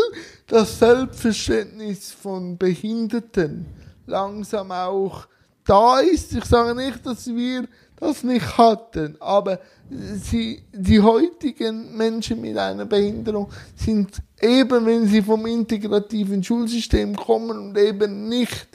das 0.47 0.77
Selbstverständnis 0.77 2.11
von 2.11 2.57
Behinderten 2.57 3.65
langsam 4.05 4.71
auch 4.71 5.27
da 5.65 5.99
ist. 5.99 6.33
Ich 6.33 6.45
sage 6.45 6.75
nicht, 6.75 7.03
dass 7.05 7.25
wir 7.27 7.67
das 7.99 8.23
nicht 8.23 8.57
hatten, 8.57 9.15
aber 9.19 9.59
sie, 9.89 10.63
die 10.73 11.01
heutigen 11.01 11.95
Menschen 11.95 12.41
mit 12.41 12.57
einer 12.57 12.85
Behinderung 12.85 13.49
sind 13.75 14.21
eben, 14.41 14.85
wenn 14.85 15.07
sie 15.07 15.21
vom 15.21 15.45
integrativen 15.45 16.43
Schulsystem 16.43 17.15
kommen 17.15 17.57
und 17.57 17.77
eben 17.77 18.27
nicht 18.27 18.67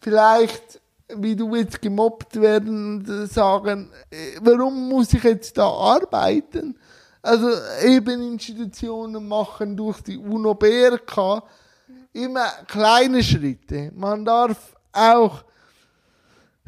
vielleicht 0.00 0.80
wie 1.14 1.36
du 1.36 1.54
jetzt 1.54 1.80
gemobbt 1.80 2.40
werden, 2.40 3.06
und 3.06 3.30
sagen, 3.30 3.90
äh, 4.10 4.38
warum 4.40 4.88
muss 4.88 5.14
ich 5.14 5.22
jetzt 5.22 5.56
da 5.56 5.68
arbeiten? 5.68 6.76
Also 7.22 7.48
eben 7.84 8.32
Institutionen 8.32 9.26
machen 9.26 9.76
durch 9.76 10.00
die 10.00 10.16
UNO 10.16 10.54
BRK 10.54 11.42
immer 12.12 12.46
kleine 12.66 13.22
Schritte. 13.22 13.92
Man 13.94 14.24
darf 14.24 14.76
auch 14.92 15.44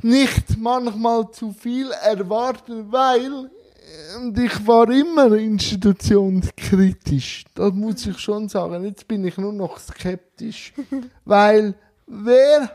nicht 0.03 0.59
manchmal 0.59 1.31
zu 1.31 1.53
viel 1.53 1.91
erwarten, 1.91 2.93
weil 2.93 3.51
äh, 3.89 4.17
und 4.17 4.37
ich 4.39 4.67
war 4.67 4.91
immer 4.91 5.33
institutionskritisch. 5.33 7.45
Das 7.55 7.73
muss 7.73 8.07
ich 8.07 8.19
schon 8.19 8.49
sagen. 8.49 8.85
Jetzt 8.85 9.09
bin 9.09 9.25
ich 9.25 9.39
nur 9.39 9.53
noch 9.53 9.79
skeptisch. 9.79 10.73
weil 11.25 11.75
wer 12.07 12.71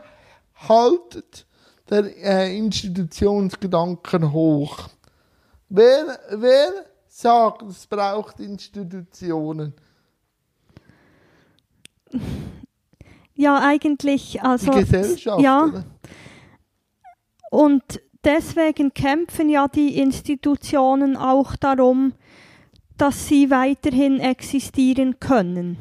haltet 0.68 1.46
der 2.02 2.16
äh, 2.16 2.56
Institutionsgedanken 2.56 4.32
hoch? 4.32 4.88
Wer, 5.68 6.18
wer 6.30 6.68
sagt, 7.08 7.62
es 7.62 7.86
braucht 7.86 8.40
Institutionen? 8.40 9.72
Ja, 13.34 13.58
eigentlich, 13.58 14.42
also. 14.42 14.72
Die 14.72 14.80
Gesellschaft, 14.80 15.42
Ja, 15.42 15.64
oder? 15.64 15.84
und 17.50 18.00
deswegen 18.24 18.94
kämpfen 18.94 19.48
ja 19.48 19.68
die 19.68 19.98
Institutionen 19.98 21.16
auch 21.16 21.56
darum, 21.56 22.12
dass 22.96 23.26
sie 23.26 23.50
weiterhin 23.50 24.20
existieren 24.20 25.18
können. 25.18 25.78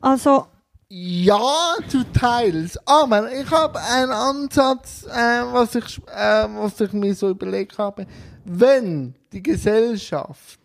Also 0.00 0.46
Ja, 0.92 1.76
zu 1.86 2.02
teils. 2.12 2.76
Aber 2.84 3.30
ich 3.32 3.48
habe 3.48 3.78
einen 3.80 4.10
Ansatz, 4.10 5.04
äh, 5.06 5.42
was, 5.52 5.76
ich, 5.76 5.98
äh, 6.08 6.48
was 6.52 6.80
ich 6.80 6.92
mir 6.92 7.14
so 7.14 7.30
überlegt 7.30 7.78
habe. 7.78 8.08
Wenn 8.44 9.14
die 9.32 9.40
Gesellschaft 9.40 10.58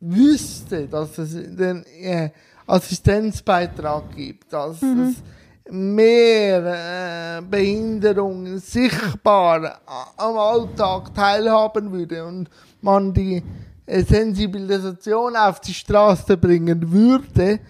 wüsste, 0.00 0.88
dass 0.88 1.18
es 1.18 1.34
den 1.34 1.84
äh, 2.02 2.30
Assistenzbeitrag 2.66 4.16
gibt, 4.16 4.52
dass 4.52 4.82
es 4.82 5.22
mehr 5.70 7.38
äh, 7.38 7.42
Behinderungen 7.42 8.58
sichtbar 8.58 9.80
am 10.16 10.36
Alltag 10.36 11.14
teilhaben 11.14 11.92
würde 11.92 12.24
und 12.24 12.50
man 12.80 13.14
die 13.14 13.40
äh, 13.86 14.02
Sensibilisation 14.02 15.36
auf 15.36 15.60
die 15.60 15.74
Straße 15.74 16.36
bringen 16.36 16.90
würde, 16.90 17.60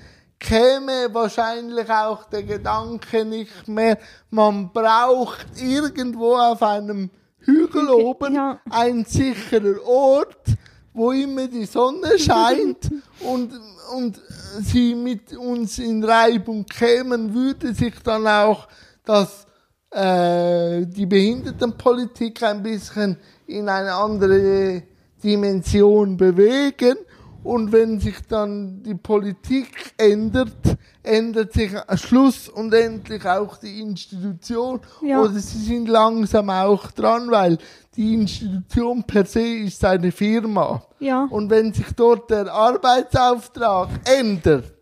käme 0.45 1.13
wahrscheinlich 1.13 1.89
auch 1.91 2.25
der 2.25 2.43
Gedanke 2.43 3.25
nicht 3.25 3.67
mehr, 3.67 3.99
man 4.31 4.71
braucht 4.73 5.47
irgendwo 5.61 6.37
auf 6.37 6.63
einem 6.63 7.11
Hügel 7.39 7.89
oben 7.89 8.35
ja. 8.35 8.61
ein 8.71 9.05
sicherer 9.05 9.83
Ort, 9.87 10.47
wo 10.93 11.13
immer 11.13 11.47
die 11.47 11.65
Sonne 11.65 12.19
scheint 12.19 12.91
und, 13.21 13.53
und 13.95 14.21
sie 14.61 14.95
mit 14.95 15.35
uns 15.37 15.79
in 15.79 16.05
Reibung 16.05 16.67
kämen, 16.67 17.33
würde 17.33 17.75
sich 17.75 17.95
dann 18.03 18.27
auch 18.27 18.69
das, 19.05 19.47
äh, 19.91 20.85
die 20.87 21.07
Behindertenpolitik 21.07 22.43
ein 22.43 22.63
bisschen 22.63 23.17
in 23.47 23.69
eine 23.69 23.95
andere 23.95 24.83
Dimension 25.23 26.17
bewegen. 26.17 26.97
Und 27.45 27.73
wenn 27.73 28.01
sich 28.01 28.17
dann 28.27 28.83
die 28.83 28.95
Politik 28.95 29.95
ändert, 29.99 30.57
ändert 31.03 31.53
sich 31.53 31.71
Schluss 31.97 32.49
und 32.49 32.73
endlich 32.73 33.25
auch 33.27 33.59
die 33.59 33.81
Institution. 33.81 34.81
Ja. 35.03 35.21
Oder 35.21 35.35
sie 35.35 35.59
sind 35.63 35.89
langsam 35.89 36.49
auch 36.49 36.91
dran, 36.93 37.31
weil 37.31 37.59
die 37.97 38.15
Institution 38.15 39.05
per 39.05 39.27
se 39.27 39.43
ist 39.43 39.85
eine 39.85 40.11
Firma. 40.11 40.83
ja, 40.99 41.29
Und 41.31 41.51
wenn 41.51 41.73
sich 41.73 41.93
dort 41.95 42.31
der 42.31 42.51
Arbeitsauftrag 42.53 43.91
ändert, 44.05 44.73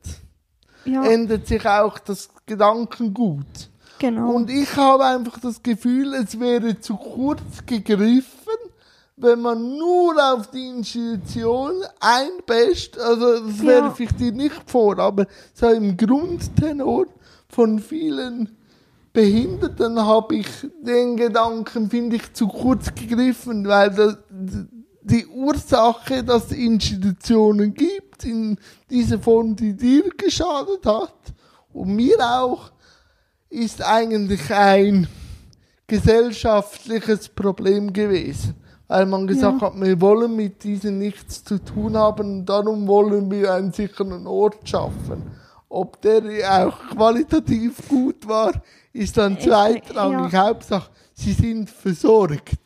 ja, 0.84 1.02
ändert 1.04 1.46
sich 1.48 1.66
auch 1.66 1.98
das 1.98 2.28
Gedankengut. 2.46 3.70
genau. 3.98 4.30
Und 4.30 4.50
ich 4.50 4.76
habe 4.76 5.04
einfach 5.04 5.38
das 5.40 5.62
Gefühl, 5.62 6.14
es 6.14 6.38
wäre 6.38 6.80
zu 6.80 6.96
kurz 6.96 7.66
gegriffen, 7.66 8.41
wenn 9.22 9.40
man 9.40 9.76
nur 9.78 10.14
auf 10.32 10.50
die 10.50 10.68
Institution 10.68 11.82
einbäscht. 12.00 12.98
Also 12.98 13.46
das 13.46 13.58
Ja. 13.58 13.66
werfe 13.66 14.04
ich 14.04 14.12
dir 14.12 14.32
nicht 14.32 14.62
vor, 14.66 14.98
aber 14.98 15.26
so 15.54 15.68
im 15.68 15.96
Grundtenor 15.96 17.06
von 17.48 17.78
vielen 17.78 18.56
Behinderten 19.12 20.00
habe 20.00 20.36
ich 20.36 20.48
den 20.82 21.16
Gedanken, 21.16 21.90
finde 21.90 22.16
ich, 22.16 22.32
zu 22.32 22.48
kurz 22.48 22.94
gegriffen, 22.94 23.68
weil 23.68 23.90
das, 23.90 24.16
die 25.02 25.26
Ursache, 25.26 26.24
dass 26.24 26.46
es 26.46 26.52
Institutionen 26.52 27.74
gibt, 27.74 28.24
in 28.24 28.56
dieser 28.88 29.18
Form, 29.18 29.54
die 29.54 29.74
dir 29.74 30.08
geschadet 30.16 30.86
hat 30.86 31.14
und 31.72 31.94
mir 31.94 32.16
auch, 32.20 32.72
ist 33.50 33.82
eigentlich 33.82 34.50
ein 34.50 35.06
gesellschaftliches 35.86 37.28
Problem 37.28 37.92
gewesen. 37.92 38.54
Weil 38.88 39.06
man 39.06 39.26
gesagt 39.26 39.60
Ja. 39.62 39.68
hat, 39.68 39.80
wir 39.80 40.00
wollen 40.00 40.36
mit 40.36 40.62
diesen 40.64 40.98
nichts 40.98 41.44
zu 41.44 41.58
tun 41.58 41.96
haben 41.96 42.44
darum 42.44 42.86
wollen 42.86 43.30
wir 43.30 43.54
einen 43.54 43.72
sicheren 43.72 44.26
Ort 44.26 44.68
schaffen. 44.68 45.22
Ob 45.68 46.00
der 46.02 46.22
auch 46.50 46.78
qualitativ 46.90 47.88
gut 47.88 48.28
war, 48.28 48.52
ist 48.92 49.16
dann 49.16 49.34
Ich- 49.38 49.44
zweitrangig. 49.44 50.32
ja. 50.32 50.46
Hauptsache, 50.48 50.90
sie 51.14 51.32
sind 51.32 51.70
versorgt. 51.70 52.58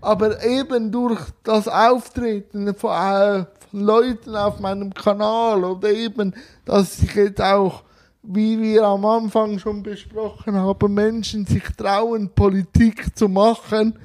Aber 0.00 0.42
eben 0.44 0.90
durch 0.92 1.20
das 1.42 1.66
Auftreten 1.68 2.72
von, 2.74 2.90
äh, 2.92 3.44
von 3.70 3.80
Leuten 3.80 4.36
auf 4.36 4.60
meinem 4.60 4.94
Kanal 4.94 5.64
oder 5.64 5.90
eben, 5.90 6.32
dass 6.64 6.98
sich 6.98 7.14
jetzt 7.14 7.42
auch, 7.42 7.82
wie 8.22 8.58
wir 8.60 8.84
am 8.84 9.04
Anfang 9.04 9.58
schon 9.58 9.82
besprochen 9.82 10.54
haben, 10.56 10.94
Menschen 10.94 11.44
sich 11.44 11.64
trauen, 11.76 12.30
Politik 12.34 13.14
zu 13.16 13.28
machen, 13.28 13.98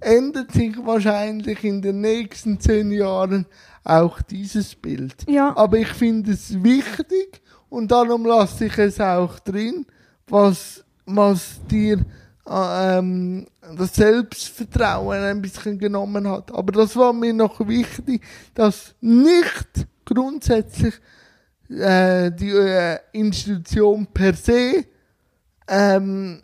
ändert 0.00 0.52
sich 0.52 0.76
wahrscheinlich 0.84 1.64
in 1.64 1.82
den 1.82 2.00
nächsten 2.00 2.58
zehn 2.58 2.90
Jahren 2.90 3.46
auch 3.84 4.20
dieses 4.22 4.74
Bild. 4.74 5.14
Ja. 5.28 5.56
Aber 5.56 5.78
ich 5.78 5.88
finde 5.88 6.32
es 6.32 6.62
wichtig 6.62 7.40
und 7.68 7.90
darum 7.90 8.24
lasse 8.24 8.66
ich 8.66 8.78
es 8.78 9.00
auch 9.00 9.38
drin, 9.38 9.86
was, 10.26 10.84
was 11.06 11.60
dir 11.70 12.04
äh, 12.46 12.98
ähm, 12.98 13.46
das 13.76 13.94
Selbstvertrauen 13.94 15.22
ein 15.22 15.42
bisschen 15.42 15.78
genommen 15.78 16.28
hat. 16.28 16.52
Aber 16.52 16.72
das 16.72 16.96
war 16.96 17.12
mir 17.12 17.32
noch 17.32 17.66
wichtig, 17.66 18.22
dass 18.54 18.94
nicht 19.00 19.86
grundsätzlich 20.04 20.94
äh, 21.68 22.32
die 22.32 22.50
äh, 22.50 22.98
Institution 23.12 24.06
per 24.06 24.34
se 24.34 24.84
ähm, 25.68 26.42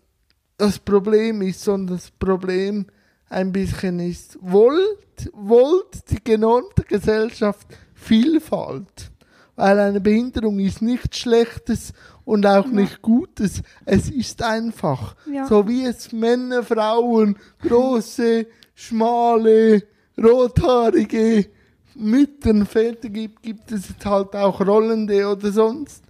das 0.57 0.78
Problem 0.78 1.42
ist, 1.42 1.62
sondern 1.62 1.96
das 1.96 2.11
Problem 2.11 2.86
ein 3.29 3.53
bisschen 3.53 4.01
ist, 4.01 4.39
wollt, 4.41 5.31
wollt 5.33 6.11
die 6.11 6.22
genormte 6.22 6.83
Gesellschaft 6.83 7.66
Vielfalt. 7.95 9.11
Weil 9.57 9.79
eine 9.81 10.01
Behinderung 10.01 10.59
ist 10.59 10.83
nichts 10.83 11.18
Schlechtes 11.18 11.93
und 12.24 12.47
auch 12.47 12.66
nicht 12.66 13.01
Gutes. 13.01 13.62
Es 13.87 14.11
ist 14.11 14.43
einfach. 14.43 15.16
Ja. 15.33 15.47
So 15.47 15.66
wie 15.66 15.85
es 15.85 16.12
Männer, 16.12 16.62
Frauen, 16.62 17.39
große, 17.62 18.47
schmale, 18.74 19.83
rothaarige 20.22 21.47
Mütter, 21.95 22.66
Väter 22.66 23.09
gibt, 23.09 23.43
gibt 23.43 23.72
es 23.72 23.89
jetzt 23.89 24.05
halt 24.05 24.37
auch 24.37 24.61
rollende 24.61 25.27
oder 25.27 25.51
sonst 25.51 26.05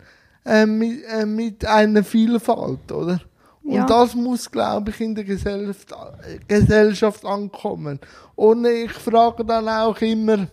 äh, 0.45 0.67
mit, 0.67 1.05
äh, 1.05 1.25
mit 1.25 1.64
einer 1.64 2.03
Vielfalt, 2.03 2.91
oder? 2.91 3.21
Und 3.67 3.75
Ja. 3.75 3.85
das 3.87 4.14
muss, 4.14 4.49
glaube 4.51 4.91
ich, 4.91 5.01
in 5.01 5.14
der 5.14 5.25
Gesellschaft, 5.25 5.93
Gesellschaft 6.47 7.25
ankommen. 7.25 7.99
Und 8.37 8.64
ich 8.64 8.93
frage 8.93 9.45
dann 9.45 9.69
auch 9.69 10.01
immer 10.01 10.47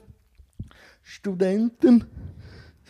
Studenten, 1.03 2.05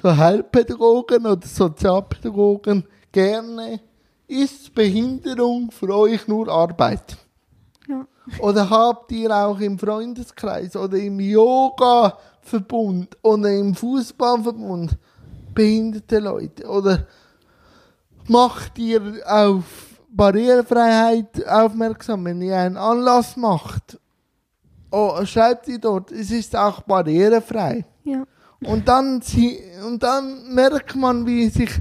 so 0.02 0.16
Heilpädagogen 0.16 1.26
oder 1.26 1.46
Sozialpädagogen 1.46 2.86
gerne, 3.12 3.82
ist 4.28 4.74
Behinderung 4.74 5.72
für 5.72 5.94
euch 5.94 6.26
nur 6.28 6.48
Arbeit? 6.48 7.18
Ja. 7.90 8.06
Oder 8.40 8.70
habt 8.70 9.12
ihr 9.12 9.30
auch 9.36 9.60
im 9.60 9.78
Freundeskreis 9.78 10.76
oder 10.78 10.98
im 10.98 11.20
Yoga-Verbund 11.20 13.18
oder 13.22 13.52
im 13.52 13.76
Fußballverbund 13.76 14.98
behinderte 15.54 16.20
Leute? 16.20 16.66
Oder 16.66 17.08
macht 18.28 18.80
ihr 18.80 19.22
auf 19.26 19.93
Barrierefreiheit 20.16 21.45
aufmerksam, 21.47 22.26
wenn 22.26 22.41
ihr 22.41 22.57
einen 22.57 22.78
Anlass 22.78 23.36
macht? 23.36 23.99
Oh, 24.91 25.26
schreibt 25.26 25.68
ihr 25.68 25.80
dort, 25.80 26.11
es 26.11 26.30
ist 26.30 26.55
auch 26.55 26.82
barrierefrei. 26.82 27.84
ja, 28.03 28.24
Und 28.64 28.88
dann, 28.88 29.22
sie, 29.22 29.59
und 29.86 30.03
dann 30.03 30.53
merkt 30.53 30.95
man, 30.95 31.26
wie 31.26 31.49
sich 31.49 31.72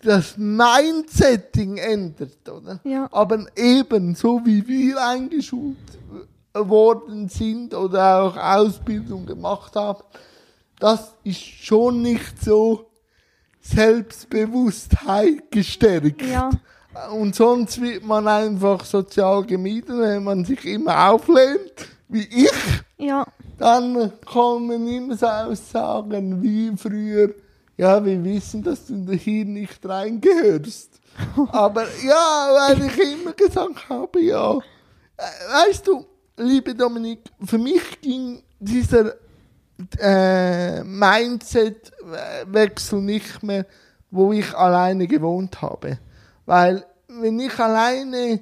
das 0.00 0.36
Mindsetting 0.36 1.78
ändert, 1.78 2.48
oder? 2.48 2.78
Ja. 2.84 3.08
Aber 3.10 3.46
eben, 3.56 4.14
so 4.14 4.40
wie 4.44 4.66
wir 4.66 5.04
eingeschult 5.04 5.76
worden 6.52 7.28
sind 7.28 7.74
oder 7.74 8.22
auch 8.22 8.36
Ausbildung 8.36 9.26
gemacht 9.26 9.74
haben, 9.74 10.04
das 10.78 11.14
ist 11.24 11.40
schon 11.40 12.02
nicht 12.02 12.42
so 12.44 12.86
Selbstbewusstheit 13.60 15.50
gestärkt. 15.50 16.22
Ja. 16.22 16.50
Und 17.12 17.34
sonst 17.34 17.80
wird 17.80 18.04
man 18.04 18.28
einfach 18.28 18.84
sozial 18.84 19.44
gemieden, 19.44 20.00
wenn 20.00 20.24
man 20.24 20.44
sich 20.44 20.64
immer 20.64 21.10
auflehnt, 21.10 21.88
wie 22.08 22.22
ich 22.22 22.50
ja, 22.96 23.26
dann 23.58 24.12
kommen 24.24 24.88
immer 24.88 25.16
so 25.16 25.26
Aussagen 25.26 26.42
wie 26.42 26.72
früher, 26.76 27.34
ja, 27.76 28.04
wir 28.04 28.22
wissen, 28.22 28.62
dass 28.62 28.86
du 28.86 29.10
hier 29.12 29.44
nicht 29.44 29.84
reingehörst. 29.84 31.00
Aber 31.52 31.84
ja, 32.04 32.48
weil 32.50 32.86
ich 32.86 32.96
immer 32.98 33.32
gesagt 33.32 33.88
habe, 33.88 34.20
ja. 34.20 34.58
Weißt 35.16 35.86
du, 35.86 36.04
liebe 36.36 36.74
Dominik, 36.74 37.20
für 37.44 37.58
mich 37.58 38.00
ging 38.00 38.42
dieser 38.58 39.14
äh, 39.98 40.82
Mindset-Wechsel 40.84 43.00
nicht 43.00 43.40
mehr, 43.42 43.66
wo 44.10 44.32
ich 44.32 44.52
alleine 44.54 45.06
gewohnt 45.06 45.62
habe. 45.62 45.98
Weil, 46.46 46.84
wenn 47.08 47.40
ich 47.40 47.58
alleine 47.58 48.40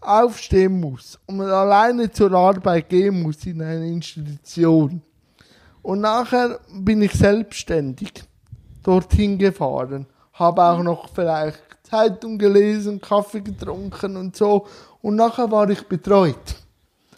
aufstehen 0.00 0.80
muss 0.80 1.18
und 1.26 1.40
alleine 1.40 2.10
zur 2.10 2.32
Arbeit 2.32 2.88
gehen 2.88 3.22
muss 3.22 3.44
in 3.46 3.60
einer 3.62 3.84
Institution 3.84 5.02
Und 5.82 6.00
nachher 6.00 6.60
bin 6.72 7.02
ich 7.02 7.12
selbstständig 7.12 8.12
dorthin 8.82 9.38
gefahren. 9.38 10.06
Habe 10.34 10.62
auch 10.62 10.82
noch 10.82 11.08
vielleicht 11.08 11.62
Zeitung 11.82 12.38
gelesen, 12.38 13.00
Kaffee 13.00 13.40
getrunken 13.40 14.16
und 14.16 14.36
so. 14.36 14.66
Und 15.02 15.16
nachher 15.16 15.50
war 15.50 15.68
ich 15.70 15.82
betreut 15.88 16.56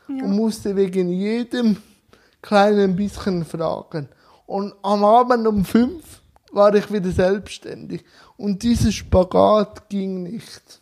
Ja. 0.09 0.24
und 0.24 0.37
musste 0.37 0.74
wegen 0.76 1.09
jedem 1.11 1.76
kleinen 2.41 2.97
bisschen 2.97 3.45
fragen. 3.45 4.09
Und 4.47 4.74
am 4.83 5.05
Abend 5.05 5.47
um 5.47 5.64
fünf 5.64 6.19
war 6.53 6.74
ich 6.74 6.92
wieder 6.92 7.11
selbstständig. 7.11 8.05
Und 8.36 8.62
dieser 8.62 8.92
Spagat 8.92 9.88
ging 9.88 10.22
nicht. 10.22 10.80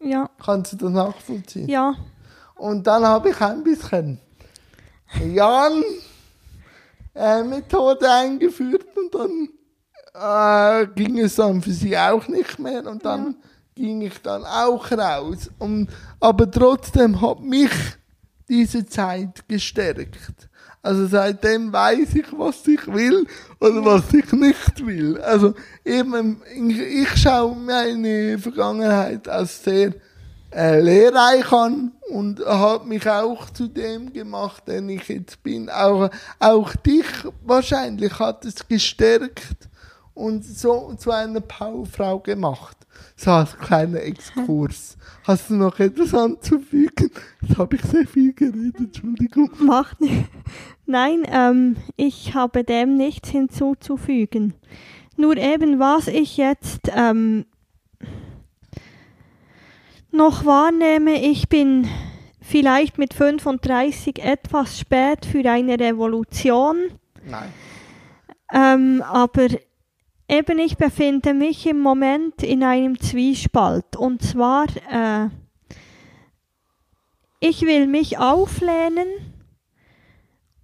Ja. 0.00 0.28
Kannst 0.42 0.72
du 0.72 0.76
das 0.76 0.90
nachvollziehen? 0.90 1.68
Ja. 1.68 1.94
Und 2.56 2.86
dann 2.86 3.04
habe 3.04 3.30
ich 3.30 3.40
ein 3.40 3.64
bisschen 3.64 4.20
Jan 5.32 5.82
äh, 7.14 7.42
Methode 7.42 8.10
eingeführt 8.10 8.86
und 8.96 9.14
dann 9.14 9.48
äh, 10.14 10.86
ging 10.94 11.18
es 11.18 11.36
dann 11.36 11.62
für 11.62 11.72
sie 11.72 11.96
auch 11.96 12.26
nicht 12.28 12.58
mehr 12.58 12.86
und 12.86 13.04
dann 13.04 13.36
ging 13.74 14.02
ich 14.02 14.20
dann 14.22 14.44
auch 14.44 14.90
raus. 14.92 15.50
Und, 15.58 15.88
aber 16.20 16.50
trotzdem 16.50 17.20
hat 17.20 17.40
mich 17.40 17.72
diese 18.48 18.86
Zeit 18.86 19.48
gestärkt. 19.48 20.48
Also 20.84 21.06
seitdem 21.06 21.72
weiß 21.72 22.14
ich, 22.14 22.26
was 22.36 22.66
ich 22.66 22.86
will 22.86 23.26
oder 23.58 23.82
was 23.86 24.12
ich 24.12 24.30
nicht 24.32 24.84
will. 24.84 25.18
Also 25.18 25.54
eben, 25.82 26.42
ich, 26.54 27.08
schaue 27.16 27.56
meine 27.56 28.38
Vergangenheit 28.38 29.26
als 29.26 29.64
sehr 29.64 29.94
äh, 30.54 30.80
lehrreich 30.80 31.50
an 31.50 31.92
und 32.10 32.44
hat 32.44 32.84
mich 32.84 33.08
auch 33.08 33.48
zu 33.48 33.66
dem 33.66 34.12
gemacht, 34.12 34.68
den 34.68 34.90
ich 34.90 35.08
jetzt 35.08 35.42
bin. 35.42 35.70
Auch, 35.70 36.10
auch 36.38 36.76
dich 36.76 37.06
wahrscheinlich 37.46 38.18
hat 38.18 38.44
es 38.44 38.68
gestärkt 38.68 39.70
und 40.14 40.44
so 40.44 40.94
zu 40.96 41.10
einer 41.10 41.40
Powerfrau 41.40 42.20
gemacht. 42.20 42.76
So 43.16 43.32
als 43.32 43.58
kleiner 43.58 44.00
Exkurs. 44.00 44.96
Hast 45.24 45.50
du 45.50 45.54
noch 45.54 45.78
etwas 45.80 46.14
anzufügen? 46.14 47.10
Jetzt 47.40 47.58
habe 47.58 47.76
ich 47.76 47.82
sehr 47.82 48.06
viel 48.06 48.32
geredet, 48.32 48.78
Entschuldigung. 48.78 49.50
Macht 49.58 50.00
nicht. 50.00 50.26
Nein, 50.86 51.26
ähm, 51.30 51.76
ich 51.96 52.34
habe 52.34 52.62
dem 52.62 52.96
nichts 52.96 53.30
hinzuzufügen. 53.30 54.54
Nur 55.16 55.36
eben, 55.36 55.78
was 55.78 56.08
ich 56.08 56.36
jetzt 56.36 56.90
ähm, 56.94 57.46
noch 60.10 60.44
wahrnehme, 60.44 61.20
ich 61.22 61.48
bin 61.48 61.88
vielleicht 62.40 62.98
mit 62.98 63.14
35 63.14 64.22
etwas 64.22 64.78
spät 64.78 65.24
für 65.24 65.48
eine 65.48 65.78
Revolution, 65.78 66.76
Nein. 67.24 67.52
ähm, 68.52 69.02
aber 69.02 69.48
eben 70.28 70.58
ich 70.58 70.76
befinde 70.76 71.34
mich 71.34 71.66
im 71.66 71.80
Moment 71.80 72.42
in 72.42 72.62
einem 72.62 72.98
Zwiespalt. 72.98 73.96
Und 73.96 74.22
zwar, 74.22 74.66
äh, 74.90 75.28
ich 77.40 77.62
will 77.62 77.86
mich 77.86 78.18
auflehnen 78.18 79.06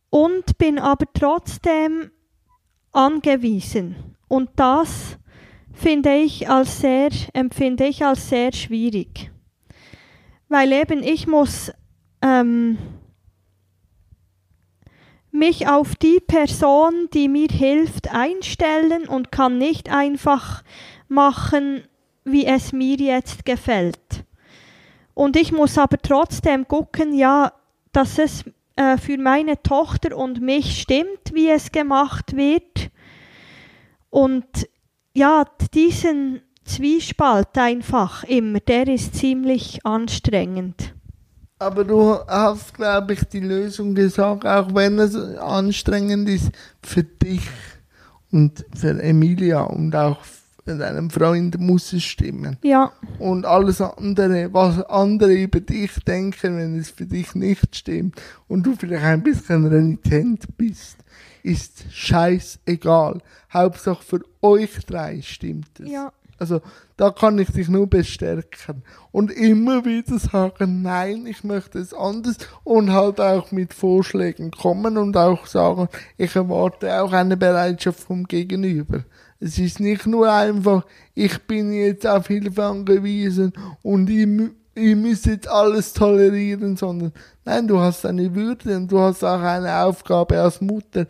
und 0.09 0.59
bin 0.59 0.79
aber 0.79 1.07
trotzdem 1.13 2.11
angewiesen. 2.93 4.17
Und 4.29 4.51
das 4.57 5.19
finde 5.73 6.15
ich 6.17 6.49
als 6.49 6.81
sehr, 6.81 7.11
empfinde 7.33 7.87
ich 7.87 8.05
als 8.05 8.29
sehr 8.29 8.53
schwierig. 8.53 9.31
Weil 10.49 10.73
eben 10.73 11.03
ich 11.03 11.27
muss 11.27 11.73
ähm, 12.23 12.79
mich 15.33 15.69
auf 15.69 15.95
die 15.97 16.21
Person, 16.21 17.09
die 17.13 17.29
mir 17.29 17.49
hilft, 17.49 18.13
einstellen 18.13 19.07
und 19.09 19.31
kann 19.31 19.59
nicht 19.59 19.91
einfach 19.91 20.63
machen, 21.09 21.85
wie 22.25 22.47
es 22.47 22.73
mir 22.73 22.97
jetzt 22.97 23.45
gefällt. 23.45 24.25
Und 25.15 25.37
ich 25.37 25.53
muss 25.53 25.79
aber 25.79 25.99
trotzdem 25.99 26.67
gucken, 26.67 27.15
ja, 27.15 27.53
dass 27.93 28.19
es 28.19 28.45
äh, 28.77 28.97
für 28.97 29.19
meine 29.19 29.63
Tochter 29.63 30.17
und 30.17 30.41
mich 30.41 30.81
stimmt, 30.81 31.35
wie 31.35 31.49
es 31.49 31.73
gemacht 31.73 32.37
wird. 32.37 32.91
Und 34.09 34.47
ja, 35.15 35.45
diesen 35.75 36.41
Zwiespalt 36.65 37.59
einfach 37.59 38.25
immer, 38.25 38.61
der 38.61 38.89
ist 38.89 39.15
ziemlich 39.15 39.85
anstrengend. 39.85 40.95
Aber 41.61 41.85
du 41.85 42.19
hast, 42.27 42.73
glaube 42.73 43.13
ich, 43.13 43.23
die 43.25 43.41
Lösung 43.41 43.95
gesagt, 43.95 44.47
auch 44.47 44.75
wenn 44.75 44.99
es 44.99 45.15
anstrengend 45.15 46.27
ist 46.27 46.51
für 46.83 47.05
dich 47.05 47.43
und 48.33 48.65
für 48.75 48.99
Emilia 49.03 49.61
und 49.61 49.95
auch 49.95 50.19
für 50.65 50.77
deinen 50.79 51.11
Freund 51.11 51.59
muss 51.61 51.93
es 51.93 52.03
stimmen. 52.05 52.57
Ja, 52.63 52.91
Und 53.19 53.45
alles 53.45 53.83
andere, 53.83 54.49
was 54.55 54.81
andere 54.85 55.35
über 55.35 55.61
dich 55.61 55.93
denken, 56.07 56.57
wenn 56.57 56.79
es 56.79 56.89
für 56.89 57.05
dich 57.05 57.35
nicht 57.35 57.77
stimmt 57.77 58.19
und 58.49 58.65
du 58.65 58.75
vielleicht 58.75 59.05
ein 59.05 59.23
bisschen 59.23 59.67
renitent 59.67 60.57
bist, 60.57 60.97
ist 61.43 61.85
scheißegal. 61.91 63.21
Hauptsache 63.53 64.03
für 64.03 64.21
euch 64.41 64.71
drei 64.87 65.21
stimmt 65.21 65.79
es. 65.81 65.91
ja, 65.91 66.11
Also 66.41 66.61
da 66.97 67.11
kann 67.11 67.39
ich 67.39 67.53
dich 67.53 67.69
nur 67.69 67.87
bestärken 67.87 68.83
und 69.13 69.31
immer 69.31 69.85
wieder 69.85 70.19
sagen, 70.19 70.83
nein, 70.83 71.27
ich 71.27 71.45
möchte 71.45 71.79
es 71.79 71.93
anders 71.95 72.37
und 72.65 72.93
halt 72.93 73.21
auch 73.21 73.53
mit 73.53 73.75
Vorschlägen 73.75 74.51
kommen 74.51 74.97
und 74.97 75.17
auch 75.17 75.47
sagen, 75.47 75.89
ich 76.17 76.35
erwarte 76.35 77.03
auch 77.03 77.13
eine 77.13 77.37
Bereitschaft 77.37 78.01
vom 78.01 78.25
Gegenüber. 78.25 79.05
Es 79.39 79.59
ist 79.59 79.81
nicht 79.81 80.07
nur 80.07 80.33
einfach, 80.33 80.85
ich 81.15 81.39
bin 81.43 81.73
jetzt 81.73 82.07
auf 82.07 82.27
Hilfe 82.27 82.65
angewiesen 82.65 83.53
und 83.83 84.11
ich, 84.11 84.27
mü- 84.27 84.53
ich 84.75 84.97
muss 84.97 85.27
jetzt 85.27 85.49
alles 85.49 85.93
tolerieren, 85.93 86.77
sondern 86.77 87.13
nein, 87.45 87.69
du 87.69 87.79
hast 87.81 88.07
eine 88.07 88.35
Würde 88.35 88.77
und 88.77 88.91
du 88.91 88.99
hast 88.99 89.23
auch 89.25 89.41
eine 89.43 89.85
Aufgabe 89.85 90.41
als 90.41 90.61
Mutter. 90.61 91.07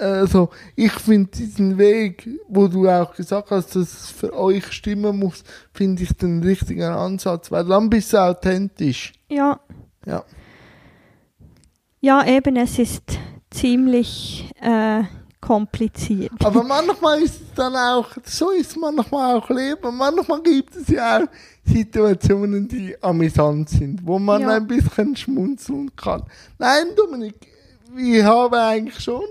Also, 0.00 0.50
ich 0.74 0.92
finde 0.92 1.30
diesen 1.30 1.78
Weg, 1.78 2.28
wo 2.48 2.66
du 2.68 2.88
auch 2.88 3.14
gesagt 3.14 3.50
hast, 3.50 3.76
dass 3.76 3.92
es 3.92 4.10
für 4.10 4.32
euch 4.36 4.72
stimmen 4.72 5.18
muss, 5.18 5.44
finde 5.72 6.02
ich 6.02 6.12
den 6.14 6.42
richtigen 6.42 6.82
Ansatz, 6.90 7.50
weil 7.52 7.64
dann 7.64 7.88
bist 7.90 8.12
du 8.12 8.18
authentisch. 8.18 9.12
ja. 9.28 9.58
Ja. 10.06 10.22
Ja, 12.00 12.26
eben, 12.26 12.56
es 12.56 12.78
ist 12.78 13.02
ziemlich 13.50 14.50
äh, 14.60 15.04
kompliziert. 15.40 16.32
Aber 16.44 16.62
manchmal 16.76 17.22
ist 17.22 17.36
es 17.40 17.54
dann 17.54 17.74
auch, 17.74 18.08
so 18.24 18.50
ist 18.50 18.76
manchmal 18.76 19.36
auch 19.36 19.48
Leben. 19.48 19.96
Manchmal 19.96 20.42
gibt 20.42 20.76
es 20.76 20.88
ja 20.88 21.18
auch 21.22 21.26
Situationen, 21.64 22.68
die 22.68 22.94
amüsant 23.02 23.70
sind, 23.70 24.06
wo 24.06 24.18
man 24.18 24.42
Ja. 24.42 24.48
ein 24.56 24.66
bisschen 24.66 25.16
schmunzeln 25.16 25.96
kann. 25.96 26.24
Nein, 26.58 26.88
Dominik, 26.94 27.36
ich 27.96 28.22
habe 28.22 28.60
eigentlich 28.60 29.00
schon 29.02 29.24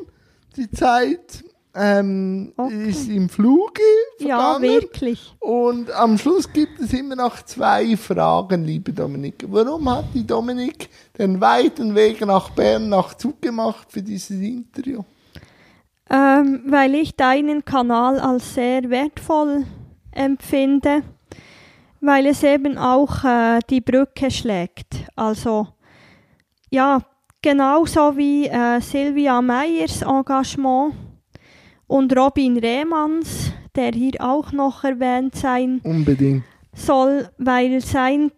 die 0.56 0.70
Zeit, 0.72 1.44
ähm, 1.76 2.54
Okay. 2.56 2.90
ist 2.90 3.10
im 3.10 3.30
Fluge 3.30 3.82
Ja, 4.20 4.38
vergangen. 4.54 4.64
wirklich. 4.82 5.36
Und 5.40 5.90
am 5.92 6.18
Schluss 6.20 6.52
gibt 6.54 6.80
es 6.80 6.94
immer 6.94 7.16
noch 7.16 7.42
zwei 7.44 7.98
Fragen, 7.98 8.64
liebe 8.64 8.94
Dominik. 8.94 9.44
Warum 9.48 9.90
hat 9.90 10.06
die 10.14 10.26
Dominik 10.26 10.90
den 11.18 11.42
weiten 11.42 11.96
Weg 11.96 12.22
nach 12.26 12.52
Bern 12.52 12.90
nach 12.90 13.16
Zug 13.16 13.42
gemacht 13.42 13.88
für 13.92 14.04
dieses 14.04 14.40
Interview? 14.40 15.02
Ähm, 16.10 16.64
weil 16.68 16.94
ich 16.96 17.16
deinen 17.16 17.66
Kanal 17.66 18.20
als 18.20 18.54
sehr 18.54 18.88
wertvoll 18.92 19.66
empfinde, 20.12 21.02
weil 22.02 22.28
es 22.28 22.44
eben 22.44 22.78
auch 22.78 23.24
äh, 23.24 23.60
die 23.68 23.82
Brücke 23.82 24.30
schlägt. 24.30 25.08
Also 25.16 25.70
ja, 26.70 27.02
genauso 27.44 28.18
wie 28.18 28.48
äh, 28.48 28.82
Silvia 28.82 29.40
Meyers 29.40 30.02
Engagement 30.02 30.96
und 31.86 32.18
Robin 32.18 32.58
Rehmanns, 32.58 33.52
der 33.76 33.92
hier 33.92 34.14
auch 34.20 34.52
noch 34.52 34.84
erwähnt 34.84 35.36
sein 35.36 35.80
Unbedingt. 35.84 36.44
soll, 36.74 37.30
weil 37.38 37.82
sein, 37.82 38.32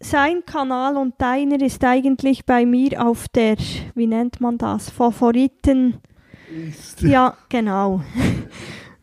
sein 0.00 0.42
Kanal 0.46 0.96
und 0.96 1.20
deiner 1.20 1.60
ist 1.60 1.84
eigentlich 1.84 2.46
bei 2.46 2.64
mir 2.64 3.04
auf 3.04 3.28
der, 3.28 3.56
wie 3.94 4.06
nennt 4.06 4.40
man 4.40 4.56
das, 4.56 4.88
Favoriten. 4.88 5.98
Ja, 7.00 7.36
genau. 7.48 8.00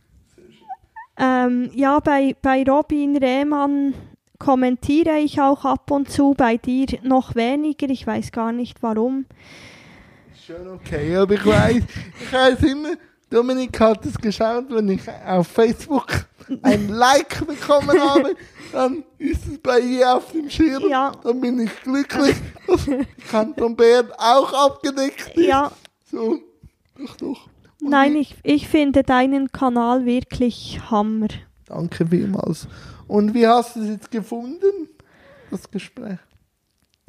ähm, 1.18 1.70
ja, 1.76 2.00
bei, 2.00 2.36
bei 2.42 2.64
Robin 2.64 3.18
Rehmann 3.18 3.94
kommentiere 4.42 5.20
ich 5.20 5.40
auch 5.40 5.64
ab 5.66 5.92
und 5.92 6.10
zu, 6.10 6.34
bei 6.36 6.58
dir 6.58 6.88
noch 7.04 7.36
weniger, 7.36 7.88
ich 7.90 8.06
weiß 8.06 8.32
gar 8.32 8.52
nicht 8.52 8.82
warum. 8.82 9.26
Schon 10.46 10.68
okay, 10.68 11.16
aber 11.16 11.36
ich 11.36 11.46
weiß, 11.46 11.84
ich 12.22 12.34
weiß 12.34 12.64
immer, 12.64 12.94
Dominik 13.30 13.80
hat 13.80 14.06
es 14.06 14.18
geschaut, 14.18 14.66
wenn 14.70 14.90
ich 14.90 15.02
auf 15.26 15.48
Facebook 15.48 16.26
ein 16.64 16.90
Like 17.04 17.46
bekommen 17.48 17.98
habe, 18.02 18.36
dann 18.74 19.04
ist 19.20 19.48
es 19.48 19.58
bei 19.60 19.80
ihr 19.80 20.16
auf 20.16 20.32
dem 20.32 20.50
Schirm, 20.50 20.84
Ja. 20.90 21.12
dann 21.24 21.40
bin 21.40 21.60
ich 21.60 21.72
glücklich, 21.84 22.36
dass 22.68 22.90
Kanton 23.30 23.76
Bern 23.76 24.08
auch 24.18 24.52
abgedeckt 24.54 25.38
ist. 25.38 25.46
Ja, 25.46 25.72
So, 26.10 26.40
doch, 26.98 27.16
doch. 27.18 27.48
Nein, 27.80 28.16
ich, 28.16 28.36
ich 28.44 28.68
finde 28.68 29.04
deinen 29.04 29.52
Kanal 29.52 30.06
wirklich 30.06 30.80
Hammer. 30.90 31.28
Danke 31.68 32.06
vielmals. 32.06 32.68
Und 33.12 33.34
wie 33.34 33.46
hast 33.46 33.76
du 33.76 33.82
es 33.82 33.90
jetzt 33.90 34.10
gefunden, 34.10 34.88
das 35.50 35.70
Gespräch? 35.70 36.18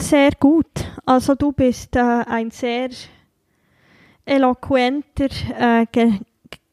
Sehr 0.00 0.32
gut. 0.32 0.66
Also 1.06 1.36
du 1.36 1.52
bist 1.52 1.94
äh, 1.94 2.00
ein 2.00 2.50
sehr 2.50 2.90
eloquenter 4.24 5.28
äh, 5.56 5.86
Ge 5.92 6.14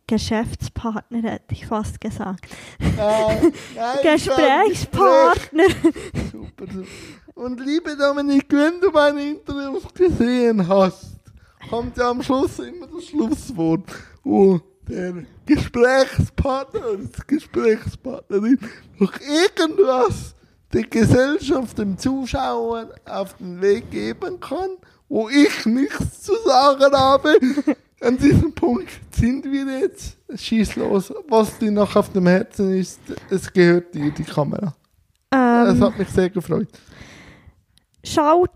Geschäftspartner, 0.08 1.22
hätte 1.22 1.54
ich 1.54 1.68
fast 1.68 2.02
gesagt. 2.02 2.48
Äh, 2.80 3.52
nein, 3.76 3.98
Gesprächspartner. 4.02 5.66
Super, 6.32 6.66
super. 6.66 6.88
Und 7.36 7.60
liebe 7.60 7.96
Dominik, 7.96 8.48
wenn 8.50 8.82
du 8.82 8.90
meine 8.90 9.30
Interviews 9.30 9.94
gesehen 9.94 10.68
hast, 10.68 11.18
kommt 11.70 11.96
ja 11.98 12.10
am 12.10 12.24
Schluss 12.24 12.58
immer 12.58 12.88
das 12.88 13.06
Schlusswort, 13.06 13.92
wo 14.24 14.60
der 14.90 15.14
Gesprächspartner 15.46 16.80
oder 16.90 17.04
die 17.04 17.28
Gesprächspartnerin 17.36 18.60
noch 18.98 19.14
irgendwas 19.22 20.36
der 20.74 20.84
Gesellschaft, 20.84 21.78
dem 21.78 21.98
Zuschauer 21.98 22.90
auf 23.06 23.36
den 23.38 23.62
Weg 23.62 23.90
geben 23.92 24.40
kann, 24.40 24.70
wo 25.08 25.30
ich 25.30 25.66
nichts 25.66 26.24
zu 26.24 26.34
sagen 26.46 26.94
habe. 26.94 27.38
An 28.02 28.18
diesem 28.18 28.54
Punkt 28.54 28.90
sind 29.12 29.44
wir 29.46 29.66
jetzt. 29.80 30.18
Schieß 30.34 30.76
los. 30.78 31.12
Was 31.28 31.58
dir 31.58 31.72
noch 31.72 31.96
auf 31.96 32.12
dem 32.14 32.28
Herzen 32.28 32.74
ist, 32.78 33.00
es 33.30 33.52
gehört 33.52 33.94
dir, 33.94 34.12
die 34.12 34.24
Kamera. 34.24 34.74
Es 35.32 35.38
Ähm, 35.38 35.84
hat 35.84 35.98
mich 35.98 36.10
sehr 36.10 36.30
gefreut. 36.30 36.70
schaut 38.06 38.52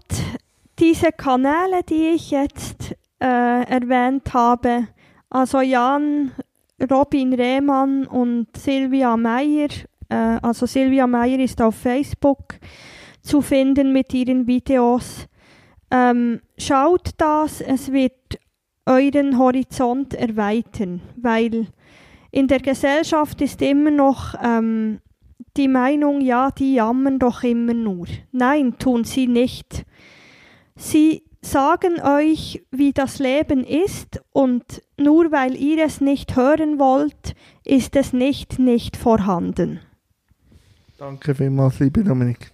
diese 0.79 1.11
Kanäle, 1.11 1.84
die 1.88 2.11
ich 2.15 2.31
jetzt 2.31 2.95
äh, 3.19 3.25
erwähnt 3.65 4.34
habe, 4.34 4.88
also 5.34 5.61
Jan, 5.61 6.31
Robin 6.89 7.34
Rehmann 7.34 8.05
und 8.05 8.55
Silvia 8.55 9.17
Meyer, 9.17 9.69
äh, 10.09 10.38
also 10.41 10.65
Silvia 10.67 11.07
Meyer 11.07 11.39
ist 11.39 11.61
auf 11.61 11.75
Facebook 11.75 12.59
zu 13.21 13.41
finden 13.41 13.91
mit 13.91 14.13
ihren 14.13 14.45
Videos. 14.45 15.27
Ähm, 15.89 16.41
schaut 16.57 17.11
das, 17.17 17.61
es 17.61 17.91
wird 17.91 18.39
euren 18.86 19.38
Horizont 19.39 20.13
erweitern, 20.13 21.01
weil 21.15 21.67
in 22.31 22.47
der 22.47 22.59
Gesellschaft 22.59 23.41
ist 23.41 23.61
immer 23.61 23.91
noch 23.91 24.36
ähm, 24.43 24.99
die 25.57 25.67
Meinung, 25.67 26.21
ja, 26.21 26.51
die 26.51 26.75
jammern 26.75 27.17
doch 27.17 27.43
immer 27.43 27.73
nur. 27.73 28.05
Nein, 28.31 28.77
tun 28.77 29.03
sie 29.03 29.27
nicht. 29.27 29.86
Sie 30.75 31.23
sagen 31.45 32.01
euch, 32.01 32.65
wie 32.71 32.93
das 32.93 33.19
Leben 33.19 33.63
ist 33.63 34.21
und 34.31 34.81
nur 34.97 35.31
weil 35.31 35.55
ihr 35.55 35.83
es 35.85 36.01
nicht 36.01 36.35
hören 36.35 36.79
wollt, 36.79 37.35
ist 37.63 37.95
es 37.95 38.13
nicht 38.13 38.59
nicht 38.59 38.97
vorhanden. 38.97 39.79
Danke 40.97 41.35
vielmals, 41.35 41.79
liebe 41.79 42.03
Dominik. 42.03 42.53